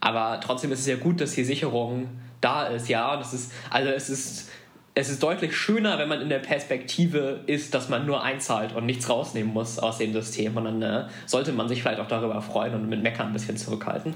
Aber 0.00 0.40
trotzdem 0.40 0.70
ist 0.72 0.80
es 0.80 0.86
ja 0.86 0.96
gut, 0.96 1.20
dass 1.20 1.32
die 1.32 1.44
Sicherung 1.44 2.08
da 2.40 2.66
ist, 2.66 2.88
ja. 2.88 3.16
Das 3.16 3.32
ist, 3.32 3.52
also 3.70 3.90
es 3.90 4.10
ist 4.10 4.47
es 4.98 5.08
ist 5.08 5.22
deutlich 5.22 5.56
schöner, 5.56 5.96
wenn 6.00 6.08
man 6.08 6.20
in 6.20 6.28
der 6.28 6.40
Perspektive 6.40 7.38
ist, 7.46 7.72
dass 7.72 7.88
man 7.88 8.04
nur 8.04 8.24
einzahlt 8.24 8.74
und 8.74 8.84
nichts 8.84 9.08
rausnehmen 9.08 9.52
muss 9.52 9.78
aus 9.78 9.98
dem 9.98 10.12
System. 10.12 10.56
Und 10.56 10.64
dann 10.64 10.82
äh, 10.82 11.04
sollte 11.24 11.52
man 11.52 11.68
sich 11.68 11.82
vielleicht 11.82 12.00
auch 12.00 12.08
darüber 12.08 12.42
freuen 12.42 12.74
und 12.74 12.88
mit 12.88 13.00
Meckern 13.00 13.28
ein 13.28 13.32
bisschen 13.32 13.56
zurückhalten. 13.56 14.14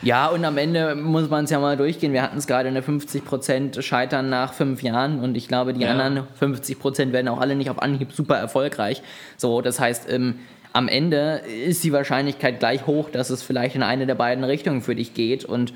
Ja, 0.00 0.28
und 0.28 0.42
am 0.46 0.56
Ende 0.56 0.94
muss 0.94 1.28
man 1.28 1.44
es 1.44 1.50
ja 1.50 1.60
mal 1.60 1.76
durchgehen. 1.76 2.14
Wir 2.14 2.22
hatten 2.22 2.38
es 2.38 2.46
gerade 2.46 2.70
eine 2.70 2.80
50% 2.80 3.82
Scheitern 3.82 4.30
nach 4.30 4.54
fünf 4.54 4.82
Jahren 4.82 5.20
und 5.20 5.36
ich 5.36 5.48
glaube, 5.48 5.74
die 5.74 5.82
ja. 5.82 5.90
anderen 5.90 6.26
50% 6.40 7.12
werden 7.12 7.28
auch 7.28 7.38
alle 7.38 7.54
nicht 7.54 7.68
auf 7.68 7.82
Anhieb 7.82 8.12
super 8.12 8.36
erfolgreich. 8.36 9.02
So, 9.36 9.60
das 9.60 9.80
heißt, 9.80 10.10
ähm, 10.10 10.38
am 10.72 10.88
Ende 10.88 11.42
ist 11.66 11.84
die 11.84 11.92
Wahrscheinlichkeit 11.92 12.58
gleich 12.58 12.86
hoch, 12.86 13.10
dass 13.10 13.28
es 13.28 13.42
vielleicht 13.42 13.74
in 13.74 13.82
eine 13.82 14.06
der 14.06 14.14
beiden 14.14 14.44
Richtungen 14.44 14.80
für 14.80 14.94
dich 14.94 15.12
geht 15.12 15.44
und 15.44 15.74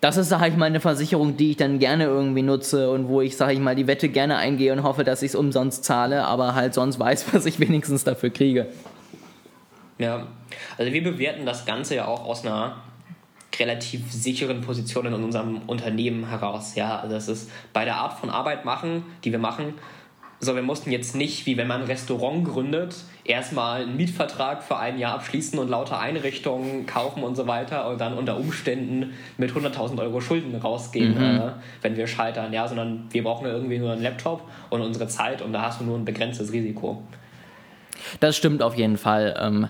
das 0.00 0.16
ist, 0.16 0.28
sage 0.28 0.48
ich 0.48 0.56
mal, 0.56 0.66
eine 0.66 0.80
Versicherung, 0.80 1.36
die 1.36 1.52
ich 1.52 1.56
dann 1.56 1.78
gerne 1.78 2.04
irgendwie 2.04 2.42
nutze 2.42 2.90
und 2.90 3.08
wo 3.08 3.20
ich, 3.20 3.36
sage 3.36 3.54
ich 3.54 3.60
mal, 3.60 3.74
die 3.74 3.86
Wette 3.86 4.08
gerne 4.08 4.36
eingehe 4.36 4.72
und 4.72 4.82
hoffe, 4.82 5.04
dass 5.04 5.22
ich 5.22 5.30
es 5.30 5.34
umsonst 5.34 5.84
zahle, 5.84 6.24
aber 6.24 6.54
halt 6.54 6.74
sonst 6.74 6.98
weiß, 6.98 7.26
was 7.32 7.46
ich 7.46 7.58
wenigstens 7.60 8.04
dafür 8.04 8.30
kriege. 8.30 8.68
Ja, 9.98 10.26
also 10.76 10.92
wir 10.92 11.02
bewerten 11.02 11.46
das 11.46 11.64
Ganze 11.64 11.96
ja 11.96 12.06
auch 12.06 12.26
aus 12.26 12.44
einer 12.44 12.76
relativ 13.58 14.12
sicheren 14.12 14.60
Position 14.60 15.06
in 15.06 15.14
unserem 15.14 15.62
Unternehmen 15.66 16.28
heraus. 16.28 16.74
Ja, 16.74 17.00
also 17.00 17.14
das 17.14 17.28
ist 17.28 17.50
bei 17.72 17.86
der 17.86 17.96
Art 17.96 18.18
von 18.18 18.28
Arbeit 18.28 18.66
machen, 18.66 19.04
die 19.24 19.32
wir 19.32 19.38
machen, 19.38 19.72
so, 20.38 20.54
wir 20.54 20.62
mussten 20.62 20.90
jetzt 20.90 21.14
nicht, 21.14 21.46
wie 21.46 21.56
wenn 21.56 21.66
man 21.66 21.82
ein 21.82 21.86
Restaurant 21.86 22.44
gründet, 22.44 22.94
erstmal 23.24 23.82
einen 23.82 23.96
Mietvertrag 23.96 24.62
für 24.62 24.76
ein 24.76 24.98
Jahr 24.98 25.14
abschließen 25.14 25.58
und 25.58 25.68
lauter 25.68 25.98
Einrichtungen 25.98 26.86
kaufen 26.86 27.22
und 27.22 27.36
so 27.36 27.46
weiter 27.46 27.88
und 27.88 28.00
dann 28.00 28.14
unter 28.14 28.36
Umständen 28.36 29.14
mit 29.38 29.52
100.000 29.52 29.98
Euro 29.98 30.20
Schulden 30.20 30.54
rausgehen, 30.54 31.14
mhm. 31.14 31.40
äh, 31.40 31.50
wenn 31.80 31.96
wir 31.96 32.06
scheitern, 32.06 32.52
ja, 32.52 32.68
sondern 32.68 33.06
wir 33.10 33.22
brauchen 33.22 33.46
irgendwie 33.46 33.78
nur 33.78 33.92
einen 33.92 34.02
Laptop 34.02 34.42
und 34.68 34.82
unsere 34.82 35.08
Zeit 35.08 35.40
und 35.40 35.52
da 35.52 35.62
hast 35.62 35.80
du 35.80 35.84
nur 35.84 35.96
ein 35.96 36.04
begrenztes 36.04 36.52
Risiko. 36.52 37.02
Das 38.20 38.36
stimmt 38.36 38.62
auf 38.62 38.74
jeden 38.76 38.98
Fall. 38.98 39.34
Ähm 39.40 39.68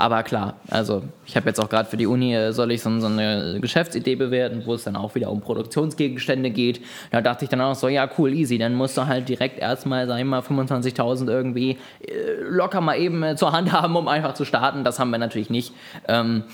aber 0.00 0.22
klar, 0.22 0.54
also 0.70 1.02
ich 1.26 1.34
habe 1.34 1.48
jetzt 1.48 1.58
auch 1.58 1.68
gerade 1.68 1.88
für 1.88 1.96
die 1.96 2.06
Uni, 2.06 2.32
äh, 2.32 2.52
soll 2.52 2.70
ich 2.70 2.82
so, 2.82 3.00
so, 3.00 3.08
eine 3.08 3.58
Geschäftsidee 3.60 4.14
bewerten, 4.14 4.62
wo 4.64 4.74
es 4.74 4.84
dann 4.84 4.94
auch 4.94 5.16
wieder 5.16 5.28
um 5.28 5.40
Produktionsgegenstände 5.40 6.50
geht. 6.50 6.80
Da 7.10 7.20
dachte 7.20 7.44
ich 7.44 7.48
dann 7.50 7.60
auch 7.60 7.74
so, 7.74 7.88
ja 7.88 8.08
cool, 8.16 8.32
easy, 8.32 8.58
dann 8.58 8.76
musst 8.76 8.96
du 8.96 9.06
halt 9.06 9.28
direkt 9.28 9.58
erstmal, 9.58 10.06
sag 10.06 10.20
ich 10.20 10.24
mal, 10.24 10.40
25.000 10.40 11.28
irgendwie 11.28 11.78
äh, 12.00 12.42
locker 12.48 12.80
mal 12.80 12.96
eben 12.96 13.24
äh, 13.24 13.34
zur 13.34 13.50
Hand 13.50 13.72
haben, 13.72 13.96
um 13.96 14.06
einfach 14.06 14.34
zu 14.34 14.44
starten. 14.44 14.84
Das 14.84 15.00
haben 15.00 15.10
wir 15.10 15.18
natürlich 15.18 15.50
nicht. 15.50 15.74
Ähm, 16.06 16.44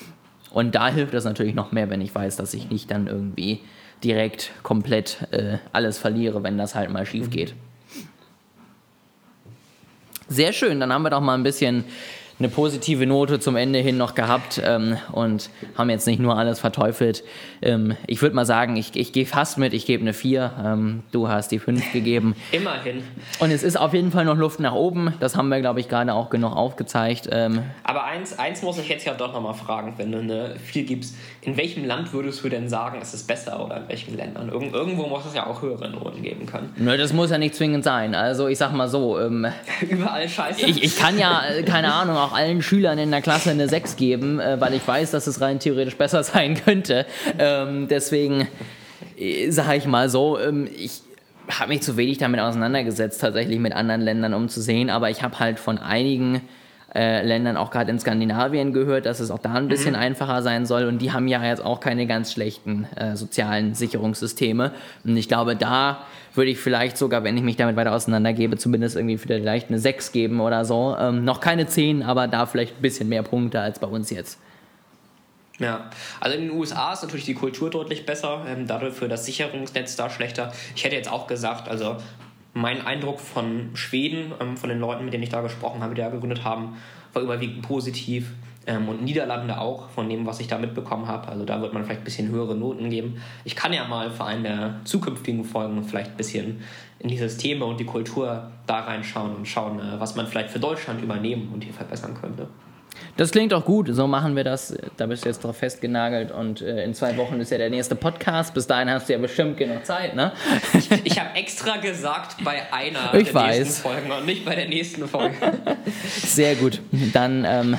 und 0.51 0.75
da 0.75 0.89
hilft 0.89 1.13
es 1.13 1.25
natürlich 1.25 1.55
noch 1.55 1.71
mehr, 1.71 1.91
wenn 1.91 2.01
ich 2.01 2.15
weiß, 2.15 2.37
dass 2.37 2.55
ich 2.55 2.71
nicht 2.71 2.91
dann 2.91 3.09
irgendwie 3.09 3.61
direkt 4.03 4.53
komplett 4.63 5.27
alles 5.73 5.99
verliere, 5.99 6.43
wenn 6.43 6.59
das 6.59 6.75
halt 6.75 6.91
mal 6.91 7.07
schief 7.07 7.31
geht. 7.31 7.55
Sehr 10.29 10.53
schön, 10.53 10.79
dann 10.79 10.93
haben 10.93 11.03
wir 11.03 11.11
doch 11.11 11.21
mal 11.21 11.35
ein 11.35 11.43
bisschen 11.43 11.85
eine 12.45 12.53
positive 12.53 13.07
Note 13.07 13.41
zum 13.41 13.57
Ende 13.57 13.79
hin 13.79 13.97
noch 13.97 14.15
gehabt 14.15 14.61
ähm, 14.63 14.99
und 15.13 15.49
haben 15.77 15.89
jetzt 15.89 16.07
nicht 16.07 16.21
nur 16.21 16.37
alles 16.37 16.61
verteufelt. 16.61 17.25
Ähm, 17.65 17.97
ich 18.07 18.21
würde 18.21 18.37
mal 18.37 18.45
sagen, 18.45 18.77
ich, 18.77 18.95
ich 18.95 19.13
gehe 19.13 19.27
fast 19.27 19.59
mit, 19.59 19.73
ich 19.73 19.87
gebe 19.87 20.03
eine 20.03 20.13
4. 20.13 20.53
Ähm, 20.65 21.03
du 21.13 21.29
hast 21.29 21.51
die 21.51 21.59
5 21.59 21.93
gegeben. 21.93 22.37
Immerhin. 22.53 23.03
Und 23.39 23.51
es 23.51 23.63
ist 23.63 23.77
auf 23.77 23.95
jeden 23.95 24.13
Fall 24.13 24.25
noch 24.27 24.37
Luft 24.37 24.61
nach 24.61 24.75
oben. 24.75 25.15
Das 25.21 25.37
haben 25.37 25.49
wir, 25.49 25.61
glaube 25.61 25.81
ich, 25.81 25.89
gerade 25.89 26.13
auch 26.13 26.31
genug 26.31 26.55
aufgezeigt. 26.55 27.29
Ähm, 27.33 27.63
Aber 27.83 28.05
eins, 28.05 28.39
eins 28.39 28.63
muss 28.63 28.79
ich 28.79 28.89
jetzt 28.89 29.07
ja 29.07 29.15
doch 29.15 29.33
nochmal 29.33 29.55
fragen, 29.55 29.95
wenn 29.97 30.13
du 30.13 30.19
eine 30.19 30.57
4 30.63 30.85
gibst. 30.85 31.17
In 31.41 31.57
welchem 31.57 31.85
Land 31.85 32.13
würdest 32.13 32.45
du 32.45 32.49
denn 32.49 32.69
sagen, 32.69 33.01
ist 33.01 33.15
es 33.15 33.23
besser 33.23 33.65
oder 33.65 33.79
in 33.79 33.89
welchen 33.89 34.17
Ländern? 34.17 34.51
Irg 34.51 34.75
irgendwo 34.75 35.07
muss 35.07 35.25
es 35.25 35.35
ja 35.35 35.47
auch 35.47 35.63
höhere 35.63 35.89
Noten 35.91 36.23
geben 36.23 36.47
können. 36.47 36.73
Nö, 36.77 36.97
das 36.97 37.13
muss 37.13 37.31
ja 37.31 37.39
nicht 37.39 37.55
zwingend 37.55 37.85
sein. 37.85 38.15
Also 38.15 38.49
ich 38.49 38.59
sag 38.59 38.73
mal 38.73 38.89
so. 38.89 39.19
Ähm, 39.19 39.47
Überall 39.89 40.29
scheiße. 40.29 40.67
Ich, 40.67 40.83
ich 40.83 40.97
kann 40.97 41.19
ja, 41.19 41.43
äh, 41.47 41.63
keine 41.63 41.93
Ahnung, 41.93 42.17
auch 42.17 42.33
allen 42.33 42.63
Schülern 42.63 42.99
in 42.99 43.11
der 43.11 43.23
Klasse 43.23 43.51
eine 43.51 43.69
6 43.69 43.97
geben, 43.97 44.41
äh, 44.41 44.61
weil 44.61 44.75
ich 44.75 44.87
weiß, 44.87 45.11
dass 45.13 45.27
es 45.27 45.41
rein 45.41 45.59
theoretisch 45.59 45.97
besser 45.97 46.23
sein 46.23 46.55
könnte. 46.63 47.07
Ähm, 47.63 47.89
deswegen 47.89 48.49
äh, 49.17 49.51
sage 49.51 49.79
ich 49.79 49.87
mal 49.87 50.09
so, 50.09 50.39
ähm, 50.39 50.69
ich 50.77 51.03
habe 51.49 51.69
mich 51.69 51.83
zu 51.83 51.97
wenig 51.97 52.19
damit 52.19 52.41
auseinandergesetzt, 52.41 53.21
tatsächlich 53.21 53.59
mit 53.59 53.75
anderen 53.75 54.01
Ländern, 54.01 54.35
um 54.35 54.49
zu 54.49 54.61
sehen, 54.61 54.91
aber 54.91 55.11
ich 55.11 55.23
habe 55.23 55.39
halt 55.39 55.59
von 55.59 55.79
einigen 55.79 56.41
äh, 56.95 57.27
Ländern, 57.27 57.57
auch 57.57 57.71
gerade 57.71 57.91
in 57.91 57.99
Skandinavien 57.99 58.73
gehört, 58.73 59.05
dass 59.07 59.19
es 59.19 59.33
auch 59.33 59.41
da 59.41 59.55
ein 59.55 59.67
bisschen 59.67 59.95
mhm. 59.95 60.01
einfacher 60.01 60.43
sein 60.43 60.65
soll. 60.65 60.85
Und 60.85 61.03
die 61.03 61.13
haben 61.13 61.27
ja 61.27 61.45
jetzt 61.45 61.65
auch 61.65 61.81
keine 61.81 62.07
ganz 62.07 62.33
schlechten 62.33 62.87
äh, 62.95 63.17
sozialen 63.17 63.75
Sicherungssysteme. 63.75 64.71
Und 65.05 65.17
ich 65.17 65.27
glaube, 65.27 65.57
da 65.57 66.05
würde 66.35 66.53
ich 66.53 66.59
vielleicht 66.59 66.97
sogar, 66.97 67.25
wenn 67.25 67.37
ich 67.37 67.43
mich 67.43 67.57
damit 67.57 67.75
weiter 67.75 67.93
auseinandergebe, 67.93 68.57
zumindest 68.59 68.95
irgendwie 68.95 69.19
vielleicht 69.19 69.71
eine 69.71 69.81
6 69.81 70.13
geben 70.13 70.41
oder 70.41 70.65
so. 70.65 70.97
Ähm, 70.99 71.25
noch 71.25 71.41
keine 71.41 71.67
10, 71.67 72.05
aber 72.05 72.29
da 72.29 72.47
vielleicht 72.47 72.79
ein 72.79 72.83
bisschen 72.83 73.09
mehr 73.09 73.25
Punkte 73.25 73.61
als 73.61 73.81
bei 73.81 73.89
uns 73.89 74.11
jetzt. 74.11 74.39
Ja, 75.61 75.89
also 76.19 76.37
in 76.37 76.49
den 76.49 76.51
USA 76.51 76.93
ist 76.93 77.03
natürlich 77.03 77.27
die 77.27 77.35
Kultur 77.35 77.71
deutlich 77.71 78.05
besser, 78.05 78.45
ähm, 78.49 78.67
dafür 78.67 79.07
das 79.07 79.25
Sicherungsnetz 79.25 79.95
da 79.95 80.11
schlechter. 80.11 80.53
Ich 80.75 80.85
hätte 80.85 80.97
jetzt 80.97 81.11
auch 81.11 81.29
gesagt, 81.29 81.69
also 81.69 81.97
mein 82.55 82.85
Eindruck 82.85 83.21
von 83.21 83.71
Schweden, 83.75 84.33
ähm, 84.41 84.57
von 84.57 84.69
den 84.69 84.81
Leuten, 84.81 85.05
mit 85.05 85.15
denen 85.15 85.23
ich 85.23 85.29
da 85.29 85.43
gesprochen 85.43 85.83
habe, 85.83 85.95
die 85.95 86.01
da 86.01 86.09
gegründet 86.09 86.45
haben, 86.45 86.77
war 87.13 87.23
überwiegend 87.23 87.63
positiv. 87.63 88.33
Ähm, 88.67 88.89
und 88.89 89.03
Niederlande 89.03 89.59
auch, 89.59 89.91
von 89.91 90.09
dem, 90.09 90.27
was 90.27 90.41
ich 90.41 90.49
da 90.49 90.59
mitbekommen 90.59 91.07
habe. 91.07 91.29
Also 91.29 91.45
da 91.45 91.61
wird 91.61 91.75
man 91.75 91.85
vielleicht 91.85 92.01
ein 92.01 92.05
bisschen 92.05 92.29
höhere 92.31 92.55
Noten 92.55 92.89
geben. 92.89 93.21
Ich 93.45 93.55
kann 93.55 93.73
ja 93.73 93.87
mal 93.87 94.11
für 94.11 94.25
einen 94.25 94.43
der 94.43 94.81
zukünftigen 94.85 95.45
Folgen 95.45 95.85
vielleicht 95.85 96.13
ein 96.13 96.17
bisschen 96.17 96.63
in 96.99 97.09
die 97.09 97.19
Systeme 97.19 97.65
und 97.65 97.79
die 97.79 97.85
Kultur 97.85 98.51
da 98.67 98.81
reinschauen 98.81 99.37
und 99.37 99.47
schauen, 99.47 99.79
äh, 99.79 100.01
was 100.01 100.17
man 100.17 100.27
vielleicht 100.27 100.51
für 100.51 100.61
Deutschland 100.61 101.03
übernehmen 101.03 101.51
und 101.53 101.63
hier 101.63 101.75
verbessern 101.75 102.17
könnte. 102.19 102.49
Das 103.17 103.31
klingt 103.31 103.55
auch 103.55 103.65
gut, 103.65 103.89
so 103.93 104.07
machen 104.07 104.35
wir 104.35 104.45
das. 104.45 104.77
Da 104.97 105.07
bist 105.07 105.25
du 105.25 105.29
jetzt 105.29 105.45
drauf 105.45 105.57
festgenagelt 105.57 106.33
und 106.33 106.61
äh, 106.63 106.85
in 106.85 106.95
zwei 106.95 107.17
Wochen 107.17 107.41
ist 107.41 107.51
ja 107.51 107.59
der 107.59 107.71
nächste 107.71 107.95
Podcast. 107.95 108.55
Bis 108.55 108.67
dahin 108.67 108.91
hast 108.91 109.09
du 109.09 109.13
ja 109.13 109.19
bestimmt 109.19 109.57
genug 109.57 109.87
Zeit, 109.87 110.17
ne? 110.17 110.33
Ich, 110.73 110.91
ich 111.05 111.21
habe 111.21 111.35
extra 111.37 111.77
gesagt 111.77 112.43
bei 112.43 112.73
einer 112.73 113.15
ich 113.15 113.27
der 113.27 113.35
weiß. 113.35 113.59
nächsten 113.59 113.83
Folgen 113.83 114.11
und 114.11 114.27
nicht 114.27 114.45
bei 114.45 114.57
der 114.57 114.69
nächsten 114.69 115.07
Folge. 115.07 115.37
Sehr 116.07 116.57
gut. 116.57 116.81
Dann, 117.13 117.45
ähm, 117.47 117.79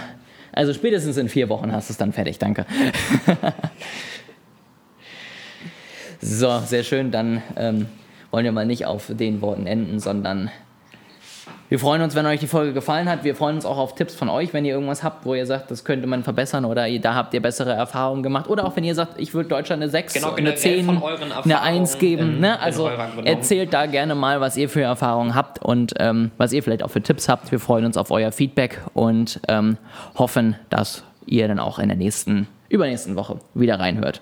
also 0.53 0.74
spätestens 0.74 1.18
in 1.18 1.28
vier 1.28 1.49
Wochen 1.49 1.72
hast 1.74 1.89
du 1.89 1.93
es 1.93 1.97
dann 1.97 2.13
fertig, 2.13 2.39
danke. 2.39 2.66
so, 6.22 6.59
sehr 6.59 6.84
schön. 6.84 7.11
Dann 7.11 7.43
ähm, 7.57 7.88
wollen 8.32 8.45
wir 8.45 8.53
mal 8.53 8.66
nicht 8.66 8.86
auf 8.86 9.07
den 9.09 9.41
Worten 9.41 9.68
enden, 9.68 9.99
sondern 9.99 10.49
wir 11.68 11.80
freuen 11.80 12.01
uns, 12.03 12.13
wenn 12.13 12.26
euch 12.28 12.39
die 12.39 12.47
Folge 12.47 12.74
gefallen 12.74 13.09
hat. 13.09 13.24
Wir 13.24 13.36
freuen 13.36 13.55
uns 13.55 13.66
auch 13.66 13.78
auf 13.78 13.95
Tipps 13.95 14.13
von 14.13 14.30
euch, 14.30 14.53
wenn 14.53 14.66
ihr 14.66 14.74
irgendwas 14.74 15.03
habt, 15.03 15.26
wo 15.26 15.34
ihr 15.34 15.47
sagt, 15.47 15.72
das 15.72 15.84
könnte 15.84 16.05
man 16.05 16.24
verbessern 16.24 16.63
oder 16.63 16.88
da 16.99 17.16
habt 17.16 17.34
ihr 17.34 17.41
bessere 17.41 17.74
Erfahrungen 17.74 18.22
gemacht. 18.22 18.49
Oder 18.49 18.66
auch 18.66 18.76
wenn 18.76 18.84
ihr 18.84 18.93
sagt, 18.93 19.20
ich 19.20 19.34
würde 19.34 19.49
Deutschland 19.49 19.82
eine 19.82 19.89
6, 19.89 20.13
genau, 20.13 20.36
eine 20.36 20.53
10, 20.53 21.01
eine 21.43 21.61
1 21.61 21.97
geben. 21.97 22.39
Ne? 22.39 22.59
Also 22.59 22.88
erzählt 23.24 23.74
da 23.74 23.88
gerne 23.88 24.13
mal, 24.13 24.41
was 24.41 24.57
ihr 24.57 24.70
für 24.70 24.82
Erfahrungen 24.82 25.34
habt 25.34 25.63
und 25.63 25.93
ähm, 25.99 26.32
was 26.38 26.53
ihr 26.53 26.61
vielleicht 26.61 26.84
auch 26.84 26.91
für 26.91 27.01
Tipps 27.01 27.28
habt. 27.28 27.51
Wir 27.51 27.59
freuen 27.59 27.86
uns 27.86 27.97
auf 27.97 28.11
euer 28.11 28.32
Feedback 28.32 28.82
und 28.93 29.39
ähm, 29.47 29.78
hoffen, 30.18 30.55
dass 30.70 31.03
ihr 31.26 31.47
dann 31.47 31.59
auch 31.59 31.80
in 31.80 31.88
der 31.88 31.97
nächsten, 31.97 32.47
übernächsten 32.70 33.16
Woche 33.16 33.39
wieder 33.55 33.80
reinhört. 33.80 34.22